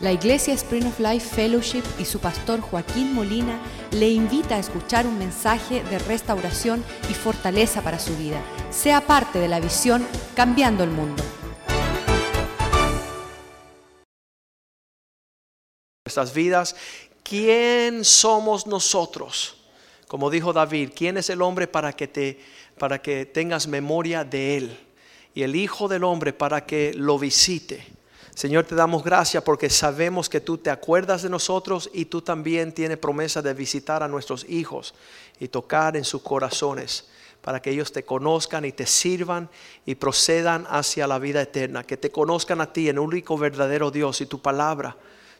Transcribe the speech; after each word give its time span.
La 0.00 0.12
Iglesia 0.12 0.54
Spring 0.54 0.86
of 0.86 0.98
Life 0.98 1.28
Fellowship 1.34 1.82
y 1.98 2.06
su 2.06 2.20
pastor 2.20 2.62
Joaquín 2.62 3.12
Molina 3.12 3.60
le 3.90 4.08
invita 4.08 4.56
a 4.56 4.58
escuchar 4.58 5.06
un 5.06 5.18
mensaje 5.18 5.84
de 5.84 5.98
restauración 5.98 6.82
y 7.10 7.12
fortaleza 7.12 7.82
para 7.82 7.98
su 7.98 8.16
vida. 8.16 8.40
Sea 8.70 9.02
parte 9.02 9.38
de 9.38 9.48
la 9.48 9.60
visión 9.60 10.06
Cambiando 10.34 10.84
el 10.84 10.90
Mundo. 10.90 11.22
Nuestras 16.06 16.32
vidas, 16.32 16.74
¿quién 17.22 18.02
somos 18.02 18.66
nosotros? 18.66 19.58
Como 20.08 20.30
dijo 20.30 20.54
David, 20.54 20.92
¿quién 20.96 21.18
es 21.18 21.28
el 21.28 21.42
hombre 21.42 21.68
para 21.68 21.92
que 21.92 22.08
te 22.08 22.40
para 22.78 23.02
que 23.02 23.26
tengas 23.26 23.66
memoria 23.66 24.24
de 24.24 24.56
él 24.56 24.78
y 25.34 25.42
el 25.42 25.54
hijo 25.54 25.88
del 25.88 26.04
hombre 26.04 26.32
para 26.32 26.64
que 26.64 26.94
lo 26.94 27.18
visite? 27.18 27.99
Señor, 28.34 28.64
te 28.64 28.74
damos 28.74 29.04
gracias 29.04 29.42
porque 29.42 29.68
sabemos 29.68 30.28
que 30.28 30.40
tú 30.40 30.58
te 30.58 30.70
acuerdas 30.70 31.22
de 31.22 31.28
nosotros 31.28 31.90
y 31.92 32.06
tú 32.06 32.22
también 32.22 32.72
tienes 32.72 32.98
promesa 32.98 33.42
de 33.42 33.52
visitar 33.54 34.02
a 34.02 34.08
nuestros 34.08 34.48
hijos 34.48 34.94
y 35.38 35.48
tocar 35.48 35.96
en 35.96 36.04
sus 36.04 36.22
corazones 36.22 37.06
para 37.40 37.60
que 37.60 37.70
ellos 37.70 37.92
te 37.92 38.04
conozcan 38.04 38.64
y 38.64 38.72
te 38.72 38.86
sirvan 38.86 39.48
y 39.86 39.94
procedan 39.94 40.66
hacia 40.68 41.06
la 41.06 41.18
vida 41.18 41.40
eterna, 41.40 41.84
que 41.84 41.96
te 41.96 42.10
conozcan 42.10 42.60
a 42.60 42.72
ti 42.72 42.88
en 42.88 42.98
un 42.98 43.10
rico 43.10 43.38
verdadero 43.38 43.90
Dios 43.90 44.20
y 44.20 44.26
tu 44.26 44.40
palabra, 44.40 44.96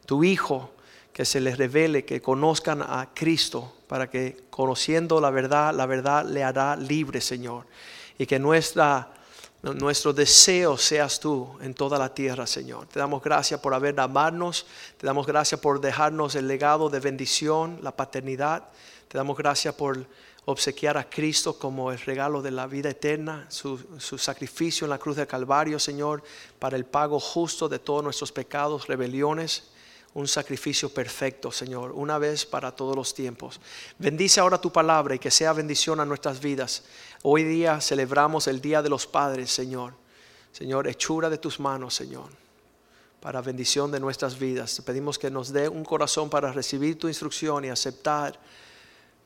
tu 0.07 0.25
Hijo, 0.25 0.73
que 1.13 1.25
se 1.25 1.41
les 1.41 1.59
revele, 1.59 2.05
que 2.05 2.23
conozcan 2.23 2.83
a 2.83 3.11
Cristo, 3.15 3.75
para 3.87 4.09
que 4.09 4.45
conociendo 4.51 5.21
la 5.21 5.31
verdad, 5.31 5.75
la 5.75 5.87
verdad 5.87 6.25
le 6.25 6.43
hará 6.43 6.77
libre, 6.77 7.21
Señor, 7.21 7.67
y 8.17 8.27
que 8.27 8.39
nuestra 8.39 9.13
nuestro 9.63 10.13
deseo 10.13 10.79
seas 10.79 11.21
tú 11.21 11.59
en 11.61 11.75
toda 11.75 11.99
la 11.99 12.15
tierra, 12.15 12.47
Señor. 12.47 12.87
Te 12.87 12.99
damos 12.99 13.23
gracias 13.23 13.61
por 13.61 13.75
haber 13.75 13.99
amarnos, 14.01 14.67
te 14.97 15.07
damos 15.07 15.27
gracias 15.27 15.61
por 15.61 15.81
dejarnos 15.81 16.35
el 16.35 16.49
legado 16.49 16.89
de 16.89 17.01
bendición, 17.01 17.79
la 17.83 17.95
paternidad. 17.95 18.69
Te 19.09 19.19
damos 19.19 19.37
gracias 19.37 19.75
por 19.75 20.07
obsequiar 20.47 20.97
a 20.97 21.09
Cristo 21.09 21.59
como 21.59 21.93
el 21.93 21.99
regalo 21.99 22.41
de 22.41 22.51
la 22.51 22.67
vida 22.67 22.91
eterna, 22.91 23.47
su, 23.51 23.79
su, 23.99 24.17
sacrificio 24.17 24.87
en 24.87 24.91
la 24.91 24.99
cruz 24.99 25.17
del 25.17 25.27
Calvario, 25.27 25.79
Señor, 25.79 26.23
para 26.59 26.77
el 26.77 26.87
pago 26.87 27.21
justo 27.21 27.69
de 27.69 27.79
todos 27.79 28.03
nuestros 28.03 28.33
pecados, 28.33 28.87
rebeliones. 28.87 29.70
Un 30.13 30.27
sacrificio 30.27 30.93
perfecto, 30.93 31.53
Señor, 31.53 31.93
una 31.93 32.19
vez 32.19 32.45
para 32.45 32.75
todos 32.75 32.97
los 32.97 33.15
tiempos. 33.15 33.61
Bendice 33.99 34.41
ahora 34.41 34.61
tu 34.61 34.73
palabra 34.73 35.15
y 35.15 35.21
que 35.21 35.31
sea 35.31 35.53
bendición 35.53 36.01
a 36.01 36.05
nuestras 36.05 36.41
vidas. 36.41 36.83
Hoy 37.23 37.45
día 37.45 37.81
celebramos 37.81 38.49
el 38.49 38.61
Día 38.61 38.83
de 38.83 38.89
los 38.89 39.07
Padres, 39.07 39.53
Señor. 39.53 39.95
Señor, 40.53 40.89
hechura 40.89 41.31
de 41.31 41.39
tus 41.39 41.61
manos, 41.61 41.95
Señor, 41.95 42.29
para 43.21 43.41
bendición 43.41 43.93
de 43.93 44.01
nuestras 44.01 44.37
vidas. 44.37 44.75
Te 44.75 44.83
pedimos 44.83 45.17
que 45.17 45.31
nos 45.31 45.53
dé 45.53 45.69
un 45.69 45.85
corazón 45.85 46.29
para 46.29 46.53
recibir 46.53 46.99
tu 46.99 47.07
instrucción 47.07 47.65
y 47.65 47.69
aceptar 47.69 48.37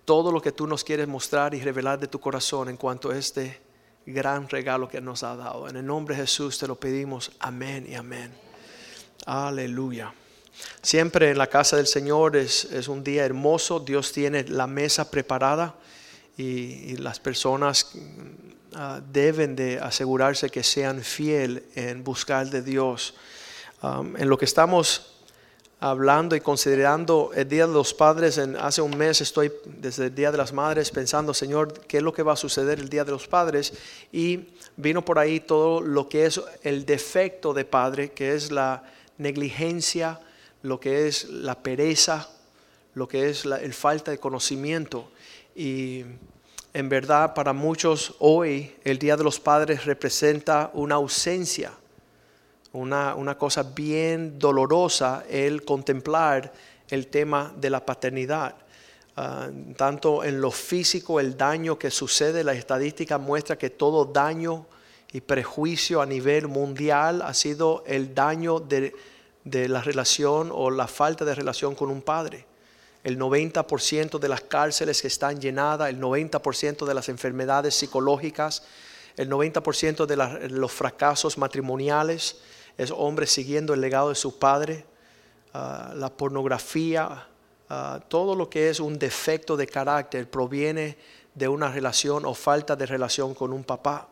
todo 0.05 0.31
lo 0.31 0.43
que 0.43 0.53
tú 0.53 0.67
nos 0.67 0.85
quieres 0.85 1.09
mostrar 1.09 1.55
y 1.55 1.61
revelar 1.61 1.99
de 1.99 2.09
tu 2.09 2.21
corazón 2.21 2.69
en 2.69 2.77
cuanto 2.77 3.11
a 3.11 3.17
este 3.17 3.59
gran 4.05 4.51
regalo 4.51 4.87
que 4.87 5.01
nos 5.01 5.23
ha 5.23 5.35
dado. 5.35 5.67
En 5.67 5.77
el 5.77 5.87
nombre 5.87 6.15
de 6.15 6.23
Jesús 6.23 6.59
te 6.59 6.67
lo 6.67 6.77
pedimos. 6.77 7.33
Amén 7.41 7.87
y 7.89 7.95
amén. 7.95 8.31
Aleluya. 9.25 10.13
Siempre 10.83 11.31
en 11.31 11.39
la 11.39 11.47
casa 11.47 11.77
del 11.77 11.87
Señor 11.87 12.37
es, 12.37 12.89
un 12.89 13.03
día 13.03 13.25
hermoso. 13.25 13.81
Dios 13.81 14.13
tiene 14.13 14.45
la 14.45 14.67
mesa 14.67 15.11
preparada 15.11 15.75
y, 16.37 16.97
las 16.99 17.21
personas 17.21 17.93
uh, 17.95 19.01
deben 19.13 19.57
de 19.57 19.79
asegurarse 19.79 20.51
que 20.51 20.63
sean 20.63 21.03
fiel 21.03 21.65
en 21.75 22.05
buscar 22.05 22.51
de 22.51 22.63
Dios. 22.63 23.15
En 23.83 24.31
lo 24.31 24.39
que 24.39 24.47
estamos 24.47 25.15
hablando 25.81 26.35
y 26.35 26.41
considerando 26.41 27.33
el 27.35 27.47
Día 27.47 27.67
de 27.67 27.75
los 27.75 27.93
Padres, 27.93 28.39
en, 28.39 28.57
hace 28.57 28.81
un 28.81 28.97
mes 28.97 29.21
estoy 29.21 29.53
desde 29.67 30.07
el 30.07 30.15
Día 30.15 30.33
de 30.33 30.39
las 30.39 30.55
Madres 30.55 30.91
pensando, 30.91 31.35
Señor, 31.35 31.81
¿qué 31.81 31.99
es 31.99 32.03
lo 32.03 32.15
que 32.15 32.23
va 32.23 32.33
a 32.33 32.37
suceder 32.37 32.79
el 32.79 32.89
Día 32.89 33.05
de 33.05 33.11
los 33.11 33.29
Padres? 33.29 33.75
Y 34.11 34.49
vino 34.77 35.05
por 35.05 35.19
ahí 35.19 35.41
todo 35.41 35.83
lo 35.83 36.09
que 36.09 36.25
es 36.25 36.41
el 36.63 36.87
defecto 36.87 37.53
de 37.53 37.67
padre, 37.67 38.13
que 38.13 38.35
es 38.35 38.51
la 38.51 38.85
negligencia, 39.19 40.21
lo 40.65 40.81
que 40.81 41.07
es 41.07 41.29
la 41.29 41.63
pereza, 41.63 42.27
lo 42.95 43.07
que 43.07 43.29
es 43.29 43.45
la 43.45 43.57
el 43.57 43.75
falta 43.75 44.11
de 44.11 44.19
conocimiento. 44.19 45.11
Y 45.55 46.05
en 46.73 46.89
verdad 46.89 47.35
para 47.35 47.53
muchos 47.53 48.17
hoy 48.19 48.75
el 48.83 48.99
Día 48.99 49.17
de 49.17 49.25
los 49.25 49.39
Padres 49.39 49.85
representa 49.85 50.71
una 50.73 50.95
ausencia, 50.95 51.73
una, 52.73 53.15
una 53.15 53.37
cosa 53.37 53.63
bien 53.63 54.39
dolorosa 54.39 55.25
el 55.29 55.65
contemplar 55.67 56.53
el 56.89 57.09
tema 57.09 57.53
de 57.57 57.69
la 57.69 57.85
paternidad. 57.85 58.55
Ah, 59.17 59.51
tanto 59.77 60.25
en 60.25 60.41
lo 60.41 60.51
físico, 60.51 61.21
el 61.21 61.37
daño 61.37 61.79
que 61.79 61.91
sucede, 61.91 62.43
la 62.43 62.55
estadística 62.55 63.19
muestra 63.19 63.59
que 63.59 63.69
todo 63.69 64.07
daño 64.07 64.67
y 65.13 65.21
prejuicio 65.21 66.01
a 66.01 66.07
nivel 66.07 66.49
mundial 66.49 67.21
ha 67.21 67.35
sido 67.35 67.85
el 67.87 68.15
daño 68.15 68.61
de, 68.61 68.95
de 69.45 69.69
la 69.69 69.83
relación 69.83 70.51
o 70.53 70.71
la 70.71 70.87
falta 70.87 71.25
de 71.25 71.35
relación 71.35 71.75
con 71.75 71.91
un 71.91 72.03
padre 72.03 72.47
el 73.05 73.19
90% 73.19 74.19
de 74.19 74.29
las 74.29 74.41
cárceles 74.41 75.03
que 75.03 75.09
están 75.09 75.39
llenadas, 75.39 75.91
el 75.91 76.01
90% 76.01 76.87
de 76.87 76.95
las 76.95 77.11
enfermedades 77.11 77.75
psicológicas, 77.75 78.65
el 79.17 79.31
90% 79.31 80.07
de 80.07 80.49
los 80.49 80.73
fracasos 80.73 81.37
matrimoniales, 81.37 82.39
es 82.79 82.91
hombres 82.91 83.31
siguiendo 83.31 83.75
el 83.75 83.83
legado 83.83 84.09
de 84.09 84.15
su 84.15 84.39
padre, 84.39 84.87
ah, 85.53 85.93
la 85.95 86.09
pornografía, 86.09 87.29
ah, 87.69 88.01
todo 88.09 88.35
lo 88.35 88.49
que 88.49 88.71
es 88.71 88.81
un 88.81 88.99
defecto 88.99 89.57
de 89.57 89.67
carácter 89.67 90.29
proviene 90.29 90.97
de 91.35 91.47
una 91.47 91.71
relación 91.71 92.25
o 92.25 92.35
falta 92.35 92.75
de 92.75 92.87
relación 92.87 93.35
con 93.35 93.53
un 93.53 93.65
papá. 93.65 94.09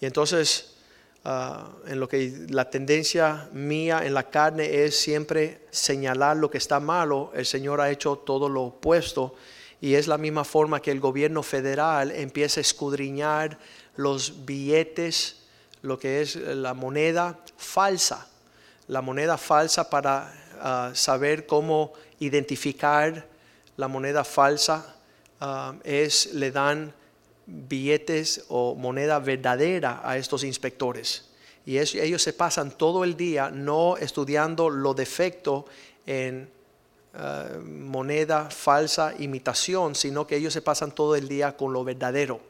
Y 0.00 0.06
entonces 0.06 0.76
Ah, 1.24 1.68
en 1.86 1.98
lo 1.98 2.08
que 2.08 2.46
la 2.48 2.70
tendencia 2.70 3.48
mía 3.52 4.02
en 4.04 4.14
la 4.14 4.30
carne 4.30 4.84
es 4.84 4.98
siempre 4.98 5.66
señalar 5.70 6.36
lo 6.36 6.50
que 6.50 6.58
está 6.58 6.78
malo, 6.80 7.32
el 7.34 7.44
Señor 7.44 7.80
ha 7.80 7.90
hecho 7.90 8.16
todo 8.16 8.48
lo 8.48 8.62
opuesto 8.62 9.34
y 9.80 9.94
es 9.94 10.06
la 10.06 10.16
misma 10.16 10.44
forma 10.44 10.80
que 10.80 10.90
el 10.90 11.00
gobierno 11.00 11.42
federal 11.42 12.12
empieza 12.12 12.60
a 12.60 12.62
escudriñar 12.62 13.58
los 13.96 14.46
billetes, 14.46 15.42
lo 15.82 15.98
que 15.98 16.22
es 16.22 16.36
la 16.36 16.72
moneda 16.72 17.38
falsa, 17.56 18.28
la 18.86 19.02
moneda 19.02 19.36
falsa 19.36 19.90
para 19.90 20.32
ah, 20.60 20.90
saber 20.94 21.46
cómo 21.46 21.92
identificar 22.20 23.26
la 23.76 23.88
moneda 23.88 24.24
falsa 24.24 24.96
ah, 25.40 25.74
es 25.84 26.32
le 26.32 26.52
dan 26.52 26.94
billetes 27.48 28.44
o 28.48 28.74
moneda 28.74 29.18
verdadera 29.18 30.02
a 30.04 30.18
estos 30.18 30.44
inspectores. 30.44 31.24
Y 31.64 31.78
ellos 31.78 32.22
se 32.22 32.32
pasan 32.32 32.70
todo 32.70 33.04
el 33.04 33.16
día 33.16 33.50
no 33.50 33.96
estudiando 33.96 34.70
lo 34.70 34.94
defecto 34.94 35.66
en 36.06 36.48
eh, 37.14 37.58
moneda 37.58 38.48
falsa, 38.50 39.14
imitación, 39.18 39.94
sino 39.94 40.26
que 40.26 40.36
ellos 40.36 40.52
se 40.52 40.62
pasan 40.62 40.94
todo 40.94 41.16
el 41.16 41.28
día 41.28 41.56
con 41.56 41.72
lo 41.72 41.84
verdadero. 41.84 42.40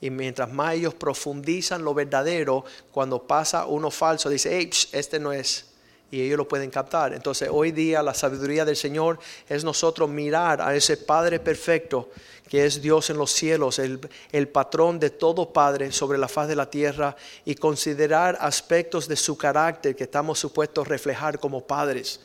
Y 0.00 0.10
mientras 0.10 0.52
más 0.52 0.74
ellos 0.74 0.94
profundizan 0.94 1.82
lo 1.82 1.94
verdadero, 1.94 2.64
cuando 2.92 3.22
pasa 3.26 3.66
uno 3.66 3.90
falso, 3.90 4.28
dice, 4.28 4.56
hey, 4.58 4.70
este 4.92 5.18
no 5.18 5.32
es 5.32 5.65
y 6.10 6.22
ellos 6.22 6.38
lo 6.38 6.48
pueden 6.48 6.70
captar. 6.70 7.12
Entonces 7.12 7.48
hoy 7.52 7.72
día 7.72 8.02
la 8.02 8.14
sabiduría 8.14 8.64
del 8.64 8.76
Señor 8.76 9.18
es 9.48 9.64
nosotros 9.64 10.08
mirar 10.08 10.60
a 10.60 10.74
ese 10.74 10.96
Padre 10.96 11.40
perfecto 11.40 12.10
que 12.48 12.64
es 12.64 12.80
Dios 12.80 13.10
en 13.10 13.16
los 13.16 13.32
cielos, 13.32 13.80
el, 13.80 13.98
el, 14.30 14.46
patrón 14.46 15.00
de 15.00 15.10
todo 15.10 15.52
Padre 15.52 15.90
sobre 15.90 16.16
la 16.16 16.28
faz 16.28 16.46
de 16.46 16.54
la 16.54 16.70
tierra 16.70 17.16
y 17.44 17.56
considerar 17.56 18.38
aspectos 18.40 19.08
de 19.08 19.16
su 19.16 19.36
carácter 19.36 19.96
que 19.96 20.04
estamos 20.04 20.38
supuestos 20.38 20.86
reflejar 20.86 21.40
como 21.40 21.66
padres 21.66 22.20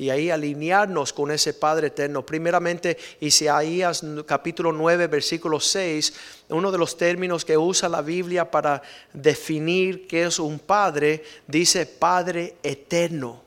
y 0.00 0.08
ahí 0.08 0.30
alinearnos 0.30 1.12
con 1.12 1.30
ese 1.30 1.52
Padre 1.52 1.88
eterno. 1.88 2.24
Primeramente, 2.24 2.96
Isaías 3.20 4.02
capítulo 4.24 4.72
9, 4.72 5.08
versículo 5.08 5.60
6, 5.60 6.14
uno 6.48 6.72
de 6.72 6.78
los 6.78 6.96
términos 6.96 7.44
que 7.44 7.58
usa 7.58 7.86
la 7.86 8.00
Biblia 8.00 8.50
para 8.50 8.80
definir 9.12 10.06
qué 10.06 10.22
es 10.22 10.38
un 10.38 10.58
padre, 10.58 11.22
dice 11.46 11.84
Padre 11.84 12.56
eterno. 12.62 13.42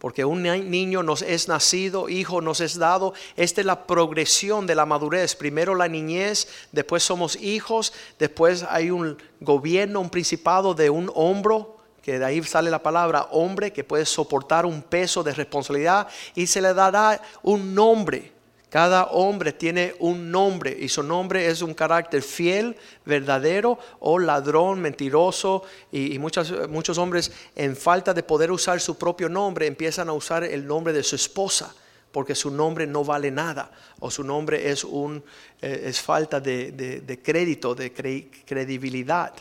Porque 0.00 0.24
un 0.24 0.42
niño 0.42 1.04
nos 1.04 1.22
es 1.22 1.46
nacido, 1.46 2.08
hijo 2.08 2.40
nos 2.40 2.60
es 2.60 2.76
dado. 2.76 3.14
Esta 3.36 3.60
es 3.60 3.66
la 3.66 3.86
progresión 3.86 4.66
de 4.66 4.74
la 4.74 4.86
madurez. 4.86 5.36
Primero 5.36 5.76
la 5.76 5.86
niñez, 5.86 6.48
después 6.72 7.04
somos 7.04 7.36
hijos, 7.36 7.92
después 8.18 8.64
hay 8.68 8.90
un 8.90 9.18
gobierno, 9.40 10.00
un 10.00 10.10
principado 10.10 10.74
de 10.74 10.90
un 10.90 11.12
hombro 11.14 11.75
que 12.06 12.20
de 12.20 12.24
ahí 12.24 12.40
sale 12.44 12.70
la 12.70 12.84
palabra 12.84 13.26
hombre 13.32 13.72
que 13.72 13.82
puede 13.82 14.06
soportar 14.06 14.64
un 14.64 14.80
peso 14.80 15.24
de 15.24 15.34
responsabilidad 15.34 16.06
y 16.36 16.46
se 16.46 16.60
le 16.60 16.72
dará 16.72 17.20
un 17.42 17.74
nombre 17.74 18.30
Cada 18.70 19.06
hombre 19.06 19.52
tiene 19.52 19.92
un 19.98 20.30
nombre 20.30 20.76
y 20.78 20.88
su 20.88 21.02
nombre 21.02 21.48
es 21.48 21.62
un 21.62 21.74
carácter 21.74 22.22
fiel, 22.22 22.76
verdadero 23.04 23.78
o 23.98 24.20
ladrón, 24.20 24.80
mentiroso. 24.80 25.64
Y, 25.90 26.16
muchos, 26.20 26.68
muchos 26.68 26.96
hombres 26.96 27.32
en 27.56 27.74
falta 27.74 28.14
de 28.14 28.22
poder 28.22 28.52
usar 28.52 28.80
su 28.80 28.96
propio 28.96 29.28
nombre 29.28 29.66
empiezan 29.66 30.08
a 30.08 30.12
usar 30.12 30.44
el 30.44 30.64
nombre 30.64 30.92
de 30.92 31.02
su 31.02 31.16
esposa 31.16 31.74
porque 32.12 32.36
su 32.36 32.50
nombre 32.52 32.86
no 32.86 33.02
vale 33.04 33.32
nada 33.32 33.70
o 33.98 34.12
su 34.12 34.22
nombre 34.22 34.70
es, 34.70 34.84
un, 34.84 35.24
eh, 35.60 35.82
es 35.86 36.00
falta 36.00 36.38
de, 36.40 36.70
de, 36.72 37.22
crédito, 37.22 37.74
de 37.74 37.92
credibilidad. 37.92 39.32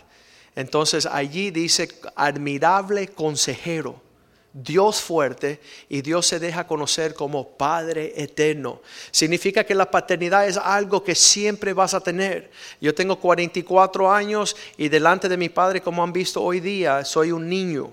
Entonces 0.55 1.05
allí 1.05 1.51
dice 1.51 1.89
admirable 2.15 3.09
consejero 3.09 4.01
Dios 4.57 5.01
fuerte 5.01 5.59
y 5.89 6.01
Dios 6.01 6.27
se 6.27 6.39
deja 6.39 6.65
conocer 6.65 7.13
como 7.13 7.57
Padre 7.57 8.13
eterno. 8.15 8.81
Significa 9.11 9.65
que 9.65 9.75
la 9.75 9.91
paternidad 9.91 10.47
es 10.47 10.55
algo 10.55 11.03
que 11.03 11.13
siempre 11.13 11.73
vas 11.73 11.93
a 11.93 11.99
tener. 11.99 12.51
Yo 12.79 12.95
tengo 12.95 13.19
44 13.19 14.09
años 14.09 14.55
y 14.77 14.87
delante 14.87 15.27
de 15.27 15.35
mi 15.35 15.49
Padre, 15.49 15.81
como 15.81 16.01
han 16.01 16.13
visto 16.13 16.41
hoy 16.41 16.61
día, 16.61 17.03
soy 17.03 17.33
un 17.33 17.49
niño. 17.49 17.91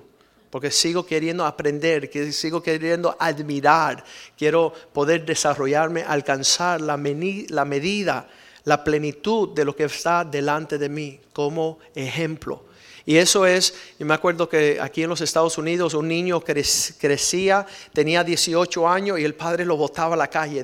Porque 0.50 0.70
sigo 0.70 1.04
queriendo 1.04 1.44
aprender, 1.44 2.08
sigo 2.32 2.62
queriendo 2.62 3.16
admirar, 3.18 4.04
quiero 4.38 4.72
poder 4.92 5.24
desarrollarme, 5.24 6.04
alcanzar 6.04 6.80
la, 6.80 6.96
la 6.96 7.64
medida, 7.64 8.28
la 8.64 8.84
plenitud 8.84 9.50
de 9.50 9.64
lo 9.64 9.74
que 9.74 9.84
está 9.84 10.24
delante 10.24 10.78
de 10.78 10.88
mí 10.88 11.20
como 11.32 11.78
ejemplo. 11.94 12.64
Y 13.04 13.16
eso 13.16 13.46
es, 13.46 13.74
y 13.98 14.04
me 14.04 14.14
acuerdo 14.14 14.48
que 14.48 14.78
aquí 14.80 15.02
en 15.02 15.08
los 15.08 15.20
Estados 15.20 15.58
Unidos 15.58 15.94
un 15.94 16.06
niño 16.06 16.40
crecía, 16.40 17.66
tenía 17.92 18.22
18 18.22 18.88
años 18.88 19.18
y 19.18 19.24
el 19.24 19.34
padre 19.34 19.64
lo 19.64 19.76
botaba 19.76 20.14
a 20.14 20.18
la 20.18 20.30
calle, 20.30 20.62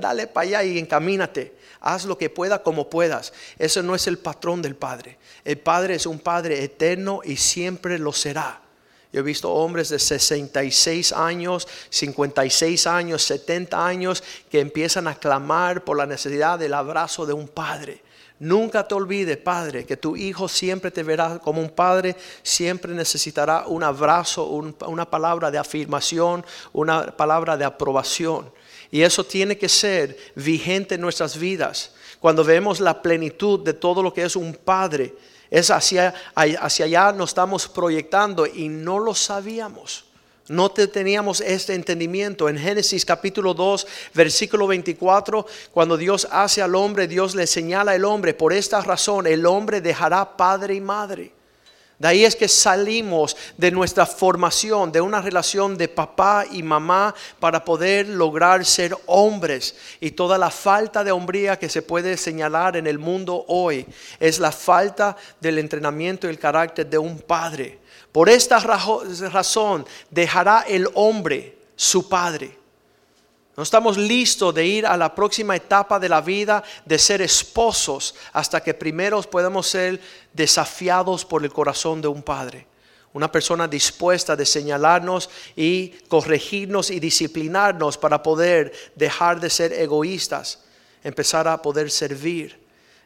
dale 0.00 0.26
para 0.28 0.46
allá 0.46 0.64
y 0.64 0.78
encamínate, 0.78 1.54
haz 1.80 2.06
lo 2.06 2.16
que 2.16 2.30
pueda 2.30 2.62
como 2.62 2.88
puedas. 2.88 3.34
Eso 3.58 3.82
no 3.82 3.94
es 3.94 4.06
el 4.06 4.18
patrón 4.18 4.62
del 4.62 4.76
padre. 4.76 5.18
El 5.44 5.58
padre 5.58 5.96
es 5.96 6.06
un 6.06 6.18
padre 6.18 6.64
eterno 6.64 7.20
y 7.22 7.36
siempre 7.36 7.98
lo 7.98 8.12
será. 8.12 8.62
Yo 9.12 9.20
he 9.20 9.22
visto 9.22 9.50
hombres 9.50 9.88
de 9.88 9.98
66 9.98 11.12
años, 11.12 11.66
56 11.88 12.86
años, 12.86 13.22
70 13.22 13.86
años 13.86 14.22
que 14.50 14.60
empiezan 14.60 15.08
a 15.08 15.14
clamar 15.14 15.84
por 15.84 15.96
la 15.96 16.06
necesidad 16.06 16.58
del 16.58 16.74
abrazo 16.74 17.24
de 17.24 17.32
un 17.32 17.48
padre. 17.48 18.02
Nunca 18.40 18.86
te 18.86 18.94
olvides, 18.94 19.36
Padre, 19.36 19.84
que 19.84 19.96
tu 19.96 20.14
hijo 20.14 20.46
siempre 20.46 20.92
te 20.92 21.02
verá 21.02 21.40
como 21.40 21.60
un 21.60 21.70
padre, 21.70 22.14
siempre 22.42 22.94
necesitará 22.94 23.66
un 23.66 23.82
abrazo, 23.82 24.44
una 24.46 25.10
palabra 25.10 25.50
de 25.50 25.58
afirmación, 25.58 26.46
una 26.72 27.16
palabra 27.16 27.56
de 27.56 27.64
aprobación. 27.64 28.52
Y 28.92 29.02
eso 29.02 29.24
tiene 29.24 29.58
que 29.58 29.68
ser 29.68 30.16
vigente 30.36 30.94
en 30.94 31.00
nuestras 31.00 31.36
vidas. 31.36 31.92
Cuando 32.20 32.44
vemos 32.44 32.78
la 32.78 33.02
plenitud 33.02 33.60
de 33.60 33.72
todo 33.72 34.02
lo 34.02 34.14
que 34.14 34.22
es 34.22 34.36
un 34.36 34.54
padre, 34.54 35.14
es 35.50 35.70
hacia, 35.70 36.14
hacia 36.34 36.84
allá 36.84 37.12
nos 37.12 37.30
estamos 37.30 37.68
proyectando 37.68 38.46
y 38.46 38.68
no 38.68 38.98
lo 38.98 39.14
sabíamos. 39.14 40.04
No 40.48 40.70
teníamos 40.70 41.42
este 41.42 41.74
entendimiento. 41.74 42.48
En 42.48 42.58
Génesis 42.58 43.04
capítulo 43.04 43.52
2, 43.52 43.86
versículo 44.14 44.66
24, 44.66 45.46
cuando 45.72 45.96
Dios 45.96 46.26
hace 46.30 46.62
al 46.62 46.74
hombre, 46.74 47.06
Dios 47.06 47.34
le 47.34 47.46
señala 47.46 47.92
al 47.92 48.04
hombre, 48.04 48.32
por 48.32 48.54
esta 48.54 48.80
razón 48.80 49.26
el 49.26 49.44
hombre 49.44 49.82
dejará 49.82 50.36
padre 50.36 50.74
y 50.74 50.80
madre. 50.80 51.37
De 51.98 52.06
ahí 52.06 52.24
es 52.24 52.36
que 52.36 52.46
salimos 52.46 53.36
de 53.56 53.72
nuestra 53.72 54.06
formación, 54.06 54.92
de 54.92 55.00
una 55.00 55.20
relación 55.20 55.76
de 55.76 55.88
papá 55.88 56.44
y 56.48 56.62
mamá 56.62 57.12
para 57.40 57.64
poder 57.64 58.08
lograr 58.08 58.64
ser 58.64 58.96
hombres. 59.06 59.74
Y 60.00 60.12
toda 60.12 60.38
la 60.38 60.50
falta 60.50 61.02
de 61.02 61.10
hombría 61.10 61.58
que 61.58 61.68
se 61.68 61.82
puede 61.82 62.16
señalar 62.16 62.76
en 62.76 62.86
el 62.86 63.00
mundo 63.00 63.44
hoy 63.48 63.84
es 64.20 64.38
la 64.38 64.52
falta 64.52 65.16
del 65.40 65.58
entrenamiento 65.58 66.28
y 66.28 66.30
el 66.30 66.38
carácter 66.38 66.86
de 66.86 66.98
un 66.98 67.18
padre. 67.18 67.80
Por 68.12 68.28
esta 68.28 68.60
razón 68.60 69.84
dejará 70.08 70.64
el 70.68 70.88
hombre 70.94 71.58
su 71.74 72.08
padre. 72.08 72.57
No 73.58 73.64
estamos 73.64 73.98
listos 73.98 74.54
de 74.54 74.64
ir 74.64 74.86
a 74.86 74.96
la 74.96 75.12
próxima 75.12 75.56
etapa 75.56 75.98
de 75.98 76.08
la 76.08 76.20
vida, 76.20 76.62
de 76.84 76.96
ser 76.96 77.22
esposos, 77.22 78.14
hasta 78.32 78.62
que 78.62 78.72
primero 78.72 79.20
podamos 79.22 79.66
ser 79.66 80.00
desafiados 80.32 81.24
por 81.24 81.42
el 81.42 81.52
corazón 81.52 82.00
de 82.00 82.06
un 82.06 82.22
padre. 82.22 82.68
Una 83.14 83.32
persona 83.32 83.66
dispuesta 83.66 84.36
de 84.36 84.46
señalarnos 84.46 85.28
y 85.56 85.88
corregirnos 86.06 86.92
y 86.92 87.00
disciplinarnos 87.00 87.98
para 87.98 88.22
poder 88.22 88.72
dejar 88.94 89.40
de 89.40 89.50
ser 89.50 89.72
egoístas, 89.72 90.60
empezar 91.02 91.48
a 91.48 91.60
poder 91.60 91.90
servir. 91.90 92.60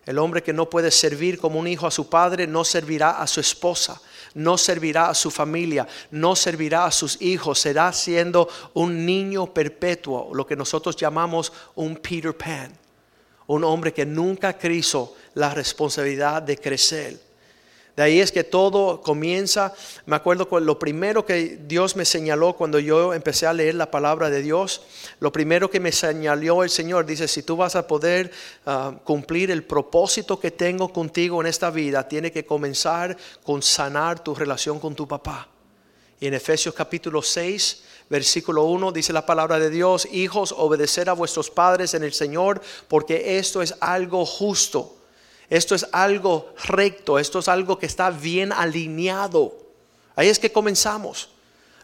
El 0.04 0.18
hombre 0.18 0.42
que 0.42 0.52
no 0.52 0.68
puede 0.68 0.90
servir 0.90 1.38
como 1.38 1.58
un 1.58 1.66
hijo 1.66 1.86
a 1.86 1.90
su 1.90 2.10
padre 2.10 2.46
no 2.46 2.62
servirá 2.62 3.22
a 3.22 3.26
su 3.26 3.40
esposa 3.40 4.02
no 4.34 4.58
servirá 4.58 5.10
a 5.10 5.14
su 5.14 5.30
familia, 5.30 5.86
no 6.10 6.36
servirá 6.36 6.84
a 6.84 6.90
sus 6.90 7.20
hijos, 7.20 7.58
será 7.58 7.92
siendo 7.92 8.48
un 8.74 9.04
niño 9.04 9.52
perpetuo, 9.52 10.30
lo 10.34 10.46
que 10.46 10.56
nosotros 10.56 10.96
llamamos 10.96 11.52
un 11.74 11.96
Peter 11.96 12.36
Pan, 12.36 12.72
un 13.46 13.64
hombre 13.64 13.92
que 13.92 14.06
nunca 14.06 14.56
quiso 14.56 15.16
la 15.34 15.52
responsabilidad 15.54 16.42
de 16.42 16.56
crecer 16.56 17.31
de 17.96 18.02
ahí 18.02 18.20
es 18.20 18.32
que 18.32 18.42
todo 18.42 19.02
comienza. 19.02 19.74
Me 20.06 20.16
acuerdo 20.16 20.48
con 20.48 20.64
lo 20.64 20.78
primero 20.78 21.26
que 21.26 21.58
Dios 21.66 21.94
me 21.94 22.06
señaló 22.06 22.54
cuando 22.54 22.78
yo 22.78 23.12
empecé 23.12 23.46
a 23.46 23.52
leer 23.52 23.74
la 23.74 23.90
palabra 23.90 24.30
de 24.30 24.40
Dios. 24.40 24.82
Lo 25.20 25.30
primero 25.30 25.70
que 25.70 25.78
me 25.78 25.92
señaló 25.92 26.62
el 26.62 26.70
Señor 26.70 27.04
dice, 27.04 27.28
si 27.28 27.42
tú 27.42 27.56
vas 27.56 27.76
a 27.76 27.86
poder 27.86 28.30
ah, 28.64 28.94
cumplir 29.04 29.50
el 29.50 29.64
propósito 29.64 30.40
que 30.40 30.50
tengo 30.50 30.90
contigo 30.90 31.42
en 31.42 31.46
esta 31.46 31.70
vida, 31.70 32.08
tiene 32.08 32.32
que 32.32 32.46
comenzar 32.46 33.16
con 33.42 33.60
sanar 33.60 34.24
tu 34.24 34.34
relación 34.34 34.80
con 34.80 34.94
tu 34.94 35.06
papá. 35.06 35.48
Y 36.18 36.28
en 36.28 36.34
Efesios 36.34 36.74
capítulo 36.74 37.20
6, 37.20 37.82
versículo 38.08 38.64
1 38.64 38.92
dice 38.92 39.12
la 39.12 39.26
palabra 39.26 39.58
de 39.58 39.68
Dios, 39.68 40.08
hijos, 40.12 40.54
obedecer 40.56 41.10
a 41.10 41.14
vuestros 41.14 41.50
padres 41.50 41.92
en 41.92 42.04
el 42.04 42.14
Señor, 42.14 42.62
porque 42.88 43.38
esto 43.38 43.60
es 43.60 43.74
algo 43.80 44.24
justo. 44.24 45.01
Esto 45.52 45.74
es 45.74 45.86
algo 45.92 46.54
recto, 46.64 47.18
esto 47.18 47.40
es 47.40 47.46
algo 47.46 47.78
que 47.78 47.84
está 47.84 48.08
bien 48.08 48.54
alineado. 48.54 49.54
Ahí 50.16 50.28
es 50.28 50.38
que 50.38 50.50
comenzamos. 50.50 51.28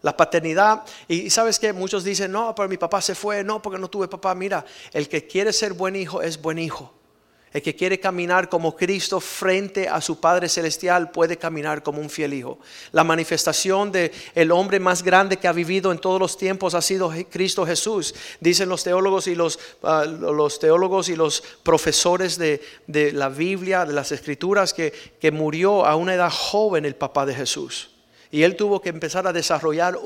La 0.01 0.17
paternidad, 0.17 0.85
y 1.07 1.29
sabes 1.29 1.59
que 1.59 1.75
muchos 1.75 2.03
dicen, 2.03 2.33
no, 2.33 2.55
pero 2.55 2.67
mi 2.67 2.79
papá 2.79 3.03
se 3.03 3.15
fue, 3.15 3.45
no, 3.45 3.61
porque 3.61 3.79
no 3.79 3.89
tuve 3.89 4.09
papá. 4.09 4.35
Mira, 4.35 4.65
el 4.95 5.07
que 5.07 5.27
quiere 5.27 5.53
ser 5.53 5.75
buen 5.75 5.97
hijo 5.97 6.23
es 6.23 6.41
buen 6.41 6.59
hijo. 6.59 6.95
El 7.53 7.63
que 7.63 7.75
quiere 7.75 7.99
caminar 7.99 8.49
como 8.49 8.77
Cristo 8.77 9.21
frente 9.21 9.89
a 9.89 10.01
su 10.01 10.21
Padre 10.21 10.49
Celestial 10.49 11.11
puede 11.11 11.39
caminar 11.39 11.83
como 11.83 12.01
un 12.01 12.11
fiel 12.11 12.35
hijo. 12.35 12.59
La 12.93 13.05
manifestación 13.05 13.91
de 13.91 14.13
el 14.35 14.51
hombre 14.51 14.79
más 14.81 15.03
grande 15.03 15.39
que 15.39 15.49
ha 15.49 15.53
vivido 15.53 15.91
en 15.91 15.99
todos 15.99 16.21
los 16.21 16.37
tiempos 16.37 16.75
ha 16.75 16.83
sido 16.83 17.13
Cristo 17.31 17.65
Jesús. 17.65 18.15
Dicen 18.41 18.69
los 18.69 18.85
teólogos 18.85 19.27
y 19.29 19.35
los, 19.35 19.59
ah, 19.83 20.05
los 20.05 20.59
teólogos 20.59 21.09
y 21.09 21.17
los 21.17 21.43
profesores 21.63 22.37
de, 22.37 22.61
de, 22.87 23.13
la 23.13 23.31
Biblia, 23.31 23.87
de 23.87 23.95
las 23.95 24.13
Escrituras, 24.13 24.75
que, 24.75 24.93
que 25.21 25.31
murió 25.31 25.87
a 25.87 25.97
una 25.97 26.15
edad 26.15 26.31
joven 26.31 26.85
el 26.85 26.97
papá 26.97 27.25
de 27.25 27.35
Jesús. 27.35 27.98
Y 28.31 28.43
él 28.43 28.57
tuvo 28.57 28.81
que 28.83 28.91
empezar 28.91 29.27
a 29.27 29.33
desarrollar 29.33 29.99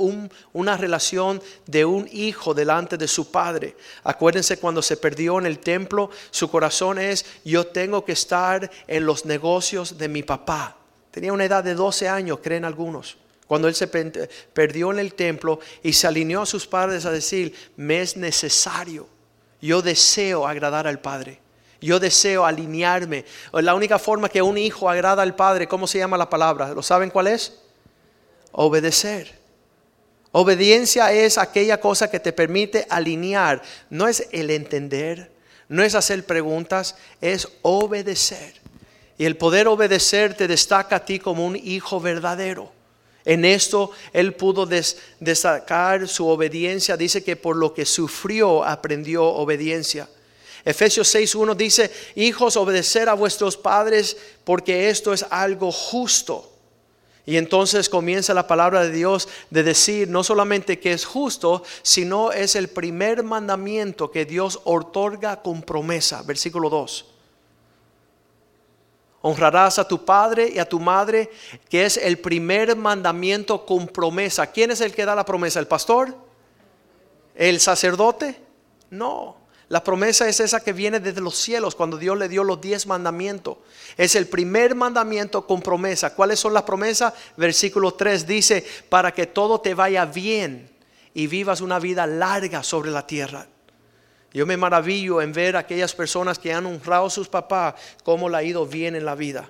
una 0.53 0.77
relación 0.77 1.43
de 1.67 1.85
un 1.85 2.09
hijo 2.13 2.55
delante 2.55 2.97
de 2.97 3.09
su 3.09 3.31
padre. 3.31 3.77
Acuérdense 4.05 4.59
cuando 4.59 4.81
se 4.81 4.97
perdió 4.97 5.39
en 5.39 5.47
el 5.47 5.59
templo, 5.59 6.11
su 6.31 6.51
corazón 6.51 6.99
es, 6.99 7.25
yo 7.45 7.67
tengo 7.67 8.05
que 8.05 8.13
estar 8.13 8.71
en 8.87 9.07
los 9.07 9.25
negocios 9.25 9.99
de 9.99 10.09
mi 10.09 10.23
papá. 10.23 10.77
Tenía 11.11 11.33
una 11.33 11.45
edad 11.45 11.65
de 11.65 11.75
12 11.75 12.09
años, 12.09 12.39
creen 12.43 12.65
algunos. 12.65 13.19
Cuando 13.47 13.69
él 13.69 13.75
se 13.75 13.87
perdió 13.87 14.93
en 14.93 14.99
el 14.99 15.15
templo 15.15 15.61
y 15.83 15.93
se 15.93 16.07
alineó 16.07 16.43
a 16.43 16.47
sus 16.47 16.67
padres 16.67 17.05
a 17.05 17.11
decir, 17.11 17.55
me 17.77 18.01
es 18.01 18.17
necesario, 18.17 19.09
yo 19.61 19.81
deseo 19.81 20.47
agradar 20.47 20.87
al 20.87 21.01
Padre. 21.01 21.41
Yo 21.81 21.99
deseo 21.99 22.45
alinearme. 22.45 23.25
La 23.53 23.75
única 23.75 23.99
forma 23.99 24.29
que 24.29 24.43
un 24.43 24.57
hijo 24.57 24.89
agrada 24.89 25.23
al 25.23 25.35
Padre, 25.35 25.67
¿cómo 25.67 25.87
se 25.87 25.99
llama 25.99 26.17
la 26.17 26.31
palabra? 26.31 26.73
¿Lo 26.75 26.83
saben 26.83 27.11
cuál 27.11 27.29
es? 27.29 27.62
Obedecer. 28.53 29.43
Obediencia 30.31 31.13
es 31.13 31.37
aquella 31.37 31.79
cosa 31.81 32.11
que 32.11 32.21
te 32.21 32.33
permite 32.33 32.87
alinear, 32.89 33.61
no 33.91 34.09
es 34.09 34.29
el 34.33 34.51
entender, 34.51 35.31
no 35.69 35.83
es 35.83 35.95
hacer 35.95 36.25
preguntas, 36.25 36.97
es 37.21 37.49
obedecer. 37.63 38.55
Y 39.19 39.27
el 39.27 39.37
poder 39.37 39.69
obedecer 39.69 40.35
te 40.35 40.49
destaca 40.49 40.97
a 40.97 41.05
ti 41.05 41.19
como 41.19 41.47
un 41.47 41.57
hijo 41.57 42.01
verdadero. 42.01 42.73
En 43.25 43.45
esto 43.45 43.91
él 44.13 44.35
pudo 44.35 44.67
destacar 44.67 46.09
su 46.09 46.27
obediencia. 46.27 46.97
Dice 46.97 47.23
que 47.23 47.37
por 47.37 47.57
lo 47.57 47.73
que 47.73 47.85
sufrió 47.85 48.65
aprendió 48.65 49.25
obediencia. 49.25 50.09
Efesios 50.65 51.15
6.1 51.15 51.57
dice, 51.57 51.91
hijos, 52.15 52.57
obedecer 52.57 53.09
a 53.09 53.15
vuestros 53.15 53.57
padres 53.57 54.17
porque 54.45 54.89
esto 54.89 55.13
es 55.13 55.25
algo 55.31 55.73
justo. 55.73 56.52
Y 57.25 57.37
entonces 57.37 57.89
comienza 57.89 58.35
la 58.35 58.49
palabra 58.49 58.83
de 58.83 58.91
Dios 58.91 59.29
de 59.51 59.63
decir 59.63 60.09
no 60.09 60.25
solamente 60.25 60.81
que 60.81 60.93
es 60.93 61.05
justo, 61.05 61.63
sino 61.83 62.33
es 62.33 62.57
el 62.57 62.69
primer 62.69 63.23
mandamiento 63.23 64.11
que 64.11 64.25
Dios 64.25 64.61
otorga 64.65 65.41
con 65.41 65.63
promesa. 65.63 66.23
Versículo 66.23 66.69
2. 66.69 67.07
Honrarás 69.21 69.79
a 69.79 69.87
tu 69.87 70.05
padre 70.05 70.51
y 70.53 70.59
a 70.59 70.69
tu 70.69 70.81
madre, 70.81 71.31
que 71.69 71.85
es 71.85 71.97
el 71.97 72.19
primer 72.19 72.75
mandamiento 72.75 73.65
con 73.65 73.87
promesa. 73.87 74.49
¿Quién 74.49 74.73
es 74.73 74.81
el 74.81 74.93
que 74.93 75.05
da 75.05 75.15
la 75.15 75.25
promesa? 75.25 75.61
¿El 75.61 75.69
pastor? 75.69 76.17
¿El 77.37 77.61
sacerdote? 77.61 78.41
No. 78.91 79.42
La 79.73 79.83
promesa 79.83 80.29
es 80.29 80.39
esa 80.39 80.61
que 80.61 80.75
viene 80.75 81.01
desde 81.01 81.23
los 81.23 81.35
cielos 81.35 81.75
cuando 81.75 81.97
Dios 81.97 82.19
le 82.19 82.29
dio 82.29 82.45
los 82.45 82.61
diez 82.61 82.87
mandamientos. 82.87 83.57
Es 83.97 84.15
el 84.17 84.27
primer 84.27 84.75
mandamiento 84.75 85.47
con 85.47 85.63
promesa. 85.63 86.15
¿Cuáles 86.15 86.41
son 86.41 86.53
las 86.53 86.65
promesas? 86.65 87.15
Versículo 87.39 87.95
3 87.95 88.27
dice, 88.27 88.67
para 88.91 89.13
que 89.13 89.27
todo 89.27 89.63
te 89.63 89.73
vaya 89.73 90.05
bien 90.05 90.69
y 91.15 91.27
vivas 91.27 91.63
una 91.63 91.79
vida 91.79 92.07
larga 92.07 92.63
sobre 92.63 92.91
la 92.91 93.07
tierra. 93.07 93.47
Yo 94.35 94.45
me 94.45 94.59
maravillo 94.59 95.23
en 95.23 95.33
ver 95.33 95.57
a 95.57 95.61
aquellas 95.61 95.95
personas 95.95 96.39
que 96.39 96.53
han 96.53 96.67
honrado 96.67 97.07
a 97.07 97.11
sus 97.11 97.31
papás, 97.31 97.77
cómo 98.05 98.29
le 98.29 98.37
ha 98.37 98.43
ido 98.43 98.67
bien 98.67 98.95
en 98.95 99.07
la 99.07 99.15
vida, 99.15 99.49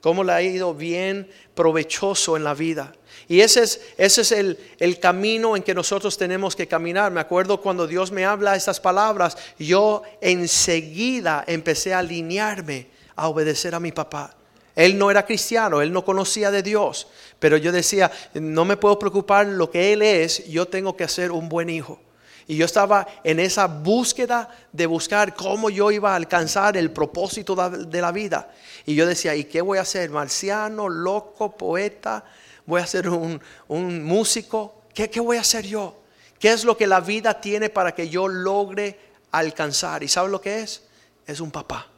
cómo 0.00 0.24
le 0.24 0.32
ha 0.32 0.42
ido 0.42 0.74
bien 0.74 1.30
provechoso 1.54 2.36
en 2.36 2.42
la 2.42 2.54
vida. 2.54 2.92
Y 3.30 3.42
ese 3.42 3.62
es, 3.62 3.80
ese 3.96 4.22
es 4.22 4.32
el, 4.32 4.58
el, 4.80 4.98
camino 4.98 5.54
en 5.54 5.62
que 5.62 5.72
nosotros 5.72 6.18
tenemos 6.18 6.56
que 6.56 6.66
caminar. 6.66 7.12
Me 7.12 7.20
acuerdo 7.20 7.60
cuando 7.60 7.86
Dios 7.86 8.10
me 8.10 8.24
habla 8.24 8.56
estas 8.56 8.80
palabras, 8.80 9.38
yo 9.56 10.02
enseguida 10.20 11.44
empecé 11.46 11.94
a 11.94 12.00
alinearme 12.00 12.88
a 13.14 13.28
obedecer 13.28 13.72
a 13.76 13.78
mi 13.78 13.92
papá. 13.92 14.34
Él 14.74 14.98
no 14.98 15.12
era 15.12 15.24
cristiano, 15.24 15.80
él 15.80 15.92
no 15.92 16.04
conocía 16.04 16.50
de 16.50 16.64
Dios, 16.64 17.06
pero 17.38 17.56
yo 17.56 17.70
decía, 17.70 18.10
no 18.34 18.64
me 18.64 18.76
puedo 18.76 18.98
preocupar 18.98 19.46
lo 19.46 19.70
que 19.70 19.92
él 19.92 20.02
es, 20.02 20.48
yo 20.48 20.66
tengo 20.66 20.96
que 20.96 21.06
ser 21.06 21.30
un 21.30 21.48
buen 21.48 21.70
hijo. 21.70 22.00
Y 22.48 22.56
yo 22.56 22.64
estaba 22.66 23.06
en 23.22 23.38
esa 23.38 23.68
búsqueda 23.68 24.48
de 24.72 24.86
buscar 24.86 25.36
cómo 25.36 25.70
yo 25.70 25.92
iba 25.92 26.14
a 26.14 26.16
alcanzar 26.16 26.76
el 26.76 26.90
propósito 26.90 27.54
de 27.54 28.00
la 28.00 28.10
vida. 28.10 28.50
Y 28.86 28.96
yo 28.96 29.06
decía, 29.06 29.36
¿y 29.36 29.44
qué 29.44 29.60
voy 29.60 29.78
a 29.78 29.82
hacer? 29.82 30.10
¿Marciano, 30.10 30.88
loco, 30.88 31.56
poeta? 31.56 32.24
¿Voy 32.70 32.80
a 32.80 32.86
ser 32.86 33.08
un, 33.08 34.04
músico? 34.04 34.82
¿Qué, 34.94 35.10
¿Qué 35.10 35.18
voy 35.18 35.38
a 35.38 35.40
hacer 35.40 35.66
yo? 35.66 35.96
¿Qué 36.38 36.52
es 36.52 36.64
lo 36.64 36.76
que 36.76 36.86
la 36.86 37.00
vida 37.00 37.40
tiene 37.40 37.68
para 37.68 37.92
que 37.92 38.08
yo 38.08 38.28
logre 38.28 38.96
alcanzar? 39.32 40.04
¿Y 40.04 40.08
sabes 40.08 40.30
lo 40.30 40.40
que 40.40 40.60
es? 40.60 40.84
Es 41.26 41.40
un 41.40 41.50
papá. 41.50 41.88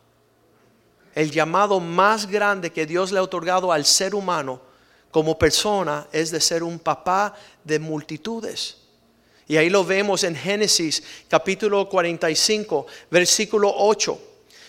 El 1.14 1.30
llamado 1.30 1.78
más 1.78 2.26
grande 2.26 2.72
que 2.72 2.86
Dios 2.86 3.12
le 3.12 3.18
ha 3.18 3.22
otorgado 3.22 3.70
al 3.70 3.84
ser 3.84 4.14
humano 4.14 4.62
como 5.10 5.38
persona 5.38 6.06
es 6.10 6.30
de 6.30 6.40
ser 6.40 6.62
un 6.62 6.78
papá 6.78 7.34
de 7.62 7.78
multitudes. 7.78 8.78
Y 9.46 9.58
ahí 9.58 9.68
lo 9.68 9.84
vemos 9.84 10.24
en 10.24 10.34
Génesis 10.34 11.02
capítulo 11.28 11.86
45, 11.90 12.86
versículo 13.10 13.70
8, 13.76 14.18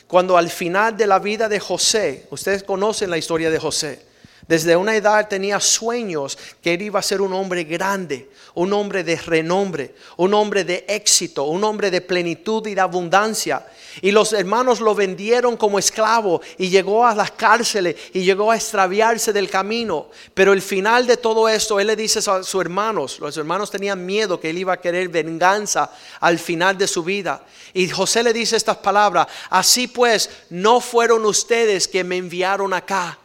cuando 0.05 0.35
al 0.35 0.49
final 0.49 0.97
de 0.97 1.07
la 1.07 1.19
vida 1.19 1.47
de 1.47 1.61
José, 1.61 2.27
ustedes 2.29 2.61
conocen 2.61 3.09
la 3.09 3.17
historia 3.17 3.49
de 3.49 3.57
José, 3.57 4.12
desde 4.47 4.75
una 4.75 4.95
edad 4.95 5.27
tenía 5.27 5.59
sueños 5.59 6.37
que 6.61 6.73
él 6.73 6.81
iba 6.81 6.99
a 6.99 7.03
ser 7.03 7.21
un 7.21 7.33
hombre 7.33 7.63
grande, 7.63 8.29
un 8.55 8.73
hombre 8.73 9.03
de 9.03 9.15
renombre, 9.15 9.95
un 10.17 10.33
hombre 10.33 10.63
de 10.63 10.85
éxito, 10.87 11.45
un 11.45 11.63
hombre 11.63 11.89
de 11.89 12.01
plenitud 12.01 12.65
y 12.67 12.75
de 12.75 12.81
abundancia. 12.81 13.65
Y 14.01 14.11
los 14.11 14.33
hermanos 14.33 14.79
lo 14.81 14.95
vendieron 14.95 15.55
como 15.55 15.79
esclavo 15.79 16.41
y 16.57 16.69
llegó 16.69 17.05
a 17.05 17.15
las 17.15 17.31
cárceles 17.31 17.95
y 18.13 18.23
llegó 18.23 18.51
a 18.51 18.55
extraviarse 18.55 19.31
del 19.31 19.49
camino. 19.49 20.07
Pero 20.33 20.51
el 20.51 20.61
final 20.61 21.07
de 21.07 21.17
todo 21.17 21.47
esto, 21.47 21.79
él 21.79 21.87
le 21.87 21.95
dice 21.95 22.19
a 22.19 22.43
sus 22.43 22.61
hermanos, 22.61 23.19
los 23.19 23.37
hermanos 23.37 23.71
tenían 23.71 24.05
miedo 24.05 24.39
que 24.39 24.49
él 24.49 24.57
iba 24.57 24.73
a 24.73 24.81
querer 24.81 25.07
venganza 25.07 25.91
al 26.19 26.37
final 26.37 26.77
de 26.77 26.87
su 26.87 27.03
vida. 27.03 27.43
Y 27.73 27.87
José 27.87 28.23
le 28.23 28.33
dice 28.33 28.57
estas 28.57 28.77
palabras, 28.77 29.27
así 29.49 29.87
pues, 29.87 30.29
no 30.49 30.81
fueron 30.81 31.25
ustedes 31.25 31.87
que 31.87 32.03
me 32.03 32.17
enviaron 32.17 32.73
acá 32.73 33.19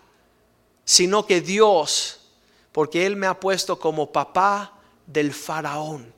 sino 0.88 1.26
que 1.26 1.42
Dios, 1.42 2.18
porque 2.72 3.04
Él 3.04 3.14
me 3.14 3.26
ha 3.26 3.38
puesto 3.38 3.78
como 3.78 4.10
papá 4.10 4.72
del 5.04 5.34
faraón. 5.34 6.14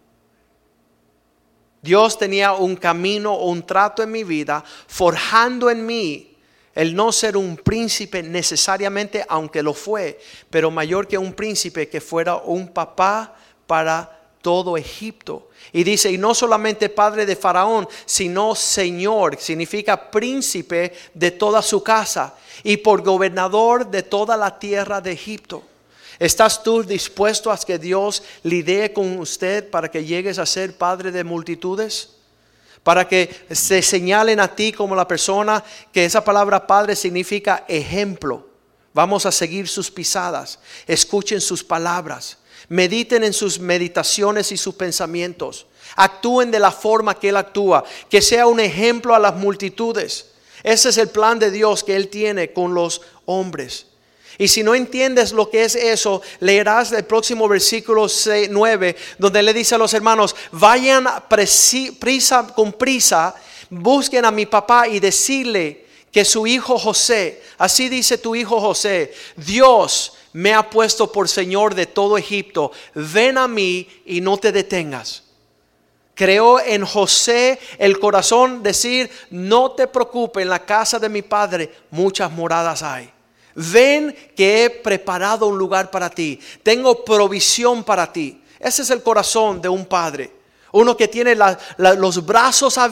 Dios 1.83 2.17
tenía 2.17 2.53
un 2.53 2.77
camino 2.77 3.35
o 3.35 3.51
un 3.51 3.67
trato 3.67 4.01
en 4.01 4.13
mi 4.13 4.23
vida, 4.23 4.63
forjando 4.87 5.71
en 5.71 5.85
mí 5.85 6.37
el 6.73 6.95
no 6.95 7.11
ser 7.11 7.37
un 7.37 7.57
príncipe 7.57 8.23
necesariamente, 8.23 9.27
aunque 9.29 9.61
lo 9.61 9.75
fue, 9.75 10.21
pero 10.51 10.71
mayor 10.71 11.09
que 11.09 11.19
un 11.19 11.33
príncipe, 11.33 11.89
que 11.89 12.01
fuera 12.01 12.37
un 12.37 12.69
papá 12.69 13.35
para 13.67 14.20
todo 14.43 14.77
Egipto. 14.77 15.51
Y 15.73 15.85
dice, 15.85 16.11
y 16.11 16.19
no 16.19 16.35
solamente 16.35 16.89
padre 16.89 17.27
de 17.27 17.37
Faraón, 17.37 17.89
sino 18.07 18.55
Señor, 18.55 19.39
significa 19.39 20.11
príncipe 20.11 20.93
de 21.15 21.31
toda 21.31 21.63
su 21.63 21.83
casa 21.83 22.35
y 22.63 22.79
por 22.79 23.03
gobernador 23.03 23.87
de 23.91 24.03
toda 24.03 24.37
la 24.37 24.59
tierra 24.59 25.01
de 25.01 25.13
Egipto. 25.13 25.63
¿Estás 26.19 26.63
tú 26.63 26.83
dispuesto 26.83 27.51
a 27.51 27.59
que 27.59 27.79
Dios 27.79 28.23
lidee 28.43 28.93
con 28.93 29.19
usted 29.19 29.71
para 29.71 29.91
que 29.91 30.05
llegues 30.05 30.39
a 30.39 30.45
ser 30.45 30.77
padre 30.77 31.11
de 31.11 31.25
multitudes? 31.25 32.11
Para 32.83 33.09
que 33.09 33.47
se 33.51 33.81
señalen 33.81 34.41
a 34.41 34.55
ti 34.55 34.73
como 34.73 34.95
la 34.95 35.09
persona 35.09 35.65
que 35.93 36.05
esa 36.05 36.23
palabra 36.23 36.67
padre 36.67 36.97
significa 36.97 37.65
ejemplo. 37.69 38.47
Vamos 38.93 39.25
a 39.25 39.33
seguir 39.33 39.69
sus 39.69 39.91
pisadas. 39.91 40.59
Escuchen 40.87 41.41
sus 41.41 41.63
palabras. 41.63 42.37
Mediten 42.71 43.25
en 43.25 43.33
sus 43.33 43.59
meditaciones 43.59 44.51
y 44.53 44.57
sus 44.57 44.75
pensamientos. 44.75 45.67
Actúen 45.97 46.51
de 46.51 46.61
la 46.61 46.71
forma 46.71 47.19
que 47.19 47.29
Él 47.29 47.37
actúa. 47.37 47.85
Que 48.09 48.23
sea 48.23 48.47
un 48.47 48.61
ejemplo 48.61 49.15
a 49.15 49.19
las 49.19 49.37
multitudes. 49.37 50.31
Ese 50.63 50.89
es 50.91 50.97
el 50.97 51.09
plan 51.09 51.39
de 51.39 51.51
Dios 51.51 51.85
que 51.85 51.97
Él 51.97 52.09
tiene 52.09 52.53
con 52.53 52.73
los 52.73 53.03
hombres. 53.27 53.87
Y 54.39 54.49
si 54.49 54.63
no 54.63 54.75
entiendes 54.75 55.33
lo 55.33 55.51
que 55.51 55.65
es 55.65 55.75
eso, 55.75 56.23
leerás 56.39 56.93
el 56.93 57.05
próximo 57.05 57.47
versículo 57.47 58.07
9, 58.49 58.97
donde 59.19 59.43
le 59.43 59.53
dice 59.53 59.75
a 59.75 59.79
los 59.79 59.93
hermanos, 59.93 60.35
vayan 60.53 61.07
prisa, 61.29 62.47
con 62.55 62.73
prisa, 62.73 63.35
busquen 63.69 64.25
a 64.25 64.31
mi 64.31 64.47
papá 64.47 64.89
y 64.89 64.99
decirle 64.99 65.87
que 66.11 66.25
su 66.25 66.47
hijo 66.47 66.79
José, 66.79 67.43
así 67.59 67.89
dice 67.89 68.17
tu 68.17 68.35
hijo 68.35 68.61
José, 68.61 69.13
Dios 69.37 70.15
me 70.33 70.55
ha 70.55 70.69
puesto 70.69 71.11
por 71.11 71.29
Señor 71.29 71.75
de 71.75 71.87
todo 71.87 72.19
Egipto, 72.19 72.73
ven 72.95 73.39
a 73.39 73.49
mí 73.49 73.89
y 74.07 74.21
no 74.21 74.37
te 74.37 74.53
detengas 74.53 75.25
creó 76.21 76.61
en 76.61 76.85
José 76.85 77.59
el 77.79 77.99
corazón 77.99 78.63
decir, 78.63 79.11
no 79.31 79.71
te 79.71 79.87
preocupes, 79.87 80.43
en 80.43 80.51
la 80.51 80.67
casa 80.67 80.99
de 80.99 81.09
mi 81.09 81.23
padre 81.23 81.73
muchas 81.91 82.31
moradas 82.31 82.83
hay. 82.83 83.11
Ven 83.55 84.15
que 84.37 84.65
he 84.65 84.69
preparado 84.69 85.47
un 85.47 85.57
lugar 85.57 85.91
para 85.91 86.11
ti, 86.11 86.39
tengo 86.63 87.07
provisión 87.07 87.83
para 87.85 88.13
ti. 88.13 88.39
Ese 88.59 88.83
es 88.83 88.91
el 88.91 89.03
corazón 89.03 89.63
de 89.63 89.71
un 89.71 89.87
padre. 89.87 90.31
Uno 90.73 90.95
que 90.95 91.09
tiene 91.09 91.35
los 91.79 92.27
brazos 92.27 92.77
eh, 92.77 92.83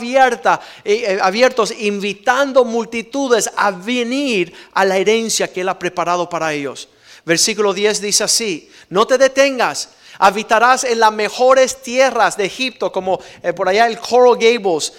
eh, 0.84 1.18
abiertos, 1.20 1.70
invitando 1.78 2.64
multitudes 2.64 3.50
a 3.54 3.70
venir 3.72 4.54
a 4.72 4.86
la 4.86 4.96
herencia 4.96 5.52
que 5.52 5.60
Él 5.60 5.68
ha 5.68 5.78
preparado 5.78 6.30
para 6.30 6.54
ellos. 6.54 6.88
Versículo 7.28 7.74
10 7.74 8.00
dice 8.00 8.24
así, 8.24 8.70
no 8.88 9.06
te 9.06 9.18
detengas, 9.18 9.90
Habitarás 10.18 10.82
en 10.82 10.98
las 10.98 11.12
mejores 11.12 11.80
tierras 11.80 12.36
de 12.36 12.46
Egipto, 12.46 12.90
como 12.90 13.20
eh, 13.42 13.52
por 13.52 13.68
allá 13.68 13.86
el 13.86 14.00
Coral 14.00 14.36
Gables, 14.36 14.92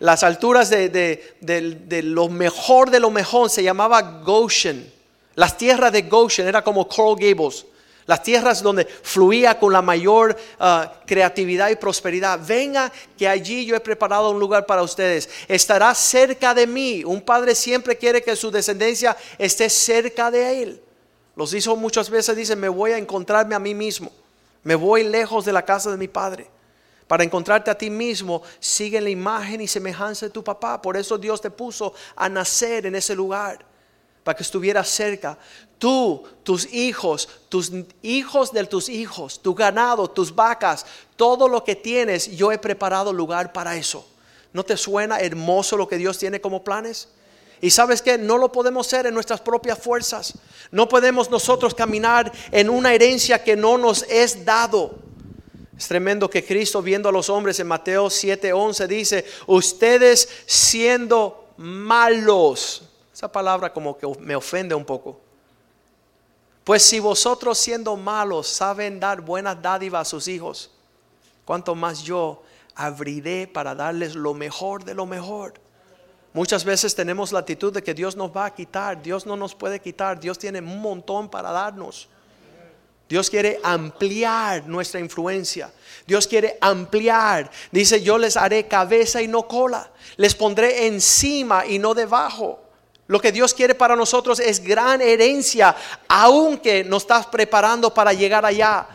las 0.00 0.22
alturas 0.24 0.68
de, 0.68 2.02
lo 2.02 2.28
mejor 2.28 2.90
de 2.90 3.00
lo 3.00 3.10
mejor, 3.10 3.48
se 3.48 3.62
llamaba 3.62 4.02
Goshen. 4.22 4.92
Las 5.36 5.56
tierras 5.56 5.92
de 5.92 6.02
Goshen 6.02 6.48
era 6.48 6.62
como 6.62 6.86
Coral 6.86 7.16
Gables. 7.16 7.64
Las 8.04 8.24
tierras 8.24 8.60
donde 8.60 8.84
fluía 8.84 9.58
con 9.58 9.72
la 9.72 9.80
mayor 9.80 10.36
ah, 10.58 10.92
creatividad 11.06 11.70
y 11.70 11.76
prosperidad. 11.76 12.38
Venga, 12.44 12.92
que 13.16 13.28
allí 13.28 13.64
yo 13.64 13.76
he 13.76 13.80
preparado 13.80 14.30
un 14.30 14.40
lugar 14.40 14.66
para 14.66 14.82
ustedes. 14.82 15.30
Estará 15.46 15.94
cerca 15.94 16.52
de 16.52 16.66
mí. 16.66 17.04
Un 17.04 17.22
padre 17.22 17.54
siempre 17.54 17.96
quiere 17.96 18.20
que 18.20 18.34
su 18.34 18.50
descendencia 18.50 19.16
esté 19.38 19.70
cerca 19.70 20.30
de 20.30 20.62
él. 20.62 20.82
Los 21.34 21.54
hijos 21.54 21.78
muchas 21.78 22.10
veces 22.10 22.36
dicen, 22.36 22.60
me 22.60 22.68
voy 22.68 22.92
a 22.92 22.98
encontrarme 22.98 23.54
a 23.54 23.58
mí 23.58 23.74
mismo. 23.74 24.12
Me 24.62 24.74
voy 24.74 25.04
lejos 25.04 25.44
de 25.44 25.52
la 25.52 25.64
casa 25.64 25.90
de 25.90 25.96
mi 25.96 26.08
padre. 26.08 26.48
Para 27.06 27.24
encontrarte 27.24 27.70
a 27.70 27.76
ti 27.76 27.90
mismo, 27.90 28.42
sigue 28.60 29.00
la 29.00 29.10
imagen 29.10 29.60
y 29.60 29.68
semejanza 29.68 30.26
de 30.26 30.30
tu 30.30 30.42
papá. 30.42 30.80
Por 30.80 30.96
eso 30.96 31.18
Dios 31.18 31.40
te 31.40 31.50
puso 31.50 31.94
a 32.16 32.28
nacer 32.28 32.86
en 32.86 32.94
ese 32.94 33.14
lugar, 33.14 33.64
para 34.24 34.36
que 34.36 34.42
estuvieras 34.42 34.88
cerca. 34.88 35.36
Tú, 35.78 36.22
tus 36.42 36.72
hijos, 36.72 37.28
tus 37.48 37.72
hijos 38.02 38.52
de 38.52 38.64
tus 38.64 38.88
hijos, 38.88 39.42
tu 39.42 39.54
ganado, 39.54 40.08
tus 40.08 40.34
vacas, 40.34 40.86
todo 41.16 41.48
lo 41.48 41.64
que 41.64 41.74
tienes, 41.74 42.30
yo 42.30 42.52
he 42.52 42.58
preparado 42.58 43.12
lugar 43.12 43.52
para 43.52 43.76
eso. 43.76 44.06
¿No 44.52 44.62
te 44.64 44.76
suena 44.76 45.18
hermoso 45.18 45.76
lo 45.76 45.88
que 45.88 45.98
Dios 45.98 46.18
tiene 46.18 46.40
como 46.40 46.62
planes? 46.62 47.08
Y 47.62 47.70
sabes 47.70 48.02
que 48.02 48.18
no 48.18 48.38
lo 48.38 48.50
podemos 48.50 48.88
hacer 48.88 49.06
en 49.06 49.14
nuestras 49.14 49.40
propias 49.40 49.78
fuerzas. 49.78 50.34
No 50.72 50.88
podemos 50.88 51.30
nosotros 51.30 51.72
caminar 51.74 52.30
en 52.50 52.68
una 52.68 52.92
herencia 52.92 53.44
que 53.44 53.54
no 53.54 53.78
nos 53.78 54.02
es 54.10 54.44
dado. 54.44 54.96
Es 55.78 55.86
tremendo 55.86 56.28
que 56.28 56.44
Cristo 56.44 56.82
viendo 56.82 57.08
a 57.08 57.12
los 57.12 57.30
hombres 57.30 57.60
en 57.60 57.68
Mateo 57.68 58.06
7:11 58.06 58.88
dice, 58.88 59.24
ustedes 59.46 60.28
siendo 60.44 61.54
malos. 61.56 62.82
Esa 63.14 63.30
palabra 63.30 63.72
como 63.72 63.96
que 63.96 64.08
me 64.18 64.34
ofende 64.34 64.74
un 64.74 64.84
poco. 64.84 65.20
Pues 66.64 66.82
si 66.82 66.98
vosotros 66.98 67.58
siendo 67.58 67.94
malos 67.96 68.48
saben 68.48 68.98
dar 68.98 69.20
buenas 69.20 69.62
dádivas 69.62 70.08
a 70.08 70.10
sus 70.10 70.26
hijos, 70.26 70.72
cuanto 71.44 71.76
más 71.76 72.02
yo 72.02 72.42
abriré 72.74 73.46
para 73.46 73.76
darles 73.76 74.16
lo 74.16 74.34
mejor 74.34 74.84
de 74.84 74.94
lo 74.94 75.06
mejor. 75.06 75.54
Muchas 76.34 76.64
veces 76.64 76.94
tenemos 76.94 77.30
la 77.30 77.40
actitud 77.40 77.72
de 77.72 77.82
que 77.82 77.92
Dios 77.92 78.16
nos 78.16 78.34
va 78.34 78.46
a 78.46 78.54
quitar, 78.54 79.02
Dios 79.02 79.26
no 79.26 79.36
nos 79.36 79.54
puede 79.54 79.80
quitar, 79.80 80.18
Dios 80.18 80.38
tiene 80.38 80.60
un 80.60 80.80
montón 80.80 81.28
para 81.28 81.50
darnos. 81.50 82.08
Dios 83.08 83.28
quiere 83.28 83.60
ampliar 83.62 84.66
nuestra 84.66 84.98
influencia. 84.98 85.70
Dios 86.06 86.26
quiere 86.26 86.56
ampliar. 86.62 87.50
Dice, 87.70 88.02
yo 88.02 88.16
les 88.16 88.38
haré 88.38 88.66
cabeza 88.66 89.20
y 89.20 89.28
no 89.28 89.46
cola. 89.46 89.90
Les 90.16 90.34
pondré 90.34 90.86
encima 90.86 91.66
y 91.66 91.78
no 91.78 91.92
debajo. 91.92 92.60
Lo 93.08 93.20
que 93.20 93.30
Dios 93.30 93.52
quiere 93.52 93.74
para 93.74 93.96
nosotros 93.96 94.40
es 94.40 94.60
gran 94.64 95.02
herencia, 95.02 95.76
aunque 96.08 96.84
nos 96.84 97.02
estás 97.02 97.26
preparando 97.26 97.92
para 97.92 98.14
llegar 98.14 98.46
allá. 98.46 98.86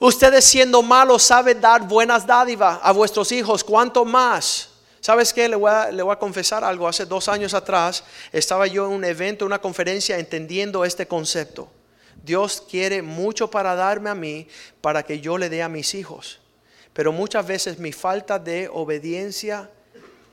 Ustedes 0.00 0.44
siendo 0.44 0.82
malos 0.82 1.22
saben 1.22 1.60
dar 1.60 1.86
buenas 1.86 2.26
dádivas 2.26 2.80
a 2.82 2.90
vuestros 2.90 3.30
hijos. 3.30 3.62
¿Cuánto 3.62 4.04
más? 4.04 4.69
¿Sabes 5.10 5.32
qué? 5.32 5.48
Le 5.48 5.56
voy, 5.56 5.72
a, 5.72 6.16
confesar 6.20 6.62
algo. 6.62 6.86
Hace 6.86 7.04
dos 7.04 7.28
años 7.28 7.52
atrás 7.52 8.04
estaba 8.30 8.68
yo 8.68 8.86
en 8.86 8.92
un 8.92 9.04
evento, 9.04 9.44
una 9.44 9.60
conferencia, 9.60 10.16
entendiendo 10.16 10.84
este 10.84 11.08
concepto. 11.08 11.68
Dios 12.22 12.62
quiere 12.70 13.02
mucho 13.02 13.50
para 13.50 13.74
darme 13.74 14.08
a 14.08 14.14
mí, 14.14 14.46
para 14.80 15.02
que 15.02 15.18
yo 15.18 15.36
le 15.36 15.48
dé 15.48 15.64
a 15.64 15.68
mis 15.68 15.96
hijos. 15.96 16.38
Pero 16.92 17.10
muchas 17.10 17.44
veces 17.44 17.80
mi 17.80 17.90
falta 17.90 18.38
de 18.38 18.70
obediencia 18.72 19.68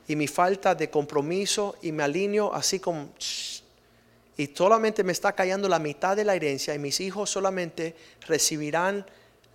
y 0.06 0.14
mi 0.14 0.28
falta 0.28 0.76
de 0.76 0.88
compromiso 0.88 1.74
y 1.82 1.90
me 1.90 2.04
alineo 2.04 2.54
así 2.54 2.78
como... 2.78 3.08
Y 4.36 4.46
solamente 4.54 5.02
me 5.02 5.10
está 5.10 5.32
cayendo 5.32 5.68
la 5.68 5.80
mitad 5.80 6.14
de 6.14 6.24
la 6.24 6.36
herencia 6.36 6.72
y 6.72 6.78
mis 6.78 7.00
hijos 7.00 7.30
solamente 7.30 7.96
recibirán 8.28 9.04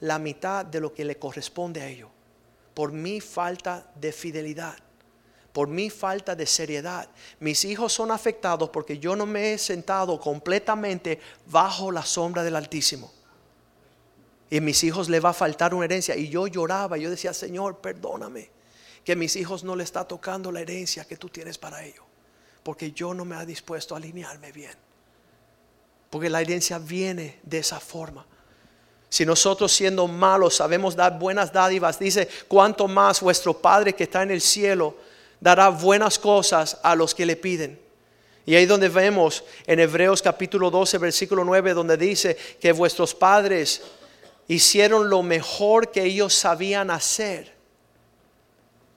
la 0.01 0.19
mitad 0.19 0.65
de 0.65 0.81
lo 0.81 0.93
que 0.93 1.05
le 1.05 1.15
corresponde 1.15 1.81
a 1.81 1.87
ellos. 1.87 2.09
Por 2.73 2.91
mi 2.91 3.21
falta 3.21 3.89
de 3.95 4.11
fidelidad 4.11 4.82
por 5.53 5.67
mi 5.67 5.91
falta 5.91 6.35
de 6.35 6.47
seriedad. 6.47 7.07
Mis 7.39 7.63
hijos 7.63 7.93
son 7.93 8.11
afectados 8.11 8.69
porque 8.71 8.97
yo 8.97 9.15
no 9.15 9.27
me 9.27 9.53
he 9.53 9.57
sentado 9.59 10.19
completamente 10.19 11.19
bajo 11.45 11.91
la 11.91 12.03
sombra 12.03 12.43
del 12.43 12.55
Altísimo. 12.55 13.13
Y 14.49 14.57
a 14.57 14.61
mis 14.61 14.83
hijos 14.83 15.09
le 15.09 15.19
va 15.19 15.29
a 15.29 15.33
faltar 15.33 15.73
una 15.75 15.85
herencia. 15.85 16.15
Y 16.15 16.27
yo 16.27 16.47
lloraba, 16.47 16.97
yo 16.97 17.09
decía, 17.09 17.33
Señor, 17.33 17.77
perdóname, 17.77 18.49
que 19.03 19.13
a 19.13 19.15
mis 19.15 19.35
hijos 19.35 19.63
no 19.63 19.75
le 19.75 19.83
está 19.83 20.07
tocando 20.07 20.51
la 20.51 20.61
herencia 20.61 21.05
que 21.05 21.17
tú 21.17 21.29
tienes 21.29 21.59
para 21.59 21.83
ellos. 21.83 22.03
Porque 22.63 22.91
yo 22.91 23.13
no 23.13 23.23
me 23.23 23.39
he 23.39 23.45
dispuesto 23.45 23.93
a 23.93 23.97
alinearme 23.97 24.51
bien. 24.51 24.73
Porque 26.09 26.29
la 26.29 26.41
herencia 26.41 26.79
viene 26.79 27.39
de 27.43 27.59
esa 27.59 27.79
forma. 27.79 28.25
Si 29.09 29.23
nosotros 29.23 29.71
siendo 29.71 30.07
malos 30.07 30.55
sabemos 30.55 30.95
dar 30.95 31.19
buenas 31.19 31.53
dádivas, 31.53 31.99
dice, 31.99 32.27
cuanto 32.47 32.87
más 32.87 33.21
vuestro 33.21 33.55
Padre 33.55 33.93
que 33.93 34.05
está 34.05 34.23
en 34.23 34.31
el 34.31 34.41
cielo 34.41 34.95
dará 35.43 35.67
buenas 35.67 36.17
cosas 36.17 36.79
a 36.83 36.95
los 36.95 37.13
que 37.13 37.25
le 37.25 37.35
piden. 37.35 37.77
Y 38.45 38.55
ahí 38.55 38.65
donde 38.65 38.87
vemos 38.87 39.43
en 39.67 39.81
Hebreos 39.81 40.21
capítulo 40.21 40.71
12, 40.71 40.97
versículo 40.97 41.43
9, 41.43 41.73
donde 41.73 41.97
dice 41.97 42.37
que 42.61 42.71
vuestros 42.71 43.13
padres 43.13 43.81
hicieron 44.47 45.09
lo 45.09 45.21
mejor 45.21 45.91
que 45.91 46.03
ellos 46.03 46.33
sabían 46.33 46.89
hacer. 46.89 47.51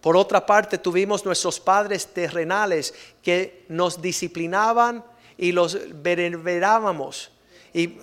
Por 0.00 0.17
otra 0.17 0.47
parte, 0.47 0.79
tuvimos 0.79 1.25
nuestros 1.25 1.59
padres 1.59 2.07
terrenales 2.07 2.95
que 3.25 3.65
nos 3.69 4.00
disciplinaban 4.00 5.05
y 5.37 5.50
los 5.50 5.76
venerábamos. 6.00 7.33
Y, 7.75 7.99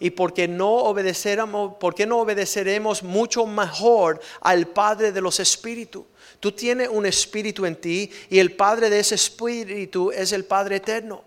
y 0.00 0.10
porque 0.10 0.46
no 0.46 0.70
obedecéramos, 0.70 1.76
porque 1.80 2.04
no 2.04 2.18
obedeceremos 2.18 3.02
mucho 3.02 3.46
mejor 3.46 4.20
al 4.42 4.66
Padre 4.68 5.12
de 5.12 5.20
los 5.22 5.40
Espíritus? 5.40 6.04
Tú 6.40 6.52
tienes 6.52 6.88
un 6.88 7.04
espíritu 7.04 7.66
en 7.66 7.76
ti 7.76 8.10
y 8.30 8.38
el 8.38 8.52
Padre 8.52 8.88
de 8.88 9.00
ese 9.00 9.14
espíritu 9.14 10.10
es 10.10 10.32
el 10.32 10.46
Padre 10.46 10.76
eterno. 10.76 11.22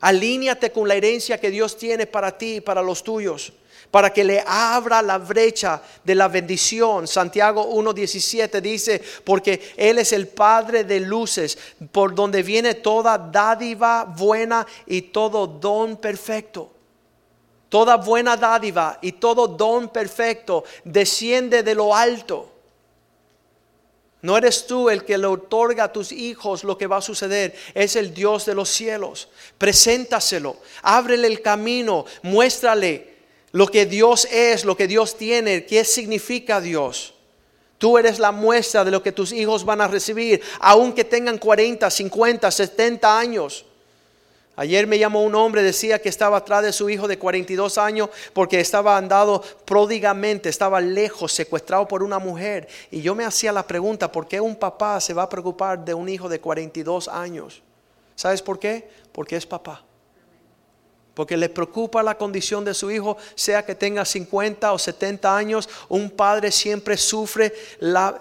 Alíñate 0.00 0.72
con 0.72 0.88
la 0.88 0.94
herencia 0.94 1.38
que 1.38 1.50
Dios 1.50 1.76
tiene 1.76 2.06
para 2.06 2.36
ti 2.36 2.56
y 2.56 2.60
para 2.62 2.80
los 2.80 3.04
tuyos, 3.04 3.52
para 3.90 4.10
que 4.10 4.24
le 4.24 4.42
abra 4.46 5.02
la 5.02 5.18
brecha 5.18 5.82
de 6.02 6.14
la 6.14 6.28
bendición. 6.28 7.06
Santiago 7.06 7.70
1.17 7.70 8.62
dice, 8.62 9.02
porque 9.24 9.74
Él 9.76 9.98
es 9.98 10.14
el 10.14 10.26
Padre 10.26 10.84
de 10.84 11.00
luces, 11.00 11.58
por 11.92 12.14
donde 12.14 12.42
viene 12.42 12.74
toda 12.76 13.18
dádiva 13.18 14.04
buena 14.04 14.66
y 14.86 15.02
todo 15.02 15.46
don 15.46 15.98
perfecto. 15.98 16.72
Toda 17.68 17.98
buena 17.98 18.38
dádiva 18.38 18.98
y 19.02 19.12
todo 19.12 19.46
don 19.46 19.90
perfecto 19.90 20.64
desciende 20.82 21.62
de 21.62 21.74
lo 21.74 21.94
alto 21.94 22.49
no 24.22 24.36
eres 24.36 24.66
tú 24.66 24.90
el 24.90 25.04
que 25.04 25.16
le 25.16 25.26
otorga 25.26 25.84
a 25.84 25.92
tus 25.92 26.12
hijos 26.12 26.64
lo 26.64 26.76
que 26.76 26.86
va 26.86 26.98
a 26.98 27.02
suceder. 27.02 27.54
Es 27.74 27.96
el 27.96 28.12
Dios 28.12 28.44
de 28.44 28.54
los 28.54 28.68
cielos. 28.68 29.28
Preséntaselo. 29.56 30.58
Ábrele 30.82 31.26
el 31.26 31.40
camino. 31.40 32.04
Muéstrale 32.22 33.10
lo 33.52 33.66
que 33.66 33.86
Dios 33.86 34.26
es, 34.30 34.64
lo 34.64 34.76
que 34.76 34.86
Dios 34.86 35.16
tiene, 35.16 35.64
qué 35.64 35.84
significa 35.84 36.60
Dios. 36.60 37.14
Tú 37.78 37.96
eres 37.96 38.18
la 38.18 38.30
muestra 38.30 38.84
de 38.84 38.90
lo 38.90 39.02
que 39.02 39.10
tus 39.10 39.32
hijos 39.32 39.64
van 39.64 39.80
a 39.80 39.88
recibir, 39.88 40.42
aunque 40.60 41.02
tengan 41.04 41.38
40, 41.38 41.90
50, 41.90 42.50
70 42.50 43.18
años. 43.18 43.64
Ayer 44.60 44.86
me 44.86 44.98
llamó 44.98 45.22
un 45.22 45.34
hombre, 45.36 45.62
decía 45.62 46.02
que 46.02 46.10
estaba 46.10 46.36
atrás 46.36 46.62
de 46.62 46.74
su 46.74 46.90
hijo 46.90 47.08
de 47.08 47.18
42 47.18 47.78
años 47.78 48.10
porque 48.34 48.60
estaba 48.60 48.94
andado 48.98 49.42
pródigamente, 49.64 50.50
estaba 50.50 50.82
lejos, 50.82 51.32
secuestrado 51.32 51.88
por 51.88 52.02
una 52.02 52.18
mujer. 52.18 52.68
Y 52.90 53.00
yo 53.00 53.14
me 53.14 53.24
hacía 53.24 53.52
la 53.52 53.66
pregunta, 53.66 54.12
¿por 54.12 54.28
qué 54.28 54.38
un 54.38 54.54
papá 54.54 55.00
se 55.00 55.14
va 55.14 55.22
a 55.22 55.28
preocupar 55.30 55.82
de 55.82 55.94
un 55.94 56.10
hijo 56.10 56.28
de 56.28 56.40
42 56.40 57.08
años? 57.08 57.62
¿Sabes 58.14 58.42
por 58.42 58.58
qué? 58.58 58.86
Porque 59.12 59.36
es 59.36 59.46
papá. 59.46 59.82
Porque 61.14 61.38
le 61.38 61.48
preocupa 61.48 62.02
la 62.02 62.18
condición 62.18 62.62
de 62.62 62.74
su 62.74 62.90
hijo, 62.90 63.16
sea 63.34 63.64
que 63.64 63.74
tenga 63.74 64.04
50 64.04 64.74
o 64.74 64.78
70 64.78 65.34
años, 65.34 65.70
un 65.88 66.10
padre 66.10 66.52
siempre 66.52 66.98
sufre 66.98 67.54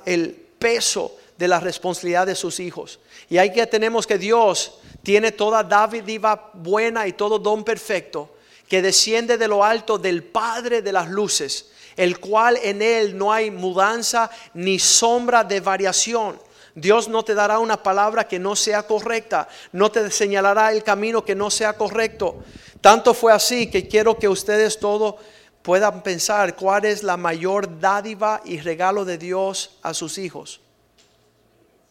el 0.06 0.41
peso 0.58 1.17
de 1.38 1.49
la 1.49 1.60
responsabilidad 1.60 2.28
de 2.28 2.36
sus 2.36 2.62
hijos. 2.62 3.02
Y 3.30 3.38
ahí 3.38 3.52
que 3.52 3.67
tenemos 3.67 4.08
que 4.08 4.17
Dios 4.17 4.80
tiene 5.03 5.31
toda 5.31 5.63
dádiva 5.63 6.51
buena 6.53 7.07
y 7.07 7.13
todo 7.13 7.39
don 7.39 7.63
perfecto 7.63 8.35
que 8.69 8.81
desciende 8.83 9.38
de 9.38 9.47
lo 9.47 9.63
alto 9.63 9.97
del 9.97 10.23
Padre 10.23 10.83
de 10.83 10.93
las 10.93 11.09
luces, 11.09 11.71
el 11.97 12.19
cual 12.19 12.57
en 12.62 12.81
él 12.83 13.17
no 13.17 13.33
hay 13.33 13.49
mudanza 13.49 14.29
ni 14.53 14.77
sombra 14.77 15.43
de 15.43 15.59
variación. 15.59 16.39
Dios 16.75 17.09
no 17.09 17.23
te 17.23 17.33
dará 17.33 17.57
una 17.57 17.81
palabra 17.81 18.27
que 18.27 18.38
no 18.38 18.55
sea 18.55 18.83
correcta, 18.83 19.49
no 19.71 19.91
te 19.91 20.12
señalará 20.12 20.71
el 20.71 20.83
camino 20.83 21.25
que 21.25 21.33
no 21.33 21.49
sea 21.49 21.73
correcto. 21.73 22.43
Tanto 22.79 23.15
fue 23.15 23.33
así 23.33 23.71
que 23.71 23.88
quiero 23.88 24.17
que 24.17 24.29
ustedes 24.29 24.79
todos 24.79 25.15
puedan 25.63 26.03
pensar 26.03 26.55
cuál 26.55 26.85
es 26.85 27.01
la 27.01 27.17
mayor 27.17 27.79
dádiva 27.79 28.39
y 28.45 28.59
regalo 28.59 29.03
de 29.03 29.17
Dios 29.17 29.77
a 29.81 29.95
sus 29.95 30.19
hijos. 30.19 30.62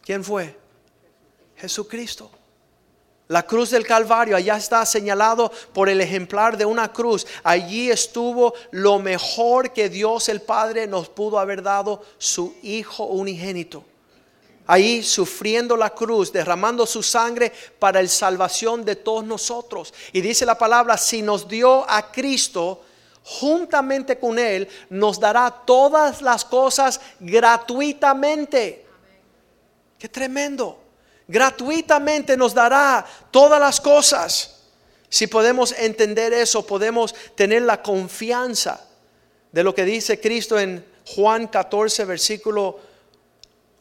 ¿Quién 0.02 0.22
fue? 0.22 0.56
Jesucristo. 1.56 2.37
La 3.28 3.42
cruz 3.42 3.70
del 3.70 3.86
Calvario, 3.86 4.36
allá 4.36 4.56
está 4.56 4.86
señalado 4.86 5.52
por 5.74 5.90
el 5.90 6.00
ejemplar 6.00 6.56
de 6.56 6.64
una 6.64 6.90
cruz. 6.90 7.26
Allí 7.44 7.90
estuvo 7.90 8.54
lo 8.70 8.98
mejor 8.98 9.74
que 9.74 9.90
Dios 9.90 10.30
el 10.30 10.40
Padre 10.40 10.86
nos 10.86 11.10
pudo 11.10 11.38
haber 11.38 11.62
dado, 11.62 12.02
su 12.16 12.54
Hijo 12.62 13.04
unigénito. 13.04 13.84
Ahí 14.66 15.02
sufriendo 15.02 15.76
la 15.76 15.90
cruz, 15.90 16.32
derramando 16.32 16.86
su 16.86 17.02
sangre 17.02 17.52
para 17.78 18.00
la 18.00 18.08
salvación 18.08 18.82
de 18.82 18.96
todos 18.96 19.24
nosotros. 19.24 19.92
Y 20.12 20.22
dice 20.22 20.46
la 20.46 20.56
palabra, 20.56 20.96
si 20.96 21.20
nos 21.20 21.46
dio 21.46 21.88
a 21.88 22.10
Cristo, 22.10 22.82
juntamente 23.22 24.18
con 24.18 24.38
Él, 24.38 24.66
nos 24.88 25.20
dará 25.20 25.50
todas 25.50 26.22
las 26.22 26.46
cosas 26.46 26.98
gratuitamente. 27.20 28.86
Qué 29.98 30.08
tremendo 30.08 30.87
gratuitamente 31.28 32.36
nos 32.36 32.54
dará 32.54 33.06
todas 33.30 33.60
las 33.60 33.80
cosas. 33.80 34.56
Si 35.10 35.26
podemos 35.26 35.72
entender 35.72 36.32
eso, 36.32 36.66
podemos 36.66 37.14
tener 37.34 37.62
la 37.62 37.82
confianza 37.82 38.84
de 39.52 39.62
lo 39.62 39.74
que 39.74 39.84
dice 39.84 40.20
Cristo 40.20 40.58
en 40.58 40.84
Juan 41.06 41.46
14, 41.46 42.04
versículo 42.04 42.80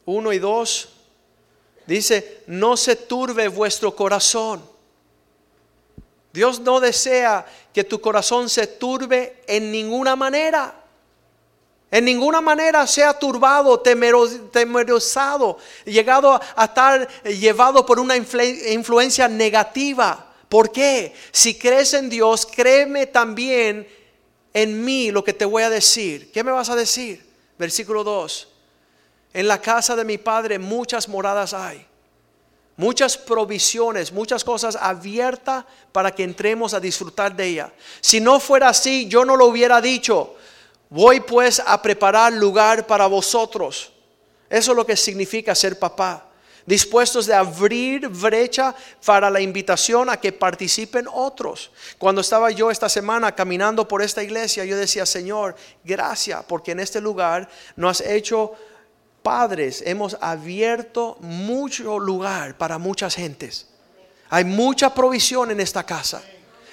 1 0.06 0.32
y 0.32 0.38
2. 0.38 0.88
Dice, 1.86 2.42
no 2.46 2.76
se 2.76 2.96
turbe 2.96 3.48
vuestro 3.48 3.96
corazón. 3.96 4.62
Dios 6.32 6.60
no 6.60 6.80
desea 6.80 7.46
que 7.72 7.84
tu 7.84 8.00
corazón 8.00 8.48
se 8.48 8.66
turbe 8.66 9.42
en 9.46 9.72
ninguna 9.72 10.14
manera. 10.14 10.74
En 11.90 12.04
ninguna 12.04 12.40
manera 12.40 12.86
sea 12.86 13.18
turbado, 13.18 13.80
temerosado, 13.80 15.58
llegado 15.86 16.38
a 16.54 16.64
estar 16.64 17.08
llevado 17.24 17.86
por 17.86 17.98
una 17.98 18.14
influencia 18.16 19.26
negativa. 19.26 20.26
¿Por 20.48 20.70
qué? 20.70 21.14
Si 21.32 21.58
crees 21.58 21.94
en 21.94 22.10
Dios, 22.10 22.46
créeme 22.46 23.06
también 23.06 23.88
en 24.52 24.84
mí 24.84 25.10
lo 25.10 25.24
que 25.24 25.32
te 25.32 25.44
voy 25.44 25.62
a 25.62 25.70
decir. 25.70 26.30
¿Qué 26.30 26.44
me 26.44 26.52
vas 26.52 26.68
a 26.68 26.76
decir? 26.76 27.26
Versículo 27.58 28.04
2. 28.04 28.48
En 29.32 29.48
la 29.48 29.60
casa 29.60 29.96
de 29.96 30.04
mi 30.04 30.18
Padre 30.18 30.58
muchas 30.58 31.08
moradas 31.08 31.54
hay. 31.54 31.86
Muchas 32.76 33.16
provisiones, 33.18 34.12
muchas 34.12 34.44
cosas 34.44 34.76
abiertas 34.76 35.64
para 35.90 36.12
que 36.12 36.22
entremos 36.22 36.74
a 36.74 36.80
disfrutar 36.80 37.34
de 37.34 37.46
ella. 37.46 37.72
Si 38.00 38.20
no 38.20 38.38
fuera 38.40 38.68
así, 38.68 39.08
yo 39.08 39.24
no 39.24 39.36
lo 39.36 39.46
hubiera 39.46 39.80
dicho. 39.80 40.36
Voy 40.90 41.20
pues 41.20 41.62
a 41.64 41.80
preparar 41.80 42.32
lugar 42.32 42.86
para 42.86 43.06
vosotros. 43.06 43.92
Eso 44.48 44.72
es 44.72 44.76
lo 44.76 44.86
que 44.86 44.96
significa 44.96 45.54
ser 45.54 45.78
papá. 45.78 46.24
Dispuestos 46.64 47.26
de 47.26 47.34
abrir 47.34 48.08
brecha 48.08 48.74
para 49.04 49.30
la 49.30 49.40
invitación 49.40 50.10
a 50.10 50.18
que 50.18 50.32
participen 50.32 51.06
otros. 51.10 51.70
Cuando 51.96 52.20
estaba 52.20 52.50
yo 52.50 52.70
esta 52.70 52.88
semana 52.88 53.34
caminando 53.34 53.88
por 53.88 54.02
esta 54.02 54.22
iglesia, 54.22 54.64
yo 54.66 54.76
decía, 54.76 55.06
Señor, 55.06 55.56
gracias 55.82 56.44
porque 56.46 56.72
en 56.72 56.80
este 56.80 57.00
lugar 57.00 57.48
nos 57.76 58.00
has 58.00 58.06
hecho 58.06 58.52
padres. 59.22 59.82
Hemos 59.86 60.16
abierto 60.20 61.16
mucho 61.20 61.98
lugar 61.98 62.58
para 62.58 62.76
muchas 62.76 63.14
gentes. 63.14 63.66
Hay 64.30 64.44
mucha 64.44 64.94
provisión 64.94 65.50
en 65.50 65.60
esta 65.60 65.84
casa. 65.84 66.22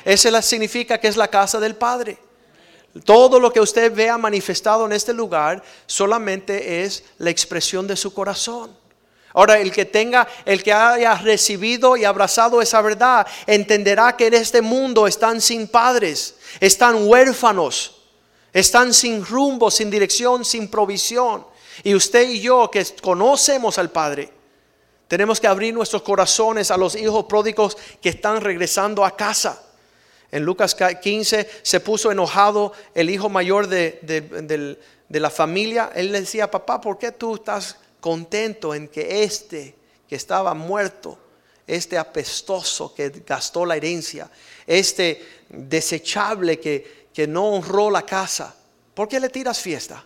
Eso 0.03 0.41
significa 0.41 0.99
que 0.99 1.07
es 1.07 1.17
la 1.17 1.29
casa 1.29 1.59
del 1.59 1.75
Padre. 1.75 2.17
Todo 3.03 3.39
lo 3.39 3.51
que 3.51 3.59
usted 3.59 3.93
vea 3.93 4.17
manifestado 4.17 4.85
en 4.85 4.93
este 4.93 5.13
lugar 5.13 5.61
solamente 5.85 6.83
es 6.83 7.03
la 7.17 7.29
expresión 7.29 7.87
de 7.87 7.97
su 7.97 8.13
corazón. 8.13 8.75
Ahora, 9.33 9.59
el 9.59 9.69
que 9.73 9.83
tenga, 9.83 10.25
el 10.45 10.63
que 10.63 10.71
haya 10.71 11.13
recibido 11.15 11.97
y 11.97 12.05
abrazado 12.05 12.61
esa 12.61 12.81
verdad, 12.81 13.27
entenderá 13.45 14.15
que 14.15 14.27
en 14.27 14.35
este 14.35 14.61
mundo 14.61 15.07
están 15.07 15.41
sin 15.41 15.67
padres, 15.67 16.35
están 16.61 17.05
huérfanos, 17.05 18.01
están 18.53 18.93
sin 18.93 19.25
rumbo, 19.25 19.69
sin 19.69 19.91
dirección, 19.91 20.45
sin 20.45 20.69
provisión. 20.69 21.45
Y 21.83 21.93
usted 21.95 22.29
y 22.29 22.39
yo 22.39 22.71
que 22.71 22.85
conocemos 23.01 23.77
al 23.77 23.91
Padre, 23.91 24.31
tenemos 25.09 25.41
que 25.41 25.47
abrir 25.47 25.73
nuestros 25.73 26.01
corazones 26.01 26.71
a 26.71 26.77
los 26.77 26.95
hijos 26.95 27.25
pródigos 27.25 27.77
que 28.01 28.07
están 28.07 28.39
regresando 28.39 29.03
a 29.03 29.17
casa. 29.17 29.64
En 30.31 30.43
Lucas 30.43 30.75
15 30.75 31.49
se 31.61 31.79
puso 31.79 32.11
enojado 32.11 32.73
el 32.93 33.09
hijo 33.09 33.29
mayor 33.29 33.67
de, 33.67 34.77
la 35.09 35.29
familia. 35.29 35.91
Él 35.95 36.11
le 36.11 36.21
decía, 36.21 36.49
papá, 36.49 36.81
¿por 36.81 36.97
qué 36.97 37.11
tú 37.11 37.35
estás 37.35 37.77
contento 37.99 38.75
en 38.75 38.87
que 38.87 39.23
este 39.23 39.75
que 40.07 40.15
estaba 40.15 40.53
muerto, 40.53 41.17
este 41.65 41.97
apestoso 41.97 42.93
que 42.93 43.09
gastó 43.25 43.65
la 43.65 43.75
herencia, 43.75 44.29
este 44.67 45.25
desechable 45.49 46.59
que, 46.59 47.07
que 47.11 47.25
no 47.25 47.49
honró 47.49 47.89
la 47.89 48.03
casa, 48.03 48.55
¿por 48.93 49.07
qué 49.07 49.19
le 49.19 49.29
tiras 49.29 49.59
fiesta? 49.59 50.05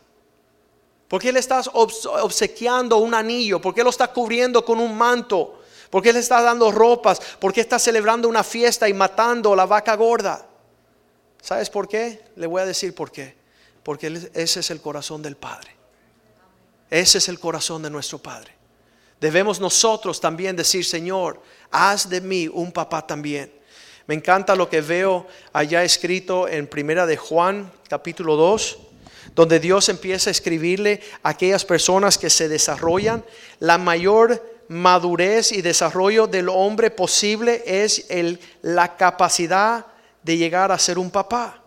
¿Por 1.10 1.22
qué 1.22 1.34
le 1.34 1.40
estás 1.40 1.70
obsequiando 1.74 2.98
un 2.98 3.16
anillo? 3.16 3.60
¿Por 3.60 3.74
qué 3.74 3.84
lo 3.84 3.90
estás 3.90 4.10
cubriendo 4.10 4.64
con 4.64 4.80
un 4.80 4.96
manto? 4.96 5.64
¿Por 5.90 6.04
qué 6.04 6.14
le 6.14 6.20
está 6.20 6.42
dando 6.42 6.72
ropas? 6.72 7.20
¿Por 7.40 7.52
qué 7.52 7.62
está 7.62 7.80
celebrando 7.80 8.28
una 8.28 8.44
fiesta 8.44 8.88
y 8.88 8.94
matando 8.94 9.56
la 9.56 9.66
vaca 9.66 9.96
gorda? 9.96 10.46
¿Sabes 11.42 11.70
por 11.70 11.88
qué? 11.88 12.22
Le 12.36 12.48
voy 12.48 12.62
a 12.62 12.66
decir 12.66 12.94
por 12.94 13.12
qué. 13.12 13.36
Porque 13.84 14.30
ese 14.34 14.60
es 14.60 14.70
el 14.70 14.82
corazón 14.82 15.22
del 15.22 15.36
Padre. 15.36 15.76
Ese 16.90 17.18
es 17.18 17.30
el 17.30 17.40
corazón 17.40 17.82
de 17.82 17.90
nuestro 17.90 18.20
Padre. 18.20 18.54
Debemos 19.20 19.60
nosotros 19.60 20.20
también 20.20 20.56
decir, 20.56 20.86
Señor, 20.86 21.42
haz 21.72 22.10
de 22.10 22.22
mí 22.22 22.48
un 22.48 22.72
papá 22.72 23.06
también. 23.06 23.52
Me 24.08 24.16
encanta 24.16 24.56
lo 24.56 24.70
que 24.70 24.82
veo 24.82 25.28
allá 25.54 25.84
escrito 25.84 26.48
en 26.48 26.68
Primera 26.68 27.06
de 27.06 27.18
Juan, 27.18 27.72
capítulo 27.88 28.36
2, 28.36 28.80
donde 29.36 29.60
Dios 29.60 29.90
empieza 29.90 30.30
a 30.30 30.32
escribirle 30.32 31.02
a 31.22 31.30
aquellas 31.30 31.64
personas 31.64 32.18
que 32.18 32.30
se 32.30 32.48
desarrollan 32.48 33.24
la 33.60 33.78
mayor 33.78 34.59
madurez 34.70 35.52
y 35.52 35.62
desarrollo 35.62 36.28
del 36.28 36.48
hombre 36.48 36.92
posible 36.92 37.64
es 37.66 38.06
el, 38.10 38.40
la 38.62 38.96
capacidad 38.96 39.86
de 40.24 40.38
llegar 40.38 40.72
a 40.72 40.80
ser 40.80 40.98
un 40.98 41.10
papá. 41.12 41.62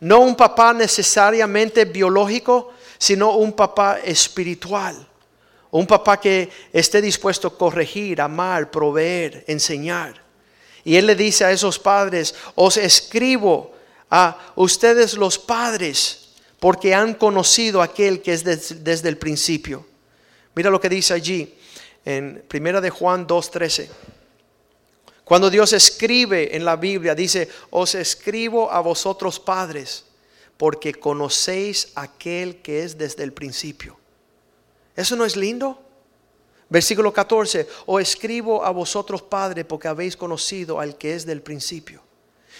No 0.00 0.20
un 0.20 0.36
papá 0.36 0.72
necesariamente 0.74 1.84
biológico, 1.84 2.72
sino 2.98 3.36
un 3.36 3.52
papá 3.52 4.00
espiritual. 4.04 5.06
Un 5.70 5.86
papá 5.86 6.18
que 6.20 6.50
esté 6.72 7.00
dispuesto 7.00 7.48
a 7.48 7.56
corregir, 7.56 8.20
amar, 8.20 8.70
proveer, 8.70 9.44
enseñar. 9.46 10.22
Y 10.84 10.96
él 10.96 11.06
le 11.06 11.14
dice 11.14 11.44
a 11.44 11.52
esos 11.52 11.78
padres, 11.78 12.34
os 12.54 12.76
escribo 12.76 13.72
a 14.10 14.52
ustedes 14.56 15.14
los 15.14 15.38
padres, 15.38 16.30
porque 16.58 16.94
han 16.94 17.14
conocido 17.14 17.80
a 17.80 17.84
aquel 17.84 18.22
que 18.22 18.32
es 18.32 18.42
desde 18.44 19.08
el 19.08 19.18
principio. 19.18 19.86
Mira 20.54 20.70
lo 20.70 20.80
que 20.80 20.88
dice 20.88 21.14
allí 21.14 21.57
en 22.08 22.42
Primera 22.48 22.80
de 22.80 22.88
Juan 22.88 23.26
2:13. 23.26 23.90
Cuando 25.24 25.50
Dios 25.50 25.74
escribe 25.74 26.56
en 26.56 26.64
la 26.64 26.76
Biblia, 26.76 27.14
dice, 27.14 27.50
os 27.68 27.94
escribo 27.94 28.72
a 28.72 28.80
vosotros 28.80 29.38
padres, 29.38 30.06
porque 30.56 30.94
conocéis 30.94 31.92
aquel 31.94 32.62
que 32.62 32.82
es 32.82 32.96
desde 32.96 33.24
el 33.24 33.34
principio. 33.34 33.98
¿Eso 34.96 35.16
no 35.16 35.26
es 35.26 35.36
lindo? 35.36 35.82
Versículo 36.70 37.12
14, 37.12 37.68
os 37.84 38.00
escribo 38.00 38.64
a 38.64 38.70
vosotros 38.70 39.20
padres, 39.20 39.66
porque 39.66 39.88
habéis 39.88 40.16
conocido 40.16 40.80
al 40.80 40.96
que 40.96 41.14
es 41.14 41.26
del 41.26 41.42
principio. 41.42 42.07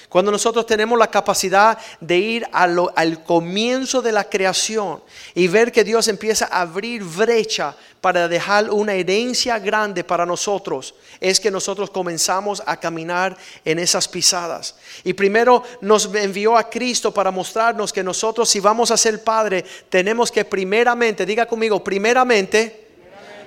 Cuando 0.08 0.30
nosotros 0.30 0.64
tenemos 0.66 0.98
la 0.98 1.10
capacidad 1.10 1.78
de 2.00 2.16
ir 2.16 2.46
al 2.52 3.22
comienzo 3.24 4.00
de 4.00 4.12
la 4.12 4.24
creación 4.24 5.02
y 5.34 5.48
ver 5.48 5.70
que 5.70 5.84
Dios 5.84 6.08
empieza 6.08 6.46
a 6.46 6.62
abrir 6.62 7.04
brecha 7.04 7.76
para 8.00 8.28
dejar 8.28 8.70
una 8.70 8.94
herencia 8.94 9.58
grande 9.58 10.04
para 10.04 10.24
nosotros, 10.24 10.94
es 11.20 11.40
que 11.40 11.50
nosotros 11.50 11.90
comenzamos 11.90 12.62
a 12.64 12.78
caminar 12.78 13.36
en 13.64 13.78
esas 13.78 14.08
pisadas. 14.08 14.76
Y 15.04 15.12
primero 15.12 15.62
nos 15.80 16.12
envió 16.14 16.56
a 16.56 16.70
Cristo 16.70 17.12
para 17.12 17.30
mostrarnos 17.30 17.92
que 17.92 18.02
nosotros 18.02 18.48
si 18.48 18.60
vamos 18.60 18.90
a 18.90 18.96
ser 18.96 19.22
padre, 19.22 19.64
tenemos 19.88 20.32
que 20.32 20.44
primeramente, 20.44 21.26
diga 21.26 21.46
conmigo, 21.46 21.82
primeramente, 21.82 22.88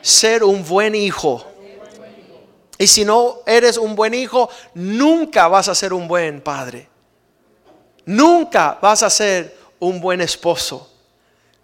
ser 0.02 0.44
un 0.44 0.66
buen 0.66 0.96
hijo 0.96 1.51
y 2.82 2.88
si 2.88 3.06
no 3.06 3.42
eres 3.46 3.78
un 3.78 3.96
buen 3.96 4.16
hijo, 4.16 4.50
nunca 4.74 5.48
vas 5.48 5.68
a 5.68 5.76
ser 5.76 5.94
un 5.94 6.08
buen 6.08 6.42
padre. 6.42 6.90
Nunca 8.06 8.80
vas 8.82 9.04
a 9.04 9.10
ser 9.12 9.56
un 9.78 10.02
buen 10.02 10.20
esposo. 10.20 10.92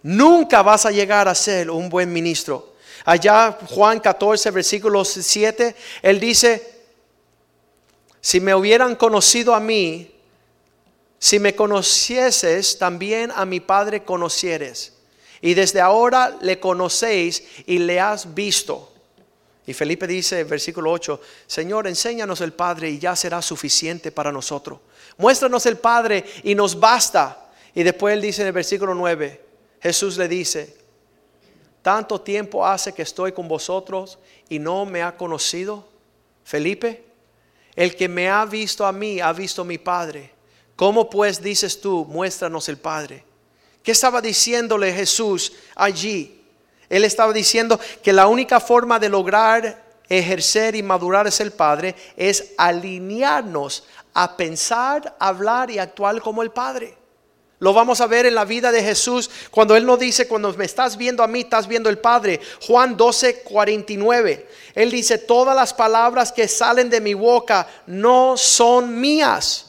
Nunca 0.00 0.62
vas 0.62 0.86
a 0.86 0.92
llegar 0.92 1.26
a 1.26 1.34
ser 1.34 1.72
un 1.72 1.88
buen 1.88 2.12
ministro. 2.12 2.74
Allá 3.04 3.58
Juan 3.68 3.98
14, 3.98 4.52
versículo 4.52 5.04
7, 5.04 5.74
él 6.02 6.20
dice, 6.20 6.84
si 8.20 8.38
me 8.38 8.54
hubieran 8.54 8.94
conocido 8.94 9.56
a 9.56 9.60
mí, 9.60 10.14
si 11.18 11.40
me 11.40 11.56
conocieses, 11.56 12.78
también 12.78 13.32
a 13.34 13.44
mi 13.44 13.58
Padre 13.58 14.04
conocieres. 14.04 14.92
Y 15.40 15.54
desde 15.54 15.80
ahora 15.80 16.38
le 16.40 16.60
conocéis 16.60 17.42
y 17.66 17.78
le 17.80 17.98
has 17.98 18.34
visto. 18.36 18.92
Y 19.68 19.74
Felipe 19.74 20.06
dice, 20.06 20.44
versículo 20.44 20.90
8, 20.90 21.20
Señor, 21.46 21.86
enséñanos 21.86 22.40
el 22.40 22.54
Padre 22.54 22.88
y 22.88 22.98
ya 22.98 23.14
será 23.14 23.42
suficiente 23.42 24.10
para 24.10 24.32
nosotros. 24.32 24.78
Muéstranos 25.18 25.66
el 25.66 25.76
Padre 25.76 26.24
y 26.42 26.54
nos 26.54 26.80
basta. 26.80 27.50
Y 27.74 27.82
después 27.82 28.14
él 28.14 28.22
dice 28.22 28.40
en 28.40 28.46
el 28.46 28.54
versículo 28.54 28.94
9, 28.94 29.44
Jesús 29.82 30.16
le 30.16 30.26
dice, 30.26 30.74
tanto 31.82 32.18
tiempo 32.18 32.66
hace 32.66 32.94
que 32.94 33.02
estoy 33.02 33.32
con 33.32 33.46
vosotros 33.46 34.18
y 34.48 34.58
no 34.58 34.86
me 34.86 35.02
ha 35.02 35.14
conocido. 35.14 35.86
Felipe, 36.44 37.04
el 37.76 37.94
que 37.94 38.08
me 38.08 38.30
ha 38.30 38.46
visto 38.46 38.86
a 38.86 38.92
mí 38.92 39.20
ha 39.20 39.34
visto 39.34 39.60
a 39.60 39.66
mi 39.66 39.76
Padre. 39.76 40.30
¿Cómo 40.76 41.10
pues 41.10 41.42
dices 41.42 41.78
tú, 41.78 42.06
muéstranos 42.06 42.70
el 42.70 42.78
Padre? 42.78 43.22
¿Qué 43.82 43.92
estaba 43.92 44.22
diciéndole 44.22 44.94
Jesús 44.94 45.52
allí? 45.74 46.37
Él 46.88 47.04
estaba 47.04 47.32
diciendo 47.32 47.78
que 48.02 48.12
la 48.12 48.26
única 48.26 48.60
forma 48.60 48.98
de 48.98 49.08
lograr 49.08 49.88
ejercer 50.08 50.74
y 50.74 50.82
madurar 50.82 51.26
es 51.26 51.40
el 51.40 51.52
Padre 51.52 51.94
es 52.16 52.52
alinearnos 52.56 53.84
a 54.14 54.36
pensar, 54.36 55.16
hablar 55.18 55.70
y 55.70 55.78
actuar 55.78 56.20
como 56.20 56.42
el 56.42 56.50
Padre. 56.50 56.96
Lo 57.60 57.72
vamos 57.72 58.00
a 58.00 58.06
ver 58.06 58.24
en 58.24 58.36
la 58.36 58.44
vida 58.44 58.70
de 58.70 58.82
Jesús 58.82 59.28
cuando 59.50 59.74
Él 59.74 59.84
nos 59.84 59.98
dice, 59.98 60.28
cuando 60.28 60.52
me 60.54 60.64
estás 60.64 60.96
viendo 60.96 61.24
a 61.24 61.26
mí, 61.26 61.40
estás 61.40 61.66
viendo 61.66 61.90
el 61.90 61.98
Padre. 61.98 62.40
Juan 62.66 62.96
12, 62.96 63.40
49. 63.40 64.48
Él 64.74 64.90
dice, 64.90 65.18
todas 65.18 65.56
las 65.56 65.74
palabras 65.74 66.30
que 66.30 66.46
salen 66.46 66.88
de 66.88 67.00
mi 67.00 67.14
boca 67.14 67.66
no 67.86 68.36
son 68.36 69.00
mías. 69.00 69.66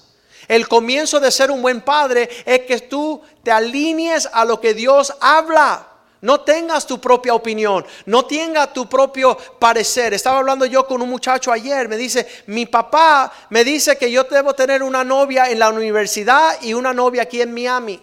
El 0.47 0.67
comienzo 0.67 1.19
de 1.19 1.31
ser 1.31 1.51
un 1.51 1.61
buen 1.61 1.81
padre 1.81 2.27
es 2.43 2.61
que 2.61 2.79
tú 2.79 3.21
te 3.43 3.51
alinees 3.51 4.27
a 4.31 4.45
lo 4.45 4.59
que 4.59 4.73
Dios 4.73 5.13
habla. 5.19 5.88
No 6.21 6.41
tengas 6.41 6.85
tu 6.85 6.99
propia 6.99 7.33
opinión, 7.33 7.85
no 8.05 8.25
tengas 8.25 8.73
tu 8.73 8.89
propio 8.89 9.37
parecer. 9.57 10.13
Estaba 10.13 10.39
hablando 10.39 10.65
yo 10.65 10.85
con 10.85 11.01
un 11.01 11.09
muchacho 11.09 11.51
ayer, 11.51 11.87
me 11.87 11.95
dice, 11.95 12.27
mi 12.47 12.65
papá 12.65 13.31
me 13.49 13.63
dice 13.63 13.97
que 13.97 14.11
yo 14.11 14.25
debo 14.25 14.53
tener 14.53 14.83
una 14.83 15.03
novia 15.05 15.49
en 15.49 15.59
la 15.59 15.69
universidad 15.69 16.61
y 16.61 16.73
una 16.73 16.93
novia 16.93 17.23
aquí 17.23 17.41
en 17.41 17.53
Miami. 17.53 18.01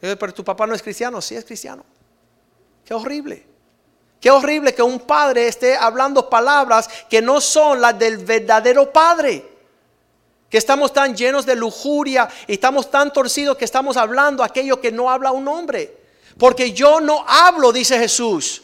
Pero 0.00 0.32
tu 0.32 0.44
papá 0.44 0.66
no 0.66 0.74
es 0.74 0.82
cristiano, 0.82 1.20
sí 1.20 1.34
es 1.34 1.44
cristiano. 1.44 1.84
Qué 2.84 2.94
horrible. 2.94 3.44
Qué 4.20 4.30
horrible 4.30 4.72
que 4.72 4.82
un 4.82 5.00
padre 5.00 5.48
esté 5.48 5.76
hablando 5.76 6.30
palabras 6.30 6.88
que 7.10 7.20
no 7.20 7.40
son 7.40 7.80
las 7.80 7.98
del 7.98 8.18
verdadero 8.18 8.92
padre. 8.92 9.44
Que 10.48 10.58
estamos 10.58 10.92
tan 10.92 11.16
llenos 11.16 11.44
de 11.44 11.56
lujuria 11.56 12.28
y 12.46 12.52
estamos 12.52 12.88
tan 12.90 13.12
torcidos 13.12 13.56
que 13.56 13.64
estamos 13.64 13.96
hablando 13.96 14.44
aquello 14.44 14.80
que 14.80 14.92
no 14.92 15.10
habla 15.10 15.32
un 15.32 15.48
hombre. 15.48 16.05
Porque 16.38 16.72
yo 16.72 17.00
no 17.00 17.24
hablo, 17.26 17.72
dice 17.72 17.98
Jesús, 17.98 18.62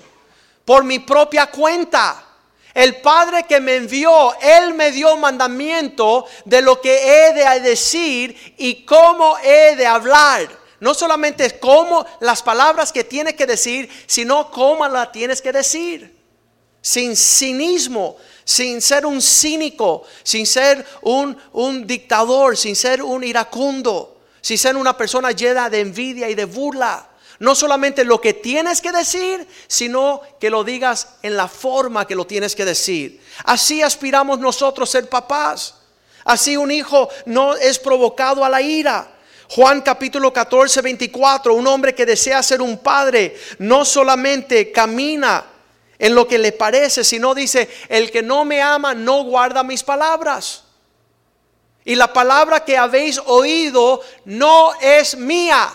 por 0.65 0.85
mi 0.85 0.99
propia 0.99 1.47
cuenta. 1.47 2.27
El 2.75 3.03
Padre 3.03 3.45
que 3.47 3.61
me 3.61 3.77
envió, 3.77 4.35
Él 4.41 4.73
me 4.75 4.91
dio 4.93 5.17
mandamiento 5.17 6.25
de 6.47 6.63
lo 6.63 6.81
que 6.81 7.29
he 7.29 7.35
de 7.35 7.61
decir 7.61 8.55
y 8.57 8.85
cómo 8.85 9.37
he 9.39 9.77
de 9.77 9.87
hablar. 9.87 10.49
No 10.81 10.95
solamente 10.95 11.59
cómo 11.61 12.05
las 12.21 12.43
palabras 12.43 12.91
que 12.91 13.05
tienes 13.05 13.35
que 13.35 13.47
decir, 13.47 13.89
sino 14.07 14.51
cómo 14.51 14.89
las 14.89 15.13
tienes 15.13 15.41
que 15.43 15.53
decir. 15.53 16.17
Sin 16.81 17.15
cinismo, 17.15 18.17
sin 18.45 18.81
ser 18.83 19.07
un 19.07 19.21
cínico, 19.23 20.03
sin 20.23 20.47
ser 20.47 20.85
un, 21.03 21.37
un 21.53 21.87
dictador, 21.87 22.57
sin 22.57 22.75
ser 22.75 23.03
un 23.03 23.23
iracundo, 23.23 24.17
sin 24.41 24.59
ser 24.59 24.77
una 24.77 24.97
persona 24.97 25.31
llena 25.31 25.71
de 25.71 25.81
envidia 25.81 26.29
y 26.29 26.35
de 26.35 26.47
burla. 26.47 27.12
No 27.43 27.57
solamente 27.57 28.05
lo 28.05 28.21
que 28.21 28.35
tienes 28.35 28.81
que 28.81 28.93
decir, 28.93 29.49
sino 29.67 30.21
que 30.39 30.49
lo 30.49 30.63
digas 30.63 31.17
en 31.23 31.37
la 31.37 31.49
forma 31.49 32.07
que 32.07 32.15
lo 32.15 32.25
tienes 32.25 32.55
que 32.55 32.65
decir. 32.65 33.21
Así 33.43 33.83
aspiramos 33.83 34.39
nosotros 34.39 34.89
ser 34.89 35.09
papás. 35.09 35.75
Así 36.25 36.57
un 36.57 36.71
hijo 36.71 37.09
no 37.27 37.57
es 37.57 37.81
provocado 37.81 38.45
a 38.45 38.49
la 38.49 38.63
ira. 38.63 39.13
Juan 39.49 39.81
capítulo 39.81 40.33
14, 40.33 40.83
24, 40.83 41.53
un 41.53 41.67
hombre 41.67 41.97
que 41.97 42.07
desea 42.07 42.45
ser 42.45 42.63
un 42.63 42.79
padre 42.79 43.37
no 43.59 43.85
solamente 43.85 44.71
camina 44.71 45.45
en 45.99 46.15
lo 46.15 46.29
que 46.29 46.39
le 46.39 46.53
parece, 46.53 47.03
sino 47.03 47.35
dice, 47.35 47.69
el 47.89 48.13
que 48.13 48.23
no 48.23 48.45
me 48.45 48.63
ama 48.63 48.95
no 48.95 49.25
guarda 49.25 49.65
mis 49.65 49.83
palabras. 49.83 50.63
Y 51.85 51.97
la 51.97 52.13
palabra 52.13 52.65
que 52.65 52.77
habéis 52.77 53.19
oído 53.27 54.01
no 54.27 54.75
es 54.81 55.17
mía 55.17 55.75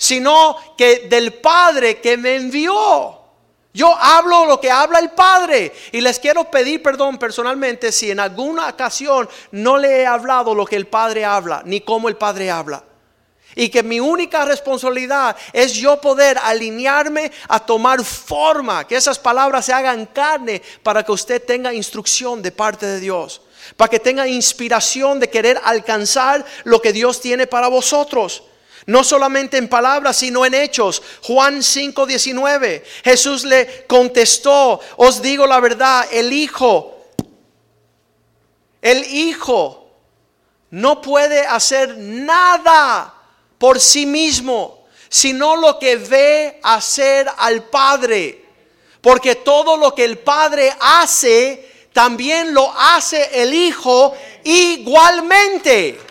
sino 0.00 0.56
que 0.78 1.08
del 1.10 1.34
Padre 1.34 2.00
que 2.00 2.16
me 2.16 2.36
envió. 2.36 3.18
Yo 3.74 3.94
hablo 3.94 4.46
lo 4.46 4.58
que 4.58 4.70
habla 4.70 4.98
el 4.98 5.10
Padre 5.10 5.72
y 5.92 6.00
les 6.00 6.18
quiero 6.18 6.50
pedir 6.50 6.82
perdón 6.82 7.18
personalmente 7.18 7.92
si 7.92 8.10
en 8.10 8.18
alguna 8.18 8.68
ocasión 8.70 9.28
no 9.52 9.76
le 9.76 10.00
he 10.00 10.06
hablado 10.06 10.54
lo 10.54 10.64
que 10.64 10.76
el 10.76 10.86
Padre 10.86 11.26
habla, 11.26 11.62
ni 11.66 11.82
cómo 11.82 12.08
el 12.08 12.16
Padre 12.16 12.50
habla. 12.50 12.82
Y 13.54 13.68
que 13.68 13.82
mi 13.82 14.00
única 14.00 14.46
responsabilidad 14.46 15.36
es 15.52 15.74
yo 15.74 16.00
poder 16.00 16.38
alinearme 16.38 17.30
a 17.46 17.60
tomar 17.60 18.02
forma, 18.02 18.86
que 18.86 18.96
esas 18.96 19.18
palabras 19.18 19.66
se 19.66 19.74
hagan 19.74 20.06
carne 20.06 20.62
para 20.82 21.02
que 21.04 21.12
usted 21.12 21.44
tenga 21.44 21.74
instrucción 21.74 22.40
de 22.40 22.52
parte 22.52 22.86
de 22.86 23.00
Dios, 23.00 23.42
para 23.76 23.90
que 23.90 24.00
tenga 24.00 24.26
inspiración 24.26 25.20
de 25.20 25.28
querer 25.28 25.60
alcanzar 25.62 26.42
lo 26.64 26.80
que 26.80 26.94
Dios 26.94 27.20
tiene 27.20 27.46
para 27.46 27.68
vosotros. 27.68 28.44
No 28.90 29.04
solamente 29.04 29.56
en 29.56 29.68
palabras, 29.68 30.16
sino 30.16 30.44
en 30.44 30.52
hechos. 30.52 31.00
Juan 31.22 31.62
5:19. 31.62 32.82
Jesús 33.04 33.44
le 33.44 33.84
contestó, 33.86 34.80
os 34.96 35.22
digo 35.22 35.46
la 35.46 35.60
verdad, 35.60 36.08
el 36.10 36.32
Hijo, 36.32 36.98
el 38.82 39.04
Hijo 39.04 39.92
no 40.70 41.00
puede 41.00 41.46
hacer 41.46 41.98
nada 41.98 43.14
por 43.58 43.78
sí 43.78 44.06
mismo, 44.06 44.88
sino 45.08 45.54
lo 45.54 45.78
que 45.78 45.94
ve 45.94 46.58
hacer 46.60 47.30
al 47.38 47.62
Padre. 47.62 48.44
Porque 49.00 49.36
todo 49.36 49.76
lo 49.76 49.94
que 49.94 50.02
el 50.02 50.18
Padre 50.18 50.74
hace, 50.80 51.86
también 51.92 52.52
lo 52.52 52.72
hace 52.76 53.40
el 53.40 53.54
Hijo 53.54 54.16
igualmente. 54.42 56.09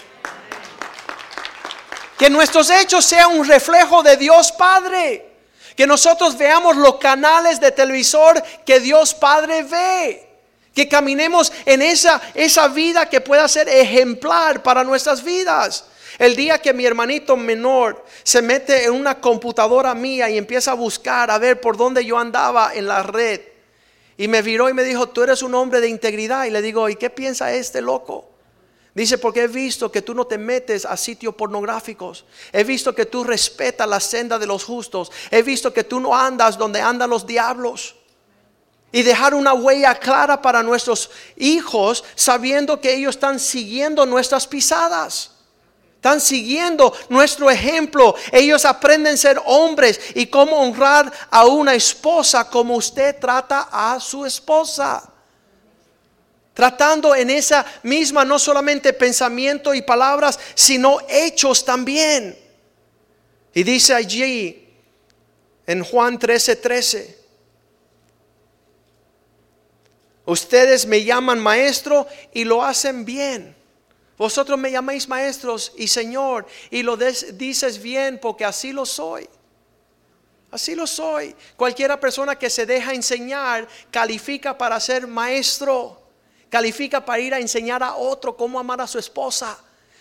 Que 2.19 2.29
nuestros 2.29 2.69
hechos 2.69 3.05
sean 3.05 3.39
un 3.39 3.47
reflejo 3.47 4.03
de 4.03 4.17
Dios 4.17 4.51
Padre. 4.51 5.25
Que 5.77 5.87
nosotros 5.87 6.37
veamos 6.37 6.75
los 6.75 6.97
canales 6.97 7.61
de 7.61 7.71
televisor 7.71 8.43
que 8.65 8.81
Dios 8.81 9.13
Padre 9.13 9.63
ve. 9.63 10.27
Que 10.75 10.89
caminemos 10.89 11.53
en 11.65 11.81
esa, 11.81 12.21
esa 12.33 12.67
vida 12.67 13.05
que 13.05 13.21
pueda 13.21 13.47
ser 13.47 13.69
ejemplar 13.69 14.61
para 14.61 14.83
nuestras 14.83 15.23
vidas. 15.23 15.85
El 16.17 16.35
día 16.35 16.61
que 16.61 16.73
mi 16.73 16.85
hermanito 16.85 17.37
menor 17.37 18.03
se 18.23 18.41
mete 18.41 18.83
en 18.83 18.91
una 18.91 19.21
computadora 19.21 19.95
mía 19.95 20.29
y 20.29 20.37
empieza 20.37 20.71
a 20.71 20.73
buscar 20.73 21.31
a 21.31 21.37
ver 21.37 21.61
por 21.61 21.77
dónde 21.77 22.03
yo 22.03 22.19
andaba 22.19 22.73
en 22.73 22.85
la 22.85 23.01
red. 23.01 23.39
Y 24.17 24.27
me 24.27 24.41
viró 24.41 24.67
y 24.67 24.73
me 24.73 24.83
dijo, 24.83 25.07
tú 25.07 25.23
eres 25.23 25.41
un 25.41 25.55
hombre 25.55 25.79
de 25.79 25.87
integridad. 25.87 26.43
Y 26.43 26.49
le 26.49 26.61
digo, 26.61 26.89
¿y 26.89 26.97
qué 26.97 27.09
piensa 27.09 27.53
este 27.53 27.79
loco? 27.79 28.28
Dice, 28.99 29.17
porque 29.17 29.43
he 29.43 29.47
visto 29.47 29.89
que 29.89 30.01
tú 30.01 30.13
no 30.13 30.27
te 30.27 30.37
metes 30.37 30.83
a 30.83 30.97
sitios 30.97 31.33
pornográficos. 31.33 32.25
He 32.51 32.65
visto 32.65 32.93
que 32.93 33.05
tú 33.05 33.23
respetas 33.23 33.87
la 33.87 34.01
senda 34.01 34.37
de 34.37 34.45
los 34.45 34.65
justos. 34.65 35.09
He 35.31 35.41
visto 35.41 35.71
que 35.71 35.85
tú 35.85 36.01
no 36.01 36.13
andas 36.13 36.57
donde 36.57 36.81
andan 36.81 37.09
los 37.09 37.25
diablos. 37.25 37.95
Y 38.91 39.03
dejar 39.03 39.35
una 39.35 39.53
huella 39.53 39.95
clara 39.95 40.41
para 40.41 40.61
nuestros 40.63 41.09
hijos 41.37 42.03
sabiendo 42.13 42.81
que 42.81 42.93
ellos 42.93 43.15
están 43.15 43.39
siguiendo 43.39 44.05
nuestras 44.05 44.45
pisadas. 44.45 45.31
Están 45.95 46.19
siguiendo 46.19 46.93
nuestro 47.07 47.49
ejemplo. 47.49 48.15
Ellos 48.33 48.65
aprenden 48.65 49.13
a 49.13 49.17
ser 49.17 49.41
hombres 49.45 49.97
y 50.13 50.27
cómo 50.27 50.57
honrar 50.57 51.09
a 51.31 51.45
una 51.45 51.73
esposa 51.73 52.49
como 52.49 52.75
usted 52.75 53.17
trata 53.17 53.69
a 53.71 53.97
su 54.01 54.25
esposa 54.25 55.09
tratando 56.59 57.15
en 57.15 57.29
esa 57.29 57.65
misma 57.83 58.25
no 58.25 58.37
solamente 58.37 58.91
pensamiento 58.91 59.73
y 59.73 59.81
palabras, 59.81 60.37
sino 60.55 60.97
hechos 61.07 61.63
también. 61.63 62.37
Y 63.53 63.63
dice 63.63 63.93
allí 63.93 64.67
en 65.65 65.85
Juan 65.85 66.19
13:13, 66.19 66.61
13, 66.61 67.17
ustedes 70.25 70.85
me 70.85 71.01
llaman 71.01 71.39
maestro 71.39 72.05
y 72.33 72.43
lo 72.43 72.61
hacen 72.61 73.05
bien. 73.05 73.55
Vosotros 74.17 74.59
me 74.59 74.69
llamáis 74.69 75.07
maestros 75.07 75.71
y 75.77 75.87
Señor 75.87 76.45
y 76.69 76.83
lo 76.83 76.97
dices 76.97 77.81
bien 77.81 78.19
porque 78.21 78.43
así 78.43 78.73
lo 78.73 78.85
soy. 78.85 79.29
Así 80.51 80.75
lo 80.75 80.85
soy. 80.85 81.33
Cualquiera 81.55 81.97
persona 81.97 82.37
que 82.37 82.49
se 82.49 82.65
deja 82.65 82.93
enseñar 82.93 83.65
califica 83.89 84.57
para 84.57 84.77
ser 84.81 85.07
maestro 85.07 86.08
califica 86.49 87.03
para 87.03 87.19
ir 87.19 87.33
a 87.33 87.39
enseñar 87.39 87.83
a 87.83 87.95
otro 87.95 88.35
cómo 88.35 88.59
amar 88.59 88.81
a 88.81 88.87
su 88.87 88.99
esposa, 88.99 89.57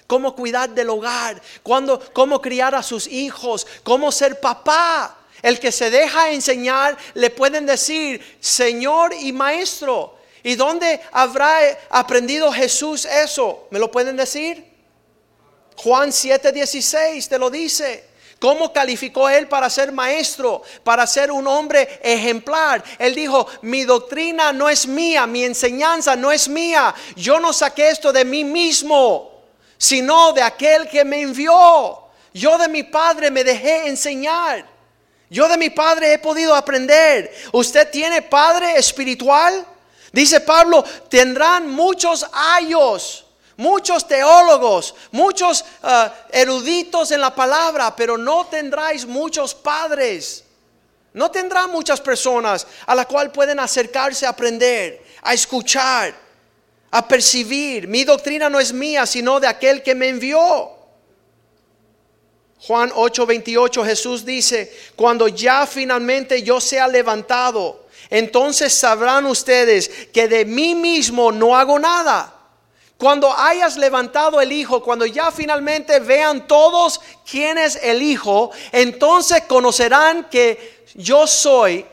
cómo 0.07 0.35
cuidar 0.35 0.71
del 0.71 0.91
hogar, 0.91 1.41
cuando, 1.63 2.01
cómo 2.13 2.41
criar 2.41 2.75
a 2.75 2.83
sus 2.83 3.07
hijos, 3.07 3.67
cómo 3.83 4.11
ser 4.11 4.41
papá. 4.41 5.15
El 5.41 5.61
que 5.61 5.71
se 5.71 5.89
deja 5.89 6.33
enseñar 6.33 6.97
le 7.15 7.31
pueden 7.31 7.65
decir 7.65 8.39
Señor 8.41 9.15
y 9.15 9.33
Maestro. 9.33 10.17
¿Y 10.43 10.57
dónde 10.57 11.01
habrá 11.13 11.59
aprendido 11.91 12.51
Jesús 12.53 13.05
eso? 13.05 13.69
¿Me 13.71 13.79
lo 13.79 13.91
pueden 13.91 14.17
decir? 14.17 14.65
Juan 15.77 16.11
7:16 16.11 17.29
te 17.29 17.39
lo 17.39 17.51
dice. 17.51 18.08
¿Cómo 18.39 18.73
calificó 18.73 19.29
él 19.29 19.49
para 19.49 19.69
ser 19.69 19.91
maestro, 19.91 20.63
para 20.85 21.07
ser 21.09 21.33
un 21.33 21.47
hombre 21.49 22.01
ejemplar? 22.03 22.85
Él 22.99 23.15
dijo, 23.15 23.49
mi 23.63 23.83
doctrina 23.83 24.53
no 24.53 24.69
es 24.69 24.87
mía, 24.87 25.27
mi 25.27 25.43
enseñanza 25.43 26.15
no 26.15 26.31
es 26.31 26.49
mía. 26.49 26.95
Yo 27.17 27.41
no 27.41 27.53
saqué 27.53 27.91
esto 27.91 28.13
de 28.13 28.25
mí 28.25 28.45
mismo, 28.45 29.43
sino 29.77 30.33
de 30.33 30.43
aquel 30.43 30.89
que 30.89 31.05
me 31.05 31.21
envió. 31.21 32.01
Yo 32.33 32.59
de 32.59 32.69
mi 32.69 32.85
padre 32.85 33.33
me 33.33 33.43
dejé 33.43 33.89
enseñar. 33.89 34.65
Yo 35.29 35.49
de 35.49 35.59
mi 35.59 35.71
padre 35.71 36.13
he 36.13 36.19
podido 36.19 36.55
aprender. 36.55 37.35
¿Usted 37.51 37.91
tiene 37.91 38.23
padre 38.23 38.79
espiritual? 38.79 39.67
Dice 40.13 40.41
Pablo, 40.41 40.85
tendrán 41.09 41.69
muchos 41.69 42.25
años 42.33 43.28
muchos 43.59 44.07
teólogos, 44.07 44.95
muchos 45.11 45.65
uh, 45.83 46.09
eruditos 46.31 47.11
en 47.11 47.21
la 47.21 47.35
palabra, 47.35 47.95
pero 47.95 48.17
no 48.17 48.47
tendráis 48.47 49.05
muchos 49.05 49.53
padres. 49.53 50.45
No 51.13 51.31
tendrá 51.31 51.67
muchas 51.67 52.01
personas 52.01 52.67
a 52.87 52.95
la 52.95 53.05
cual 53.05 53.33
pueden 53.33 53.59
acercarse 53.59 54.25
a 54.25 54.31
aprender, 54.31 55.05
a 55.23 55.35
escuchar, 55.35 56.15
a 56.91 57.09
percibir. 57.09 57.89
Mi 57.89 58.05
doctrina 58.05 58.49
no 58.49 58.61
es 58.61 58.73
mía, 58.73 59.05
sino 59.07 59.41
de 59.41 59.49
aquel 59.49 59.83
que 59.83 59.95
me 59.95 60.09
envió. 60.09 60.71
Juan 62.61 62.91
8:28 62.91 63.85
Jesús 63.85 64.25
dice, 64.25 64.73
cuando 64.95 65.27
ya 65.27 65.67
finalmente 65.67 66.45
yo 66.45 66.61
sea 66.61 66.87
levantado, 66.87 67.87
entonces 68.09 68.73
sabrán 68.73 69.27
ustedes 69.27 69.91
que 70.13 70.29
de 70.29 70.45
mí 70.45 70.77
mismo 70.77 71.33
no 71.33 71.57
hago 71.57 71.77
nada. 71.81 72.38
Cuando 72.99 73.33
hayas 73.33 73.77
levantado 73.77 74.41
el 74.41 74.51
Hijo, 74.51 74.83
cuando 74.83 75.07
ya 75.07 75.31
finalmente 75.31 76.01
vean 76.01 76.49
todos 76.49 77.01
quién 77.29 77.57
es 77.57 77.77
el 77.77 78.03
Hijo, 78.03 78.51
entonces 78.73 79.45
conocerán 79.45 80.29
que 80.29 80.85
yo 80.95 81.27
soy 81.29 81.87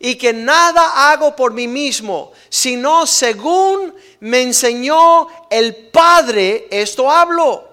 y 0.00 0.14
que 0.14 0.32
nada 0.32 1.10
hago 1.10 1.36
por 1.36 1.52
mí 1.52 1.68
mismo, 1.68 2.32
sino 2.48 3.06
según 3.06 3.94
me 4.20 4.40
enseñó 4.40 5.28
el 5.50 5.90
Padre, 5.90 6.66
esto 6.70 7.10
hablo. 7.10 7.68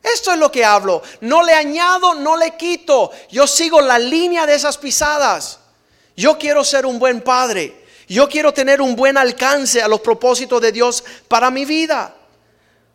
Esto 0.00 0.32
es 0.32 0.38
lo 0.38 0.52
que 0.52 0.64
hablo. 0.64 1.02
No 1.20 1.42
le 1.42 1.52
añado, 1.52 2.14
no 2.14 2.36
le 2.36 2.56
quito. 2.56 3.10
Yo 3.28 3.48
sigo 3.48 3.80
la 3.80 3.98
línea 3.98 4.46
de 4.46 4.54
esas 4.54 4.78
pisadas. 4.78 5.58
Yo 6.16 6.38
quiero 6.38 6.62
ser 6.64 6.86
un 6.86 7.00
buen 7.00 7.20
padre. 7.20 7.87
Yo 8.08 8.28
quiero 8.28 8.52
tener 8.52 8.80
un 8.80 8.96
buen 8.96 9.18
alcance 9.18 9.82
a 9.82 9.88
los 9.88 10.00
propósitos 10.00 10.60
de 10.62 10.72
Dios 10.72 11.04
para 11.28 11.50
mi 11.50 11.64
vida. 11.64 12.14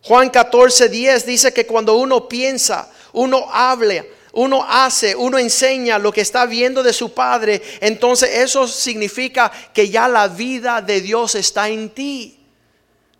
Juan 0.02 0.30
14, 0.30 0.89
10 0.89 1.26
dice 1.26 1.54
que 1.54 1.65
cuando 1.65 1.95
uno 1.95 2.28
piensa, 2.28 2.91
uno 3.13 3.47
habla, 3.52 4.04
uno 4.34 4.65
hace, 4.67 5.15
uno 5.15 5.38
enseña 5.38 5.99
lo 5.99 6.12
que 6.12 6.21
está 6.21 6.45
viendo 6.45 6.82
de 6.82 6.91
su 6.91 7.13
Padre, 7.13 7.62
entonces 7.80 8.30
eso 8.34 8.67
significa 8.67 9.52
que 9.73 9.89
ya 9.89 10.08
la 10.08 10.28
vida 10.28 10.82
de 10.82 10.99
Dios 10.99 11.36
está 11.36 11.69
en 11.69 11.91
ti. 11.91 12.42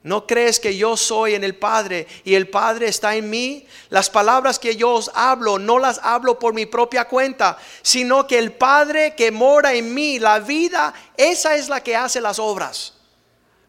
¿No 0.04 0.28
crees 0.28 0.60
que 0.60 0.76
yo 0.76 0.98
soy 0.98 1.34
en 1.34 1.46
el 1.46 1.56
Padre 1.56 2.08
y 2.26 2.36
el 2.36 2.50
Padre 2.50 2.90
está 2.90 3.16
en 3.16 3.30
mí? 3.30 3.66
Las 3.90 4.10
palabras 4.10 4.60
que 4.60 4.76
yo 4.76 4.92
os 4.92 5.10
hablo 5.14 5.58
no 5.58 5.80
las 5.80 5.98
hablo 6.04 6.38
por 6.38 6.54
mi 6.54 6.66
propia 6.66 7.06
cuenta, 7.06 7.58
sino 7.82 8.28
que 8.28 8.38
el 8.38 8.52
Padre 8.52 9.16
que 9.16 9.32
mora 9.32 9.74
en 9.74 9.94
mí, 9.94 10.20
la 10.20 10.40
vida, 10.40 10.94
esa 11.16 11.56
es 11.56 11.70
la 11.70 11.82
que 11.82 11.96
hace 11.96 12.20
las 12.20 12.38
obras. 12.38 12.96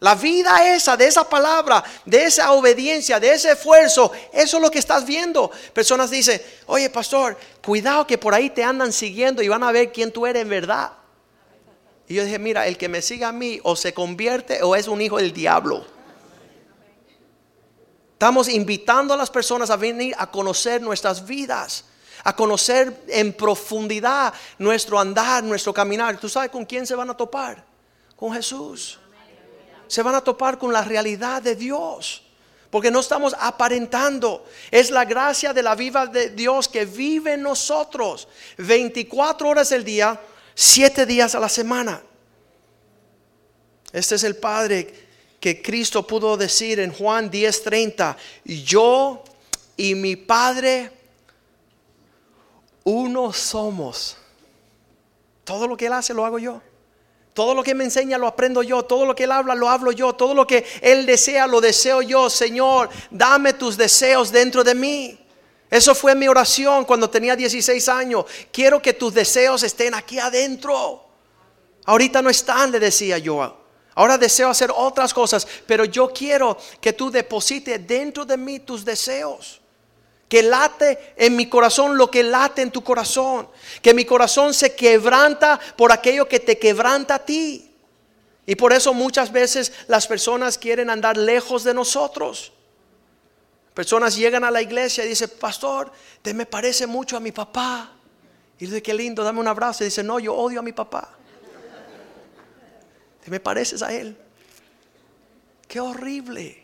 La 0.01 0.13
vida 0.13 0.75
esa, 0.75 0.97
de 0.97 1.07
esa 1.07 1.27
palabra, 1.27 1.81
de 2.03 2.25
esa 2.25 2.51
obediencia, 2.51 3.17
de 3.17 3.31
ese 3.31 3.53
esfuerzo, 3.53 4.11
eso 4.33 4.57
es 4.57 4.61
lo 4.61 4.69
que 4.69 4.79
estás 4.79 5.05
viendo. 5.05 5.49
Personas 5.71 6.09
dicen, 6.11 6.41
oye 6.65 6.89
pastor, 6.89 7.37
cuidado 7.63 8.05
que 8.05 8.17
por 8.17 8.33
ahí 8.33 8.49
te 8.49 8.61
andan 8.61 8.91
siguiendo 8.91 9.41
y 9.41 9.47
van 9.47 9.63
a 9.63 9.71
ver 9.71 9.93
quién 9.93 10.11
tú 10.11 10.27
eres 10.27 10.41
en 10.41 10.49
verdad. 10.49 10.91
Y 12.09 12.15
yo 12.15 12.25
dije, 12.25 12.39
mira, 12.39 12.67
el 12.67 12.77
que 12.77 12.89
me 12.89 13.01
siga 13.01 13.29
a 13.29 13.31
mí 13.31 13.61
o 13.63 13.77
se 13.77 13.93
convierte 13.93 14.61
o 14.63 14.75
es 14.75 14.89
un 14.89 15.01
hijo 15.01 15.15
del 15.15 15.31
diablo. 15.31 15.94
Estamos 18.15 18.47
invitando 18.47 19.13
a 19.13 19.17
las 19.17 19.29
personas 19.29 19.69
a 19.69 19.75
venir 19.75 20.15
a 20.17 20.31
conocer 20.31 20.81
nuestras 20.81 21.25
vidas, 21.25 21.83
a 22.23 22.33
conocer 22.33 23.03
en 23.09 23.33
profundidad 23.33 24.33
nuestro 24.57 24.97
andar, 24.97 25.43
nuestro 25.43 25.73
caminar. 25.73 26.17
¿Tú 26.17 26.29
sabes 26.29 26.49
con 26.49 26.63
quién 26.63 26.87
se 26.87 26.95
van 26.95 27.09
a 27.09 27.17
topar? 27.17 27.61
Con 28.15 28.33
Jesús 28.33 28.99
se 29.87 30.01
van 30.01 30.15
a 30.15 30.21
topar 30.21 30.57
con 30.57 30.71
la 30.71 30.81
realidad 30.81 31.41
de 31.41 31.55
Dios. 31.55 32.23
Porque 32.69 32.91
no 32.91 33.01
estamos 33.01 33.35
aparentando. 33.39 34.45
Es 34.71 34.91
la 34.91 35.05
gracia 35.05 35.53
de 35.53 35.61
la 35.61 35.75
viva 35.75 36.07
de 36.07 36.29
Dios 36.29 36.67
que 36.67 36.85
vive 36.85 37.33
en 37.33 37.41
nosotros. 37.41 38.29
24 38.57 39.47
horas 39.47 39.71
al 39.73 39.83
día, 39.83 40.19
7 40.53 41.05
días 41.05 41.35
a 41.35 41.39
la 41.39 41.49
semana. 41.49 42.01
Este 43.91 44.15
es 44.15 44.23
el 44.23 44.37
Padre 44.37 45.04
que 45.45 45.61
Cristo 45.61 46.07
pudo 46.07 46.37
decir 46.37 46.79
en 46.79 46.91
Juan 46.91 47.29
10:30. 47.29 48.17
Yo 48.45 49.23
y 49.77 49.93
mi 49.93 50.15
Padre, 50.15 50.89
uno 52.83 53.31
somos. 53.31 54.17
Todo 55.43 55.67
lo 55.67 55.77
que 55.77 55.85
Él 55.85 55.93
hace 55.93 56.15
lo 56.15 56.25
hago 56.25 56.39
yo. 56.39 56.63
Todo 57.35 57.53
lo 57.53 57.61
que 57.61 57.75
me 57.75 57.83
enseña 57.83 58.17
lo 58.17 58.25
aprendo 58.25 58.63
yo, 58.63 58.85
todo 58.85 59.05
lo 59.05 59.13
que 59.13 59.25
Él 59.25 59.31
habla 59.31 59.53
lo 59.53 59.69
hablo 59.69 59.91
yo, 59.91 60.13
todo 60.13 60.33
lo 60.33 60.47
que 60.47 60.65
Él 60.81 61.05
desea 61.05 61.45
lo 61.45 61.61
deseo 61.61 62.01
yo. 62.01 62.27
Señor, 62.27 62.89
dame 63.11 63.53
tus 63.53 63.77
deseos 63.77 64.31
dentro 64.31 64.63
de 64.63 64.73
mí. 64.73 65.19
Eso 65.69 65.93
fue 65.93 66.15
mi 66.15 66.27
oración 66.27 66.85
cuando 66.85 67.07
tenía 67.07 67.35
16 67.35 67.87
años. 67.89 68.25
Quiero 68.51 68.81
que 68.81 68.93
tus 68.93 69.13
deseos 69.13 69.61
estén 69.61 69.93
aquí 69.93 70.17
adentro. 70.17 71.05
Ahorita 71.85 72.23
no 72.23 72.31
están, 72.31 72.71
le 72.71 72.79
decía 72.79 73.19
yo. 73.19 73.64
Ahora 73.95 74.17
deseo 74.17 74.49
hacer 74.49 74.71
otras 74.75 75.13
cosas, 75.13 75.47
pero 75.65 75.85
yo 75.85 76.09
quiero 76.09 76.57
que 76.79 76.93
tú 76.93 77.09
deposites 77.09 77.87
dentro 77.87 78.25
de 78.25 78.37
mí 78.37 78.59
tus 78.59 78.85
deseos 78.85 79.61
que 80.27 80.41
late 80.41 81.13
en 81.17 81.35
mi 81.35 81.47
corazón 81.47 81.97
lo 81.97 82.09
que 82.09 82.23
late 82.23 82.61
en 82.61 82.71
tu 82.71 82.83
corazón, 82.83 83.47
que 83.81 83.93
mi 83.93 84.05
corazón 84.05 84.53
se 84.53 84.75
quebranta 84.75 85.59
por 85.77 85.91
aquello 85.91 86.27
que 86.27 86.39
te 86.39 86.57
quebranta 86.57 87.15
a 87.15 87.19
ti. 87.19 87.71
Y 88.47 88.55
por 88.55 88.73
eso 88.73 88.93
muchas 88.93 89.31
veces 89.31 89.71
las 89.87 90.07
personas 90.07 90.57
quieren 90.57 90.89
andar 90.89 91.17
lejos 91.17 91.63
de 91.63 91.73
nosotros. 91.73 92.51
Personas 93.73 94.15
llegan 94.15 94.43
a 94.43 94.51
la 94.51 94.61
iglesia 94.61 95.03
y 95.05 95.09
dicen, 95.09 95.31
pastor, 95.39 95.91
te 96.21 96.33
me 96.33 96.45
parece 96.45 96.87
mucho 96.87 97.17
a 97.17 97.19
mi 97.19 97.31
papá. 97.31 97.91
Y 98.57 98.65
dice, 98.65 98.81
qué 98.81 98.93
lindo, 98.93 99.23
dame 99.23 99.39
un 99.39 99.47
abrazo. 99.47 99.83
Y 99.83 99.85
dice, 99.85 100.03
no, 100.03 100.19
yo 100.19 100.33
odio 100.33 100.59
a 100.59 100.63
mi 100.63 100.71
papá. 100.71 101.17
Te 103.25 103.31
me 103.31 103.39
pareces 103.39 103.81
a 103.81 103.91
él. 103.91 104.15
Qué 105.67 105.79
horrible, 105.79 106.63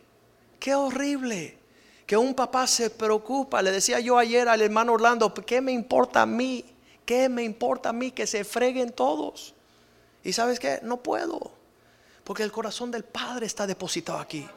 qué 0.60 0.76
horrible 0.76 1.58
que 2.06 2.16
un 2.16 2.36
papá 2.36 2.68
se 2.68 2.92
preocupa. 2.92 3.64
Le 3.64 3.72
decía 3.72 4.00
yo 4.00 4.16
ayer 4.20 4.48
al 4.48 4.62
hermano 4.62 4.94
Orlando, 4.94 5.34
¿qué 5.34 5.60
me 5.60 5.72
importa 5.72 6.22
a 6.22 6.28
mí? 6.28 6.64
¿Qué 7.04 7.30
me 7.30 7.42
importa 7.42 7.90
a 7.90 7.94
mí 7.94 8.12
que 8.12 8.28
se 8.28 8.44
freguen 8.44 8.92
todos? 8.92 9.56
Y 10.24 10.34
sabes 10.34 10.60
qué, 10.60 10.80
no 10.84 10.98
puedo, 10.98 11.52
porque 12.24 12.44
el 12.44 12.52
corazón 12.52 12.92
del 12.92 13.06
Padre 13.06 13.48
está 13.48 13.66
depositado 13.66 14.20
aquí. 14.20 14.48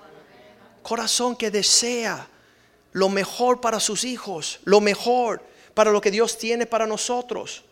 Corazón 0.83 1.35
que 1.35 1.51
desea 1.51 2.29
lo 2.93 3.09
mejor 3.09 3.63
para 3.63 3.81
sus 3.81 4.05
hijos, 4.05 4.61
lo 4.65 4.83
mejor 4.83 5.43
para 5.73 5.91
lo 5.91 6.03
que 6.03 6.11
Dios 6.11 6.37
tiene 6.37 6.67
para 6.67 6.87
nosotros. 6.87 7.65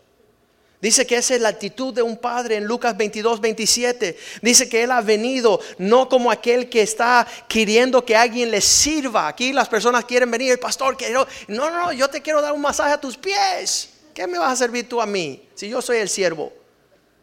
Dice 0.83 1.07
que 1.07 1.17
esa 1.17 1.37
es 1.37 1.41
la 1.41 1.51
actitud 1.51 1.95
de 1.95 2.03
un 2.03 2.17
padre 2.17 2.57
en 2.57 2.65
Lucas 2.65 2.97
22, 2.97 3.41
27. 3.41 4.19
Dice 4.43 4.69
que 4.69 4.83
Él 4.83 4.91
ha 4.91 5.01
venido 5.01 5.61
no 5.79 6.09
como 6.09 6.29
aquel 6.29 6.69
que 6.69 6.83
está 6.83 7.25
queriendo 7.47 8.05
que 8.05 8.17
alguien 8.17 8.51
le 8.51 8.61
sirva. 8.61 9.29
Aquí 9.29 9.53
las 9.53 9.69
personas 9.69 10.05
quieren 10.07 10.29
venir, 10.29 10.51
el 10.51 10.59
pastor, 10.59 10.97
quiero, 10.97 11.25
no, 11.47 11.71
no, 11.71 11.93
yo 11.93 12.11
te 12.11 12.21
quiero 12.21 12.43
dar 12.43 12.53
un 12.53 12.61
masaje 12.61 12.95
a 12.95 13.01
tus 13.01 13.17
pies. 13.17 13.91
¿Qué 14.13 14.27
me 14.27 14.41
vas 14.41 14.55
a 14.55 14.57
servir 14.57 14.89
tú 14.89 15.01
a 15.01 15.07
mí 15.07 15.49
si 15.55 15.69
yo 15.69 15.81
soy 15.81 15.99
el 15.99 16.09
siervo? 16.09 16.53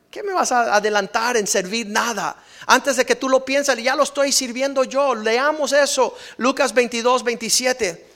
¿Qué 0.09 0.23
me 0.23 0.31
vas 0.31 0.53
a 0.53 0.73
adelantar 0.73 1.35
en 1.35 1.45
servir 1.45 1.85
nada? 1.85 2.41
Antes 2.65 2.95
de 2.95 3.05
que 3.05 3.17
tú 3.17 3.27
lo 3.27 3.43
pienses, 3.43 3.77
ya 3.83 3.93
lo 3.93 4.03
estoy 4.03 4.31
sirviendo 4.31 4.85
yo. 4.85 5.15
Leamos 5.15 5.73
eso, 5.73 6.15
Lucas 6.37 6.73
22, 6.73 7.25
27 7.25 8.08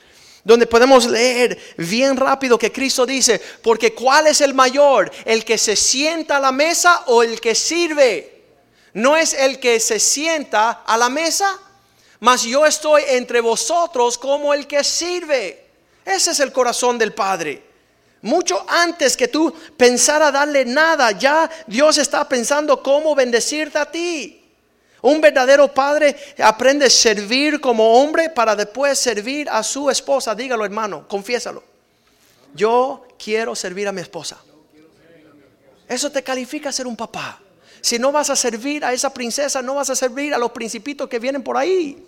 donde 0.44 0.68
podemos 0.68 1.06
leer 1.06 1.58
bien 1.78 2.18
rápido 2.18 2.58
que 2.58 2.72
Cristo 2.72 3.06
dice, 3.06 3.42
porque 3.62 3.94
¿cuál 3.94 4.28
es 4.28 4.42
el 4.42 4.54
mayor? 4.54 5.12
¿El 5.26 5.46
que 5.46 5.58
se 5.58 5.76
sienta 5.76 6.38
a 6.38 6.42
la 6.42 6.52
mesa 6.52 7.04
o 7.08 7.24
el 7.24 7.40
que 7.40 7.56
sirve? 7.56 8.44
No 8.94 9.16
es 9.16 9.34
el 9.34 9.60
que 9.60 9.80
se 9.80 10.00
sienta 10.00 10.84
a 10.86 10.98
la 10.98 11.10
mesa, 11.10 11.60
mas 12.20 12.44
yo 12.44 12.66
estoy 12.66 13.04
entre 13.08 13.42
vosotros 13.42 14.18
como 14.18 14.54
el 14.54 14.68
que 14.68 14.84
sirve. 14.84 15.66
Ese 16.06 16.32
es 16.32 16.40
el 16.42 16.52
corazón 16.52 16.98
del 16.98 17.14
Padre. 17.14 17.64
Mucho 18.22 18.66
antes 18.70 19.18
que 19.18 19.28
tú 19.28 19.54
pensara 19.76 20.32
darle 20.32 20.66
nada, 20.66 21.12
ya 21.12 21.50
Dios 21.68 21.98
está 21.98 22.28
pensando 22.28 22.82
cómo 22.84 23.16
bendecirte 23.16 23.78
a 23.78 23.90
ti. 23.90 24.43
Un 25.04 25.20
verdadero 25.20 25.68
padre 25.68 26.16
aprende 26.42 26.86
a 26.86 26.90
servir 26.90 27.60
como 27.60 28.00
hombre 28.00 28.30
para 28.30 28.56
después 28.56 28.98
servir 28.98 29.50
a 29.50 29.62
su 29.62 29.90
esposa. 29.90 30.34
Dígalo 30.34 30.64
hermano, 30.64 31.06
confiésalo. 31.10 31.62
Yo 32.56 33.06
quiero 33.22 33.54
servir 33.54 33.86
a 33.86 33.92
mi 33.92 34.00
esposa. 34.00 34.42
Eso 35.90 36.10
te 36.10 36.24
califica 36.24 36.72
ser 36.72 36.88
un 36.88 36.96
papá. 36.96 37.38
Si 37.82 38.00
no 38.00 38.14
vas 38.14 38.30
a 38.30 38.36
servir 38.38 38.86
a 38.86 38.94
esa 38.94 39.14
princesa, 39.14 39.62
no 39.62 39.76
vas 39.76 39.90
a 39.90 39.96
servir 39.96 40.34
a 40.34 40.38
los 40.38 40.52
principitos 40.52 41.10
que 41.10 41.20
vienen 41.20 41.44
por 41.44 41.58
ahí. 41.58 42.02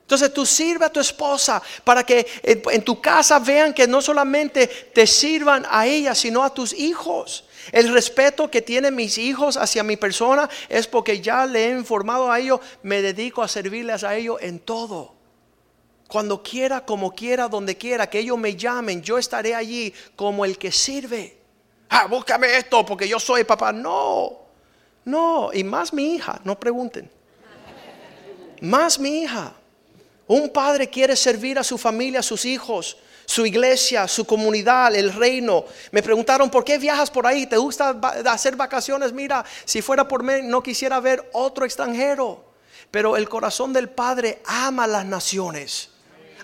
Entonces 0.00 0.32
tú 0.32 0.46
sirve 0.46 0.86
a 0.86 0.90
tu 0.90 1.00
esposa 1.00 1.62
para 1.84 2.02
que 2.02 2.26
en, 2.42 2.82
tu 2.82 2.98
casa 2.98 3.38
vean 3.38 3.74
que 3.74 3.86
no 3.86 4.00
solamente 4.00 4.66
te 4.66 5.06
sirvan 5.06 5.66
a 5.68 5.86
ella, 5.86 6.14
sino 6.14 6.42
a 6.42 6.54
tus 6.54 6.72
hijos. 6.72 7.44
El 7.72 7.92
respeto 7.92 8.50
que 8.50 8.62
tienen 8.62 8.94
mis 8.94 9.18
hijos 9.18 9.56
hacia 9.56 9.82
mi 9.82 9.96
persona 9.96 10.48
es 10.68 10.86
porque 10.86 11.20
ya 11.20 11.46
le 11.46 11.66
he 11.66 11.70
informado 11.70 12.30
a 12.30 12.38
ellos, 12.38 12.60
me 12.82 13.02
dedico 13.02 13.42
a 13.42 13.48
servirles 13.48 14.04
a 14.04 14.16
ellos 14.16 14.38
en 14.40 14.58
todo. 14.58 15.14
Cuando 16.08 16.42
quiera, 16.42 16.84
como 16.84 17.14
quiera, 17.14 17.48
donde 17.48 17.76
quiera, 17.76 18.10
que 18.10 18.18
ellos 18.18 18.36
me 18.36 18.56
llamen, 18.56 19.02
yo 19.02 19.16
estaré 19.16 19.54
allí 19.54 19.94
como 20.16 20.44
el 20.44 20.58
que 20.58 20.72
sirve. 20.72 21.38
Ah, 21.88 22.06
búscame 22.06 22.56
esto 22.56 22.84
porque 22.84 23.08
yo 23.08 23.20
soy 23.20 23.44
papá. 23.44 23.72
No, 23.72 24.38
no, 25.04 25.50
y 25.52 25.62
más 25.62 25.92
mi 25.92 26.14
hija, 26.14 26.40
no 26.44 26.58
pregunten. 26.58 27.10
Más 28.60 28.98
mi 28.98 29.22
hija. 29.22 29.54
Un 30.26 30.50
padre 30.50 30.88
quiere 30.88 31.16
servir 31.16 31.58
a 31.58 31.64
su 31.64 31.76
familia, 31.78 32.20
a 32.20 32.22
sus 32.22 32.44
hijos, 32.44 32.96
su 33.26 33.46
iglesia, 33.46 34.08
su 34.08 34.24
comunidad, 34.24 34.94
el 34.94 35.12
reino. 35.12 35.64
Me 35.92 36.02
preguntaron, 36.02 36.50
¿por 36.50 36.64
qué 36.64 36.78
viajas 36.78 37.10
por 37.10 37.26
ahí? 37.26 37.46
¿Te 37.46 37.56
gusta 37.56 37.90
hacer 38.26 38.56
vacaciones? 38.56 39.12
Mira, 39.12 39.44
si 39.64 39.82
fuera 39.82 40.06
por 40.06 40.22
mí, 40.22 40.42
no 40.42 40.62
quisiera 40.62 40.98
ver 41.00 41.30
otro 41.32 41.64
extranjero. 41.64 42.50
Pero 42.90 43.16
el 43.16 43.28
corazón 43.28 43.72
del 43.72 43.88
Padre 43.88 44.42
ama 44.44 44.86
las 44.86 45.04
naciones, 45.04 45.90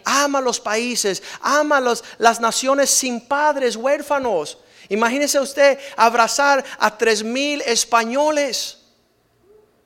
ama 0.05 0.41
los 0.41 0.61
países, 0.61 1.22
ama 1.41 1.81
las 2.18 2.41
naciones 2.41 2.91
sin 2.91 3.20
padres, 3.27 3.74
huérfanos. 3.74 4.59
Imagínese 4.89 5.41
usted 5.41 5.79
abrazar 5.97 6.64
a 6.79 6.97
tres 6.97 7.24
mil 7.24 7.61
españoles. 7.62 8.79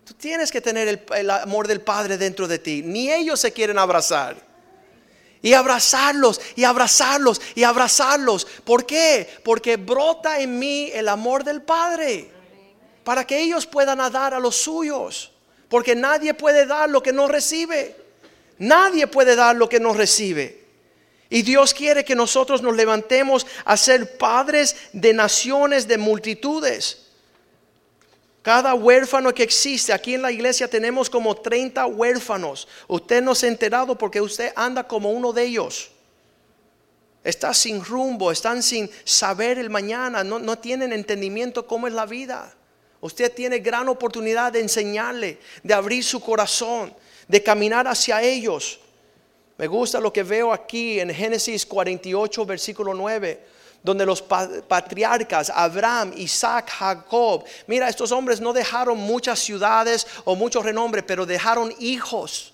Tú 0.05 0.13
tienes 0.15 0.51
que 0.51 0.61
tener 0.61 0.89
el, 0.89 1.03
el 1.17 1.31
amor 1.31 1.67
del 1.67 1.81
Padre 1.81 2.19
dentro 2.19 2.47
de 2.47 2.59
ti. 2.59 2.83
Ni 2.85 3.11
ellos 3.11 3.41
se 3.41 3.53
quieren 3.53 3.79
abrazar. 3.79 4.50
Y 5.43 5.55
abrazarlos, 5.55 6.41
y 6.55 6.65
abrazarlos, 6.65 7.41
y 7.55 7.63
abrazarlos. 7.63 8.47
¿Por 8.65 8.85
qué? 8.85 9.29
Porque 9.43 9.77
brota 9.77 10.41
en 10.41 10.59
mí 10.59 10.91
el 10.93 11.09
amor 11.09 11.45
del 11.45 11.63
Padre. 11.63 12.31
Para 13.05 13.27
que 13.27 13.41
ellos 13.41 13.67
puedan 13.67 13.99
dar 14.13 14.35
a 14.35 14.41
los 14.41 14.57
suyos. 14.57 15.33
Porque 15.69 15.95
nadie 15.95 16.35
puede 16.35 16.67
dar 16.67 16.91
lo 16.91 17.03
que 17.03 17.13
no 17.13 17.27
recibe. 17.29 17.97
Nadie 18.59 19.07
puede 19.07 19.37
dar 19.37 19.57
lo 19.57 19.69
que 19.69 19.81
no 19.81 19.95
recibe. 19.95 20.61
Y 21.31 21.43
Dios 21.43 21.73
quiere 21.73 22.05
que 22.05 22.17
nosotros 22.17 22.61
nos 22.61 22.77
levantemos 22.77 23.47
a 23.65 23.77
ser 23.77 24.19
padres 24.19 24.77
de 24.93 25.15
naciones, 25.15 25.87
de 25.87 25.97
multitudes. 25.97 27.10
Cada 28.43 28.73
huérfano 28.75 29.35
que 29.35 29.43
existe, 29.43 29.93
aquí 29.93 30.15
en 30.15 30.23
la 30.23 30.33
iglesia 30.33 30.69
tenemos 30.69 31.11
como 31.11 31.37
30 31.37 31.87
huérfanos. 31.87 32.67
Usted 32.89 33.23
no 33.23 33.35
se 33.35 33.47
ha 33.47 33.51
enterado 33.51 33.97
porque 33.99 34.21
usted 34.21 34.53
anda 34.57 34.87
como 34.87 35.11
uno 35.11 35.33
de 35.33 35.45
ellos. 35.45 35.91
Está 37.23 37.53
sin 37.53 37.85
rumbo, 37.85 38.33
están 38.33 38.63
sin 38.63 38.91
saber 39.05 39.59
el 39.59 39.69
mañana, 39.69 40.25
no, 40.25 40.39
no 40.39 40.59
tienen 40.59 40.95
entendimiento 40.95 41.67
cómo 41.67 41.87
es 41.87 41.93
la 41.93 42.07
vida. 42.07 42.55
Usted 43.03 43.31
tiene 43.33 43.59
gran 43.59 43.89
oportunidad 43.89 44.53
de 44.53 44.61
enseñarle, 44.61 45.39
de 45.63 45.75
abrir 45.75 46.03
su 46.03 46.21
corazón, 46.21 46.95
de 47.29 47.43
caminar 47.43 47.87
hacia 47.87 48.23
ellos. 48.23 48.81
Me 49.59 49.67
gusta 49.67 50.01
lo 50.01 50.11
que 50.11 50.23
veo 50.23 50.51
aquí 50.51 50.99
en 50.99 51.11
Génesis 51.11 51.67
48, 51.67 52.47
versículo 52.47 52.95
9 52.95 53.60
donde 53.83 54.05
los 54.05 54.23
patriarcas, 54.23 55.51
Abraham, 55.51 56.13
Isaac, 56.17 56.71
Jacob, 56.71 57.45
mira, 57.67 57.89
estos 57.89 58.13
hombres 58.13 58.41
no 58.41 58.53
dejaron 58.53 58.99
muchas 58.99 59.39
ciudades 59.39 60.07
o 60.25 60.37
mucho 60.37 60.63
renombre, 60.63 61.03
pero 61.03 61.25
dejaron 61.25 61.75
hijos. 61.79 62.53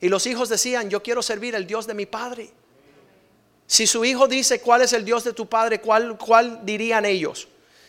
Y 0.00 0.08
los 0.08 0.26
hijos 0.26 0.48
decían, 0.48 0.90
yo 0.90 1.02
quiero 1.02 1.22
servir 1.22 1.54
al 1.54 1.66
Dios 1.66 1.86
de 1.86 1.94
mi 1.94 2.06
padre. 2.06 2.50
Si 3.66 3.86
su 3.86 4.04
hijo 4.04 4.28
dice, 4.28 4.60
¿cuál 4.60 4.82
es 4.82 4.92
el 4.92 5.04
Dios 5.04 5.24
de 5.24 5.32
tu 5.32 5.46
padre? 5.46 5.80
¿Cuál, 5.80 6.16
cuál 6.18 6.60
dirían 6.64 7.04
ellos? 7.04 7.48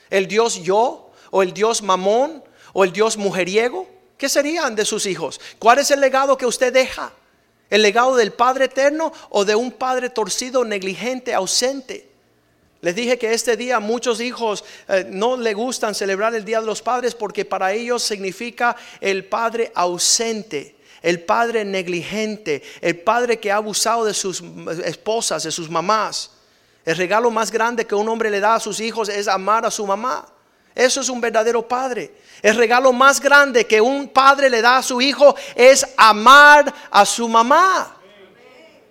¿El 0.09 0.27
Dios 0.27 0.61
yo? 0.61 1.11
¿O 1.31 1.43
el 1.43 1.53
Dios 1.53 1.81
mamón? 1.81 2.43
¿O 2.73 2.83
el 2.83 2.93
Dios 2.93 3.17
mujeriego? 3.17 3.87
¿Qué 4.17 4.29
serían 4.29 4.75
de 4.75 4.85
sus 4.85 5.05
hijos? 5.05 5.39
¿Cuál 5.59 5.79
es 5.79 5.91
el 5.91 5.99
legado 5.99 6.37
que 6.37 6.45
usted 6.45 6.73
deja? 6.73 7.11
¿El 7.69 7.81
legado 7.81 8.15
del 8.15 8.31
Padre 8.31 8.65
eterno 8.65 9.11
o 9.29 9.45
de 9.45 9.55
un 9.55 9.71
Padre 9.71 10.09
torcido, 10.09 10.63
negligente, 10.63 11.33
ausente? 11.33 12.09
Les 12.81 12.95
dije 12.95 13.17
que 13.17 13.33
este 13.33 13.57
día 13.57 13.79
muchos 13.79 14.21
hijos 14.21 14.63
eh, 14.87 15.05
no 15.09 15.35
le 15.35 15.53
gustan 15.53 15.95
celebrar 15.95 16.35
el 16.35 16.45
Día 16.45 16.59
de 16.59 16.67
los 16.67 16.81
Padres 16.81 17.15
porque 17.15 17.43
para 17.43 17.73
ellos 17.73 18.03
significa 18.03 18.75
el 19.01 19.25
padre 19.25 19.71
ausente, 19.73 20.75
el 21.01 21.21
padre 21.21 21.65
negligente, 21.65 22.61
el 22.81 22.99
padre 22.99 23.39
que 23.39 23.51
ha 23.51 23.55
abusado 23.55 24.05
de 24.05 24.13
sus 24.13 24.43
esposas, 24.85 25.43
de 25.43 25.51
sus 25.51 25.69
mamás. 25.69 26.31
El 26.85 26.95
regalo 26.97 27.31
más 27.31 27.51
grande 27.51 27.85
que 27.85 27.95
un 27.95 28.07
hombre 28.07 28.29
le 28.29 28.39
da 28.39 28.55
a 28.55 28.59
sus 28.59 28.79
hijos 28.79 29.09
es 29.09 29.27
amar 29.27 29.65
a 29.65 29.71
su 29.71 29.85
mamá. 29.85 30.25
Eso 30.73 31.01
es 31.01 31.09
un 31.09 31.19
verdadero 31.19 31.67
padre. 31.67 32.13
El 32.43 32.55
regalo 32.55 32.93
más 32.93 33.19
grande 33.19 33.65
que 33.65 33.81
un 33.81 34.07
padre 34.09 34.49
le 34.49 34.61
da 34.61 34.77
a 34.77 34.83
su 34.83 35.01
hijo 35.01 35.35
es 35.55 35.85
amar 35.97 36.71
a 36.91 37.03
su 37.03 37.27
mamá. 37.27 37.96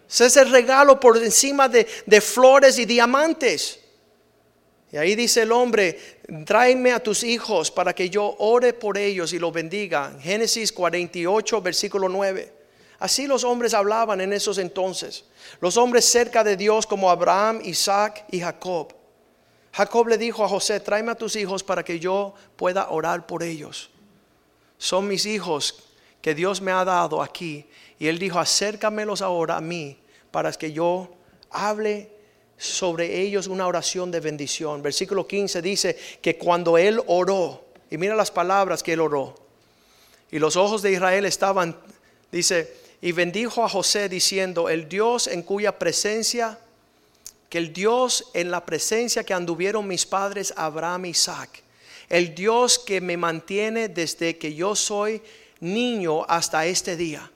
Ese 0.09 0.27
es 0.27 0.37
el 0.37 0.51
regalo 0.51 1.01
por 1.01 1.17
encima 1.17 1.69
de, 1.69 1.85
flores 2.21 2.79
y 2.79 2.85
diamantes. 2.85 3.81
Y 4.93 4.97
ahí 4.97 5.17
dice 5.17 5.43
el 5.43 5.53
hombre, 5.53 5.99
tráeme 6.45 6.93
a 6.93 7.01
tus 7.01 7.25
hijos 7.25 7.71
para 7.71 7.93
que 7.93 8.09
yo 8.09 8.37
ore 8.39 8.73
por 8.73 8.97
ellos 8.97 9.33
y 9.33 9.39
los 9.39 9.53
bendiga. 9.53 10.17
Génesis 10.21 10.73
48, 10.73 11.61
versículo 11.61 12.09
9. 12.09 12.53
Así 12.99 13.27
los 13.27 13.45
hombres 13.45 13.75
hablaban 13.75 14.21
en 14.21 14.33
esos 14.33 14.59
entonces. 14.59 15.25
Los 15.61 15.77
hombres 15.77 16.05
cerca 16.05 16.45
de 16.45 16.57
Dios 16.57 16.87
como 16.87 17.11
Abraham, 17.11 17.61
Isaac 17.65 18.25
y 18.31 18.41
Jacob. 18.41 18.95
Jacob 19.73 20.09
le 20.09 20.17
dijo 20.17 20.43
a 20.43 20.49
José, 20.49 20.81
tráeme 20.81 21.13
a 21.13 21.17
tus 21.17 21.37
hijos 21.37 21.63
para 21.63 21.85
que 21.85 21.99
yo 21.99 22.33
pueda 22.57 22.89
orar 22.89 23.27
por 23.27 23.43
ellos. 23.43 23.91
Son 24.79 25.07
mis 25.07 25.27
hijos 25.27 25.83
que 26.23 26.35
Dios 26.35 26.61
me 26.61 26.73
ha 26.73 26.85
dado 26.85 27.23
aquí 27.23 27.69
y 27.99 28.09
él 28.09 28.19
dijo, 28.19 28.39
acércamelos 28.39 29.23
ahora 29.23 29.57
a 29.57 29.61
mí 29.61 29.99
para 30.31 30.53
que 30.53 30.73
yo 30.73 31.09
hable 31.51 32.11
sobre 32.59 33.21
ellos 33.21 33.47
una 33.47 33.67
oración 33.67 34.11
de 34.11 34.21
bendición. 34.21 34.83
Versículo 34.83 35.27
15 35.27 35.63
dice 35.63 35.97
que 36.21 36.37
cuando 36.37 36.77
él 36.79 37.01
oró, 37.07 37.65
y 37.91 37.97
mira 37.97 38.15
las 38.15 38.31
palabras 38.31 38.83
que 38.83 38.93
él 38.93 39.01
oró, 39.01 39.35
y 40.31 40.39
los 40.39 40.57
ojos 40.57 40.83
de 40.83 40.93
Israel 40.93 41.25
estaban, 41.25 41.77
dice, 42.31 42.75
y 43.01 43.13
bendijo 43.13 43.65
a 43.65 43.69
José 43.69 44.09
diciendo, 44.09 44.69
el 44.69 44.89
Dios 44.89 45.27
en 45.27 45.43
cuya 45.43 45.79
presencia, 45.79 46.59
que 47.49 47.59
el 47.59 47.73
Dios 47.73 48.31
en 48.35 48.51
la 48.51 48.67
presencia 48.67 49.25
que 49.25 49.33
anduvieron 49.33 49.87
mis 49.87 50.05
padres 50.05 50.53
Abraham 50.57 51.07
y 51.07 51.11
Isaac, 51.11 51.63
el 52.09 52.35
Dios 52.35 52.79
que 52.79 53.01
me 53.01 53.17
mantiene 53.17 53.89
desde 53.89 54.37
que 54.37 54.55
yo 54.55 54.75
soy 54.75 55.23
niño 55.61 56.25
hasta 56.29 56.67
este 56.67 56.97
día 56.97 57.31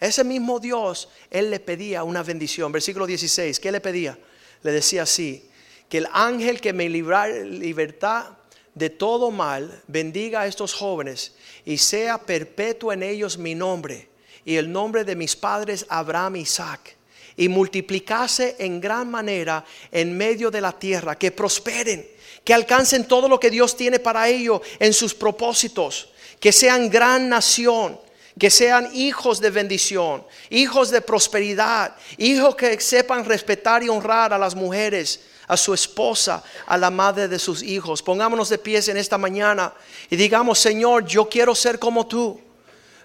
ese 0.00 0.24
mismo 0.24 0.60
Dios, 0.60 1.08
Él 1.30 1.50
le 1.50 1.60
pedía 1.60 2.04
una 2.04 2.22
bendición. 2.22 2.70
Versículo 2.72 3.06
16, 3.06 3.58
¿qué 3.60 3.72
le 3.72 3.80
pedía? 3.80 4.18
Le 4.62 4.72
decía 4.72 5.02
así, 5.02 5.48
que 5.88 5.98
el 5.98 6.08
ángel 6.12 6.60
que 6.60 6.72
me 6.72 6.88
libra, 6.88 7.28
libertad 7.28 8.26
de 8.74 8.90
todo 8.90 9.30
mal, 9.30 9.82
bendiga 9.86 10.42
a 10.42 10.46
estos 10.46 10.74
jóvenes 10.74 11.32
y 11.64 11.78
sea 11.78 12.18
perpetuo 12.18 12.92
en 12.92 13.02
ellos 13.02 13.38
mi 13.38 13.54
nombre 13.54 14.08
y 14.44 14.56
el 14.56 14.70
nombre 14.70 15.04
de 15.04 15.16
mis 15.16 15.34
padres 15.34 15.86
Abraham 15.88 16.36
y 16.36 16.40
Isaac 16.40 16.96
y 17.36 17.48
multiplicase 17.48 18.56
en 18.58 18.80
gran 18.80 19.10
manera 19.10 19.64
en 19.92 20.16
medio 20.16 20.50
de 20.50 20.60
la 20.60 20.72
tierra, 20.72 21.18
que 21.18 21.30
prosperen, 21.30 22.06
que 22.44 22.54
alcancen 22.54 23.06
todo 23.06 23.28
lo 23.28 23.38
que 23.38 23.50
Dios 23.50 23.76
tiene 23.76 23.98
para 23.98 24.28
ellos 24.28 24.60
en 24.78 24.92
sus 24.92 25.14
propósitos, 25.14 26.10
que 26.40 26.52
sean 26.52 26.88
gran 26.88 27.28
nación 27.28 27.98
que 28.38 28.50
sean 28.50 28.90
hijos 28.92 29.40
de 29.40 29.50
bendición, 29.50 30.24
hijos 30.50 30.90
de 30.90 31.00
prosperidad, 31.00 31.96
hijos 32.18 32.54
que 32.54 32.78
sepan 32.80 33.24
respetar 33.24 33.82
y 33.82 33.88
honrar 33.88 34.32
a 34.32 34.38
las 34.38 34.54
mujeres, 34.54 35.20
a 35.48 35.56
su 35.56 35.72
esposa, 35.72 36.42
a 36.66 36.76
la 36.76 36.90
madre 36.90 37.28
de 37.28 37.38
sus 37.38 37.62
hijos. 37.62 38.02
Pongámonos 38.02 38.48
de 38.50 38.58
pies 38.58 38.88
en 38.88 38.98
esta 38.98 39.16
mañana 39.16 39.72
y 40.10 40.16
digamos, 40.16 40.58
Señor, 40.58 41.06
yo 41.06 41.28
quiero 41.28 41.54
ser 41.54 41.78
como 41.78 42.06
tú. 42.06 42.40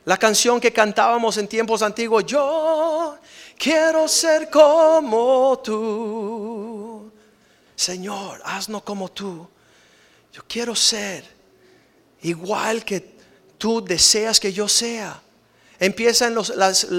La 0.03 0.17
canción 0.17 0.59
que 0.59 0.73
cantábamos 0.73 1.37
en 1.37 1.47
tiempos 1.47 1.81
antiguos, 1.81 2.25
yo 2.25 3.17
quiero 3.57 4.07
ser 4.07 4.49
como 4.49 5.61
tú. 5.63 7.11
Señor, 7.75 8.41
haznos 8.43 8.81
como 8.83 9.09
tú. 9.09 9.47
Yo 10.33 10.41
quiero 10.47 10.75
ser 10.75 11.23
igual 12.23 12.83
que 12.83 12.99
tú 13.61 13.85
deseas 13.85 14.39
que 14.39 14.51
yo 14.51 14.67
sea. 14.67 15.21
Empieza 15.79 16.25
en 16.25 16.35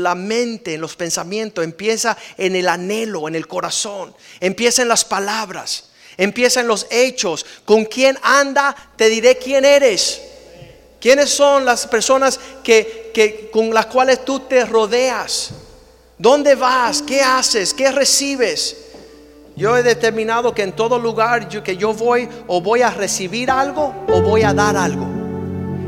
la 0.02 0.14
mente, 0.14 0.74
en 0.74 0.80
los 0.80 0.94
pensamientos, 0.94 1.64
empieza 1.64 2.16
en 2.38 2.54
el 2.54 2.68
anhelo, 2.68 3.26
en 3.26 3.34
el 3.34 3.48
corazón, 3.48 4.14
empieza 4.38 4.82
en 4.82 4.88
las 4.88 5.04
palabras, 5.04 5.90
empieza 6.16 6.60
en 6.60 6.68
los 6.68 6.86
hechos. 6.88 7.44
Con 7.64 7.84
quién 7.84 8.16
anda, 8.22 8.76
te 8.94 9.08
diré 9.08 9.38
quién 9.38 9.64
eres. 9.64 10.22
¿Quiénes 11.00 11.30
son 11.30 11.64
las 11.64 11.88
personas 11.88 12.38
que, 12.62 13.50
con 13.52 13.74
las 13.74 13.86
cuales 13.86 14.24
tú 14.24 14.38
te 14.40 14.64
rodeas? 14.64 15.50
¿Dónde 16.16 16.54
vas? 16.54 17.02
¿Qué 17.02 17.20
haces? 17.20 17.74
¿Qué 17.74 17.90
recibes? 17.90 18.76
Yo 19.56 19.76
he 19.76 19.82
determinado 19.82 20.54
que 20.54 20.62
en 20.62 20.76
todo 20.76 20.96
lugar 21.00 21.48
que 21.48 21.76
yo 21.76 21.92
voy 21.92 22.28
o 22.46 22.60
voy 22.60 22.82
a 22.82 22.90
recibir 22.90 23.50
algo 23.50 23.92
o 24.08 24.22
voy 24.22 24.42
a 24.42 24.54
dar 24.54 24.76
algo. 24.76 25.21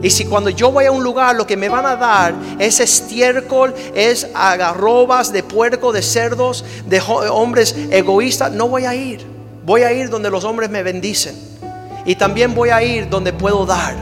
Y 0.04 0.10
si 0.10 0.26
cuando 0.26 0.50
yo 0.50 0.70
voy 0.70 0.84
a 0.84 0.92
un 0.92 1.02
lugar 1.02 1.34
lo 1.34 1.46
que 1.46 1.56
me 1.56 1.70
van 1.70 1.86
a 1.86 1.96
dar 1.96 2.34
es 2.58 2.78
estiércol, 2.78 3.74
es 3.94 4.28
agarrobas 4.34 5.32
de 5.32 5.42
puerco, 5.42 5.92
de 5.92 6.02
cerdos, 6.02 6.62
de 6.84 7.00
hombres 7.00 7.74
egoístas, 7.90 8.52
no 8.52 8.68
voy 8.68 8.84
a 8.84 8.94
ir. 8.94 9.24
Voy 9.64 9.80
a 9.80 9.94
ir 9.94 10.10
donde 10.10 10.28
los 10.28 10.44
hombres 10.44 10.68
me 10.68 10.82
bendicen. 10.82 11.34
Y 12.04 12.16
también 12.16 12.54
voy 12.54 12.68
a 12.68 12.82
ir 12.82 13.08
donde 13.08 13.32
puedo 13.32 13.64
dar. 13.64 13.96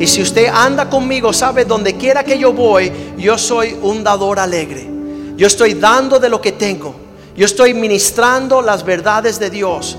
Y 0.00 0.06
si 0.06 0.22
usted 0.22 0.46
anda 0.46 0.88
conmigo, 0.88 1.30
sabe, 1.34 1.66
donde 1.66 1.94
quiera 1.98 2.24
que 2.24 2.38
yo 2.38 2.54
voy, 2.54 2.90
yo 3.18 3.36
soy 3.36 3.76
un 3.82 4.02
dador 4.02 4.38
alegre. 4.38 4.88
Yo 5.36 5.46
estoy 5.46 5.74
dando 5.74 6.18
de 6.18 6.30
lo 6.30 6.40
que 6.40 6.52
tengo. 6.52 6.94
Yo 7.36 7.44
estoy 7.44 7.74
ministrando 7.74 8.62
las 8.62 8.82
verdades 8.82 9.38
de 9.38 9.50
Dios. 9.50 9.98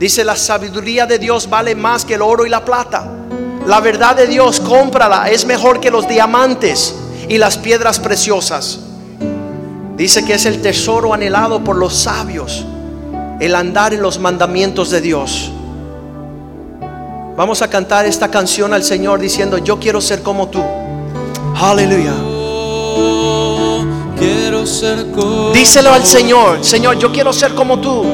Dice 0.00 0.24
la 0.24 0.34
sabiduría 0.34 1.06
de 1.06 1.20
Dios 1.20 1.48
vale 1.48 1.76
más 1.76 2.04
que 2.04 2.14
el 2.14 2.22
oro 2.22 2.44
y 2.44 2.48
la 2.48 2.64
plata. 2.64 3.18
La 3.66 3.80
verdad 3.80 4.16
de 4.16 4.26
Dios, 4.26 4.60
cómprala, 4.60 5.30
es 5.30 5.44
mejor 5.44 5.80
que 5.80 5.90
los 5.90 6.08
diamantes 6.08 6.94
y 7.28 7.38
las 7.38 7.58
piedras 7.58 8.00
preciosas. 8.00 8.80
Dice 9.96 10.24
que 10.24 10.34
es 10.34 10.46
el 10.46 10.62
tesoro 10.62 11.12
anhelado 11.12 11.62
por 11.62 11.76
los 11.76 11.94
sabios, 11.94 12.64
el 13.38 13.54
andar 13.54 13.92
en 13.92 14.02
los 14.02 14.18
mandamientos 14.18 14.90
de 14.90 15.00
Dios. 15.00 15.50
Vamos 17.36 17.62
a 17.62 17.68
cantar 17.68 18.06
esta 18.06 18.30
canción 18.30 18.74
al 18.74 18.82
Señor 18.82 19.20
diciendo, 19.20 19.58
yo 19.58 19.78
quiero 19.78 20.00
ser 20.00 20.22
como 20.22 20.48
tú. 20.48 20.62
Aleluya. 21.54 22.14
quiero 24.18 24.66
ser 24.66 25.10
como 25.10 25.50
Díselo 25.50 25.92
al 25.92 26.04
Señor, 26.04 26.64
Señor, 26.64 26.98
yo 26.98 27.12
quiero 27.12 27.32
ser 27.32 27.54
como 27.54 27.78
tú. 27.78 28.04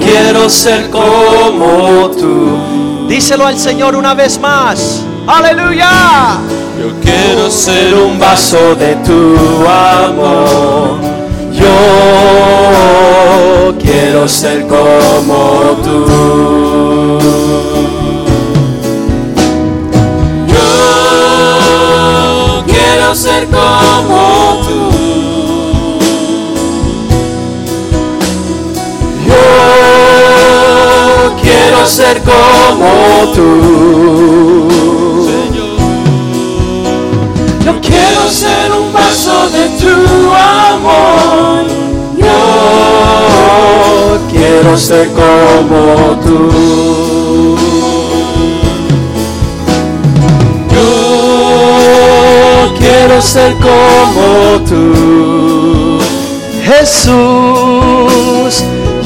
Quiero 0.00 0.48
ser 0.48 0.90
como 0.90 2.10
tú. 2.10 3.06
Díselo 3.08 3.46
al 3.46 3.58
Señor 3.58 3.94
una 3.94 4.14
vez 4.14 4.38
más. 4.40 5.02
Aleluya. 5.26 6.38
Yo 6.78 6.92
quiero 7.02 7.50
ser 7.50 7.94
un 7.94 8.18
vaso 8.18 8.74
de 8.74 8.96
tu 8.96 9.36
amor. 9.68 10.98
Yo 11.52 11.68
quiero 13.78 14.26
ser 14.28 14.66
como 14.66 15.78
tú. 15.84 16.09
Como 32.80 33.32
tú. 33.34 33.48
Yo 37.64 37.72
quiero 37.80 38.28
ser 38.28 38.70
un 38.72 38.92
vaso 38.92 39.48
de 39.50 39.68
tu 39.80 39.94
amor. 40.32 41.64
Yo 42.16 44.18
quiero 44.30 44.76
ser 44.78 45.08
como 45.10 46.16
tú. 46.24 46.50
Yo 50.74 52.74
quiero 52.78 53.20
ser 53.20 53.54
como 53.56 54.60
tú. 54.68 55.98
Jesús, 56.64 58.52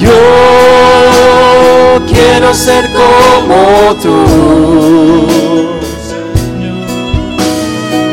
yo 0.04 2.00
quiero 2.06 2.54
ser 2.54 2.90
como 2.92 3.94
tú. 4.02 4.24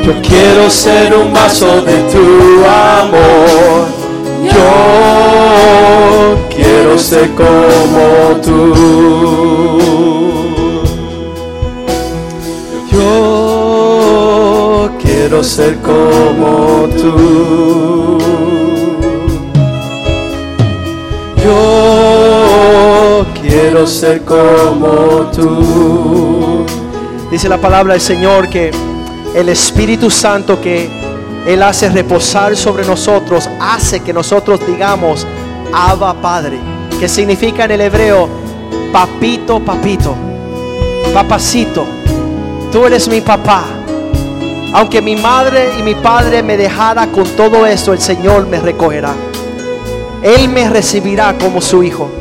Yo 0.06 0.14
quiero 0.22 0.70
ser 0.70 1.16
un 1.16 1.34
vaso 1.34 1.82
de 1.82 1.98
tu 2.12 2.66
amor. 2.66 3.88
Yo 4.44 6.38
quiero 6.50 6.98
ser 6.98 7.30
como 7.32 8.42
tú. 8.44 8.74
Yo 12.92 14.90
quiero 15.02 15.44
ser 15.44 15.78
como 15.78 16.88
tú. 17.00 17.81
Quiero 23.82 23.88
ser 23.88 24.22
como 24.22 25.32
tú. 25.36 26.66
Dice 27.32 27.50
la 27.50 27.58
palabra 27.58 27.94
del 27.94 28.02
Señor 28.02 28.48
que 28.48 28.70
el 29.34 29.50
Espíritu 29.50 30.12
Santo 30.12 30.62
que 30.62 30.88
Él 31.48 31.64
hace 31.64 31.90
reposar 31.90 32.56
sobre 32.56 32.86
nosotros 32.86 33.50
hace 33.60 34.02
que 34.02 34.14
nosotros 34.14 34.60
digamos 34.68 35.26
Abba 35.74 36.14
Padre, 36.14 36.60
que 37.00 37.08
significa 37.08 37.66
en 37.66 37.72
el 37.72 37.82
hebreo 37.82 38.30
papito, 38.94 39.60
papito, 39.60 40.16
papacito, 41.14 41.84
tú 42.72 42.86
eres 42.86 43.08
mi 43.08 43.22
papá. 43.22 43.64
Aunque 44.74 45.02
mi 45.02 45.16
madre 45.16 45.72
y 45.80 45.82
mi 45.82 45.96
padre 45.96 46.44
me 46.44 46.56
dejara 46.56 47.08
con 47.08 47.26
todo 47.36 47.66
esto, 47.66 47.94
el 47.94 48.00
Señor 48.00 48.46
me 48.48 48.60
recogerá. 48.60 49.14
Él 50.22 50.50
me 50.50 50.70
recibirá 50.70 51.36
como 51.38 51.62
su 51.62 51.82
hijo. 51.84 52.12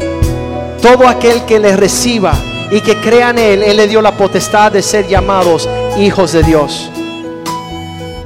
Todo 0.82 1.06
aquel 1.06 1.44
que 1.44 1.58
le 1.58 1.76
reciba 1.76 2.32
y 2.70 2.80
que 2.80 2.96
crea 2.96 3.30
en 3.30 3.38
Él, 3.38 3.62
Él 3.62 3.76
le 3.76 3.86
dio 3.86 4.00
la 4.00 4.16
potestad 4.16 4.72
de 4.72 4.82
ser 4.82 5.06
llamados 5.06 5.68
hijos 5.98 6.32
de 6.32 6.42
Dios. 6.42 6.90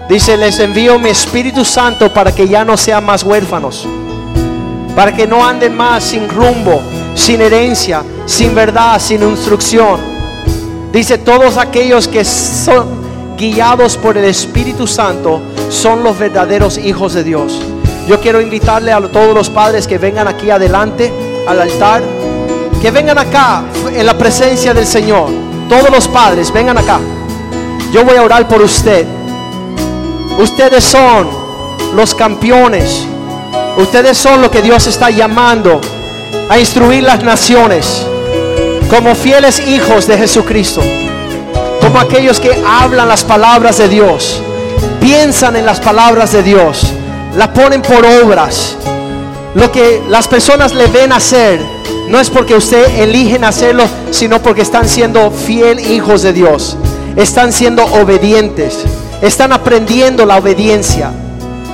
Dice, 0.08 0.36
les 0.36 0.58
envío 0.60 0.98
mi 0.98 1.08
Espíritu 1.08 1.64
Santo 1.64 2.12
para 2.12 2.32
que 2.32 2.46
ya 2.46 2.64
no 2.64 2.76
sean 2.76 3.04
más 3.04 3.24
huérfanos, 3.24 3.88
para 4.94 5.12
que 5.12 5.26
no 5.26 5.44
anden 5.44 5.74
más 5.76 6.04
sin 6.04 6.28
rumbo, 6.28 6.80
sin 7.14 7.40
herencia, 7.40 8.04
sin 8.26 8.54
verdad, 8.54 9.00
sin 9.00 9.22
instrucción. 9.22 9.98
Dice, 10.92 11.18
todos 11.18 11.56
aquellos 11.56 12.06
que 12.06 12.24
son 12.24 13.02
guiados 13.36 13.96
por 13.96 14.16
el 14.16 14.26
Espíritu 14.26 14.86
Santo 14.86 15.40
son 15.70 16.04
los 16.04 16.18
verdaderos 16.18 16.78
hijos 16.78 17.14
de 17.14 17.24
Dios. 17.24 17.60
Yo 18.06 18.20
quiero 18.20 18.40
invitarle 18.40 18.92
a 18.92 19.00
todos 19.00 19.34
los 19.34 19.50
padres 19.50 19.88
que 19.88 19.98
vengan 19.98 20.28
aquí 20.28 20.50
adelante 20.50 21.10
al 21.48 21.60
altar 21.60 22.02
que 22.84 22.90
vengan 22.90 23.16
acá 23.16 23.62
en 23.96 24.04
la 24.04 24.12
presencia 24.12 24.74
del 24.74 24.86
Señor. 24.86 25.30
Todos 25.70 25.88
los 25.88 26.06
padres, 26.06 26.52
vengan 26.52 26.76
acá. 26.76 27.00
Yo 27.90 28.04
voy 28.04 28.14
a 28.18 28.22
orar 28.22 28.46
por 28.46 28.60
usted. 28.60 29.06
Ustedes 30.38 30.84
son 30.84 31.26
los 31.94 32.14
campeones. 32.14 33.06
Ustedes 33.78 34.18
son 34.18 34.42
lo 34.42 34.50
que 34.50 34.60
Dios 34.60 34.86
está 34.86 35.08
llamando 35.08 35.80
a 36.50 36.58
instruir 36.58 37.04
las 37.04 37.24
naciones 37.24 38.04
como 38.90 39.14
fieles 39.14 39.66
hijos 39.66 40.06
de 40.06 40.18
Jesucristo. 40.18 40.82
Como 41.80 41.98
aquellos 41.98 42.38
que 42.38 42.62
hablan 42.66 43.08
las 43.08 43.24
palabras 43.24 43.78
de 43.78 43.88
Dios, 43.88 44.42
piensan 45.00 45.56
en 45.56 45.64
las 45.64 45.80
palabras 45.80 46.32
de 46.32 46.42
Dios, 46.42 46.92
la 47.34 47.50
ponen 47.50 47.80
por 47.80 48.04
obras. 48.04 48.76
Lo 49.54 49.72
que 49.72 50.02
las 50.06 50.28
personas 50.28 50.74
le 50.74 50.86
ven 50.88 51.12
hacer 51.12 51.74
no 52.08 52.20
es 52.20 52.28
porque 52.30 52.54
usted 52.54 53.00
eligen 53.00 53.44
hacerlo, 53.44 53.84
sino 54.10 54.42
porque 54.42 54.62
están 54.62 54.88
siendo 54.88 55.30
fiel 55.30 55.80
hijos 55.80 56.22
de 56.22 56.32
Dios. 56.32 56.76
Están 57.16 57.52
siendo 57.52 57.84
obedientes. 57.84 58.84
Están 59.22 59.52
aprendiendo 59.52 60.26
la 60.26 60.36
obediencia. 60.36 61.12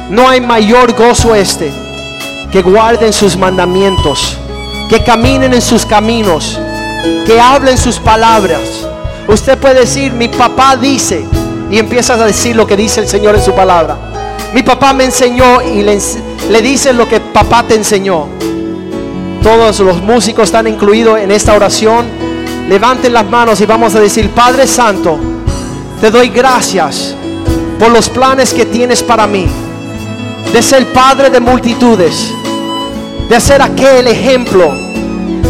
No 0.09 0.29
hay 0.29 0.41
mayor 0.41 0.95
gozo 0.95 1.35
este 1.35 1.73
que 2.53 2.63
guarden 2.63 3.13
sus 3.13 3.37
mandamientos, 3.37 4.37
que 4.89 5.03
caminen 5.05 5.55
en 5.55 5.63
sus 5.63 5.87
caminos, 5.87 6.59
que 7.25 7.41
hablen 7.41 7.79
sus 7.79 7.99
palabras. 7.99 8.87
Usted 9.29 9.57
puede 9.59 9.81
decir, 9.81 10.13
mi 10.13 10.27
papá 10.27 10.77
dice, 10.77 11.25
y 11.71 11.79
empiezas 11.79 12.19
a 12.21 12.27
decir 12.27 12.57
lo 12.57 12.67
que 12.67 12.77
dice 12.77 13.01
el 13.01 13.09
Señor 13.09 13.37
en 13.37 13.43
su 13.43 13.53
palabra. 13.53 13.97
Mi 14.53 14.65
papá 14.65 14.93
me 14.93 15.05
enseñó 15.05 15.63
y 15.63 15.83
le, 15.83 15.97
le 16.51 16.63
dice 16.63 16.93
lo 16.93 17.09
que 17.09 17.21
papá 17.21 17.63
te 17.63 17.77
enseñó. 17.77 18.27
Todos 19.43 19.81
los 19.81 20.03
músicos 20.03 20.45
están 20.45 20.67
incluidos 20.67 21.19
en 21.19 21.31
esta 21.31 21.55
oración. 21.55 22.07
Levanten 22.69 23.13
las 23.13 23.29
manos 23.29 23.61
y 23.61 23.67
vamos 23.67 23.95
a 23.95 24.01
decir, 24.01 24.31
Padre 24.31 24.67
Santo, 24.67 25.19
te 26.01 26.11
doy 26.11 26.29
gracias 26.29 27.15
por 27.79 27.91
los 27.91 28.09
planes 28.09 28.53
que 28.53 28.67
tienes 28.67 29.03
para 29.03 29.27
mí. 29.27 29.47
De 30.53 30.63
ser 30.63 30.87
padre 30.93 31.31
de 31.31 31.41
multitudes. 31.41 32.33
De 33.29 33.41
ser 33.41 33.63
aquel 33.63 34.09
ejemplo 34.09 34.71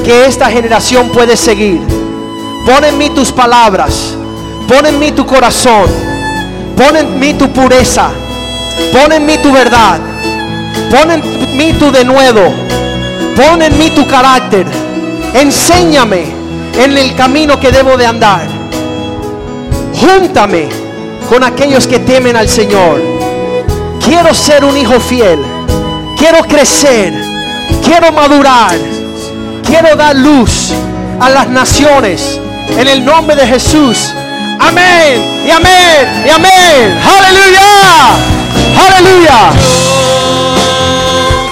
que 0.05 0.27
esta 0.27 0.49
generación 0.49 1.09
puede 1.09 1.37
seguir. 1.37 1.81
Pon 2.65 2.85
en 2.85 2.97
mí 2.97 3.11
tus 3.11 3.33
palabras. 3.33 4.15
Pon 4.69 4.87
en 4.87 4.99
mí 5.01 5.11
tu 5.11 5.27
corazón. 5.27 5.87
Pon 6.77 6.97
en 6.97 7.19
mí 7.19 7.35
tu 7.35 7.49
pureza. 7.51 8.11
Pon 8.93 9.13
en 9.13 9.27
mí 9.27 9.37
tu 9.39 9.53
verdad. 9.53 9.99
Pon 10.91 11.11
en 11.11 11.57
mí 11.57 11.73
tu 11.73 11.91
denuedo 11.91 12.71
Pon 13.41 13.63
en 13.63 13.79
mí 13.79 13.89
tu 13.89 14.07
carácter. 14.07 14.67
Enséñame 15.33 16.27
en 16.79 16.99
el 16.99 17.17
camino 17.17 17.59
que 17.59 17.73
debo 17.73 17.97
de 17.97 18.05
andar. 18.05 18.47
Júntame 19.99 20.69
con 21.27 21.43
aquellos 21.43 21.87
que 21.87 22.01
temen 22.01 22.37
al 22.37 22.51
Señor. 22.51 23.01
Quiero 24.05 24.35
ser 24.35 24.63
un 24.63 24.77
hijo 24.77 25.01
fiel. 25.01 25.39
Quiero 26.19 26.43
crecer. 26.43 27.15
Quiero 27.83 28.13
madurar. 28.13 28.77
Quiero 29.65 29.97
dar 29.97 30.17
luz 30.17 30.73
a 31.19 31.31
las 31.31 31.49
naciones. 31.49 32.39
En 32.77 32.89
el 32.89 33.03
nombre 33.03 33.37
de 33.37 33.47
Jesús. 33.47 34.13
Amén. 34.59 35.47
Y 35.47 35.51
amén. 35.51 36.25
Y 36.27 36.29
amén. 36.29 37.01
Aleluya. 37.03 38.11
Aleluya. 38.87 39.90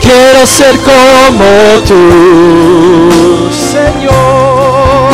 Quiero 0.09 0.47
ser 0.47 0.75
como 0.79 1.45
tú, 1.87 3.51
Señor. 3.53 5.11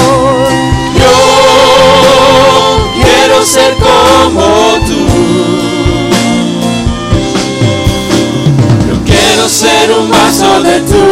Yo 1.01 1.17
quiero 3.03 3.45
ser 3.45 3.75
como 3.75 4.47
tú. 4.87 5.03
Yo 8.89 8.95
quiero 9.05 9.49
ser 9.49 9.91
un 9.99 10.09
vaso 10.13 10.63
de 10.63 10.79
tu 10.83 11.05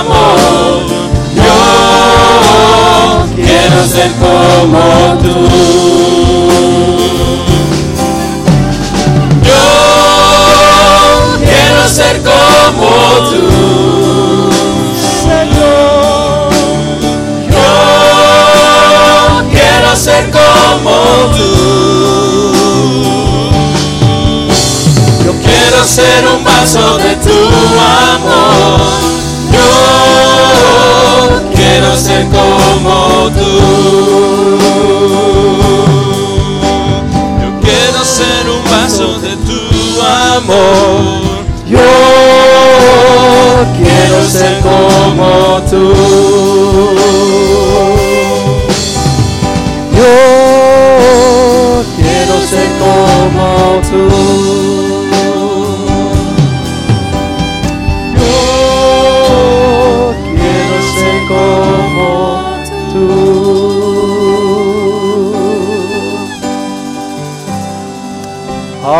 amor. 0.00 0.82
Yo 1.36 1.54
quiero 3.36 3.86
ser 3.86 4.10
como 4.18 5.18
tú. 5.22 5.93
De 26.64 27.14
tu 27.16 27.30
amor. 28.14 28.80
Yo 29.52 29.68
quiero 31.54 31.94
ser 31.94 32.24
como 32.28 33.30
tú. 33.36 33.52
Yo 37.42 37.48
quiero 37.60 38.02
ser 38.02 38.48
un 38.48 38.64
vaso 38.70 39.18
de 39.20 39.36
tu 39.44 39.60
amor. 40.00 41.44
Yo 41.68 41.80
quiero 43.76 44.24
ser 44.30 44.54
como 44.62 45.60
tú. 45.70 45.92
Yo 49.98 50.14
quiero 51.98 52.34
ser 52.48 52.68
como 52.78 52.83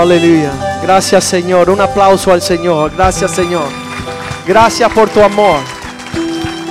Aleluya. 0.04 0.52
Gracias 0.82 1.24
Señor. 1.24 1.70
Un 1.70 1.80
aplauso 1.80 2.30
al 2.30 2.42
Señor. 2.42 2.92
Gracias 2.94 3.30
Señor. 3.30 3.64
Gracias 4.46 4.92
por 4.92 5.08
tu 5.08 5.22
amor. 5.22 5.60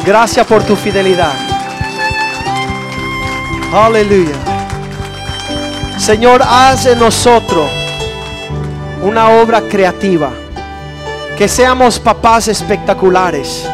Gracias 0.06 0.46
por 0.46 0.62
tu 0.62 0.76
fidelidad. 0.76 1.34
Aleluya. 3.74 4.36
Señor, 5.98 6.44
haz 6.48 6.86
en 6.86 7.00
nosotros 7.00 7.68
una 9.02 9.30
obra 9.30 9.62
creativa. 9.62 10.30
Que 11.36 11.48
seamos 11.48 11.98
papás 11.98 12.48
espectaculares. 12.48 13.68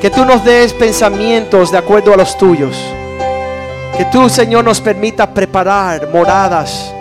Que 0.00 0.08
tú 0.08 0.24
nos 0.24 0.44
des 0.44 0.72
pensamientos 0.72 1.72
de 1.72 1.78
acuerdo 1.78 2.14
a 2.14 2.16
los 2.16 2.38
tuyos. 2.38 2.76
Que 3.96 4.04
tú, 4.04 4.28
Señor, 4.28 4.64
nos 4.64 4.80
permita 4.80 5.28
preparar 5.34 6.08
moradas 6.12 6.94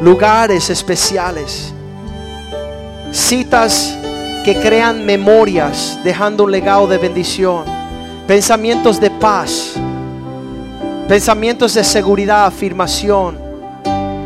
lugares 0.00 0.70
especiales, 0.70 1.72
citas 3.10 3.96
que 4.44 4.54
crean 4.60 5.04
memorias, 5.04 5.98
dejando 6.04 6.44
un 6.44 6.52
legado 6.52 6.86
de 6.86 6.98
bendición, 6.98 7.64
pensamientos 8.26 9.00
de 9.00 9.10
paz, 9.10 9.74
pensamientos 11.08 11.74
de 11.74 11.82
seguridad, 11.82 12.46
afirmación, 12.46 13.38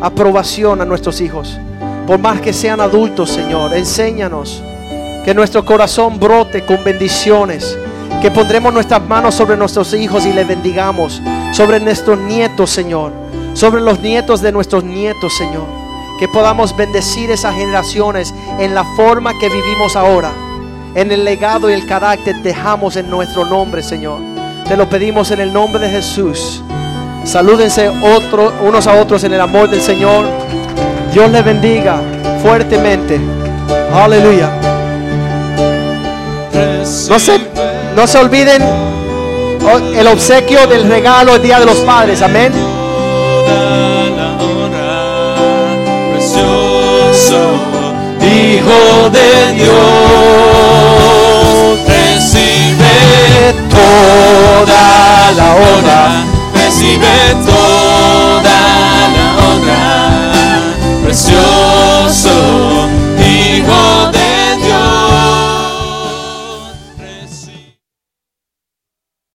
aprobación 0.02 0.80
a 0.80 0.84
nuestros 0.84 1.20
hijos. 1.20 1.58
Por 2.06 2.18
más 2.18 2.40
que 2.40 2.52
sean 2.52 2.80
adultos, 2.80 3.30
Señor, 3.30 3.74
enséñanos 3.74 4.62
que 5.24 5.32
nuestro 5.32 5.64
corazón 5.64 6.18
brote 6.20 6.66
con 6.66 6.84
bendiciones, 6.84 7.78
que 8.20 8.30
pondremos 8.30 8.74
nuestras 8.74 9.02
manos 9.02 9.34
sobre 9.34 9.56
nuestros 9.56 9.94
hijos 9.94 10.26
y 10.26 10.32
les 10.32 10.46
bendigamos, 10.46 11.22
sobre 11.52 11.80
nuestros 11.80 12.18
nietos, 12.18 12.70
Señor 12.70 13.21
sobre 13.54 13.80
los 13.80 14.00
nietos 14.00 14.40
de 14.40 14.52
nuestros 14.52 14.84
nietos, 14.84 15.36
Señor. 15.36 15.66
Que 16.18 16.28
podamos 16.28 16.76
bendecir 16.76 17.30
esas 17.30 17.54
generaciones 17.54 18.32
en 18.58 18.74
la 18.74 18.84
forma 18.96 19.38
que 19.38 19.48
vivimos 19.48 19.96
ahora. 19.96 20.30
En 20.94 21.10
el 21.10 21.24
legado 21.24 21.70
y 21.70 21.72
el 21.72 21.86
carácter 21.86 22.36
dejamos 22.42 22.96
en 22.96 23.10
nuestro 23.10 23.44
nombre, 23.44 23.82
Señor. 23.82 24.18
Te 24.68 24.76
lo 24.76 24.88
pedimos 24.88 25.30
en 25.30 25.40
el 25.40 25.52
nombre 25.52 25.80
de 25.80 25.90
Jesús. 25.90 26.62
Salúdense 27.24 27.90
unos 27.90 28.86
a 28.86 28.94
otros 28.94 29.24
en 29.24 29.32
el 29.32 29.40
amor 29.40 29.68
del 29.70 29.80
Señor. 29.80 30.26
Dios 31.12 31.30
les 31.30 31.44
bendiga 31.44 32.00
fuertemente. 32.42 33.20
Aleluya. 33.92 34.50
No 37.08 37.18
se, 37.18 37.38
no 37.94 38.06
se 38.06 38.18
olviden 38.18 38.62
oh, 38.62 39.78
el 39.78 40.06
obsequio 40.06 40.66
del 40.66 40.88
regalo 40.88 41.36
el 41.36 41.42
Día 41.42 41.60
de 41.60 41.66
los 41.66 41.78
Padres. 41.78 42.22
Amén. 42.22 42.52
Hijo 48.72 49.10
de 49.10 49.52
Dios, 49.52 49.74
recibe 51.86 53.54
toda 53.68 54.84
la 55.36 55.48
honra, 55.54 56.24
recibe 56.54 57.14
toda 57.44 58.58
la 59.14 59.26
honra, 59.44 59.82
precioso 61.04 62.34
Hijo 63.18 63.82
de 64.12 64.21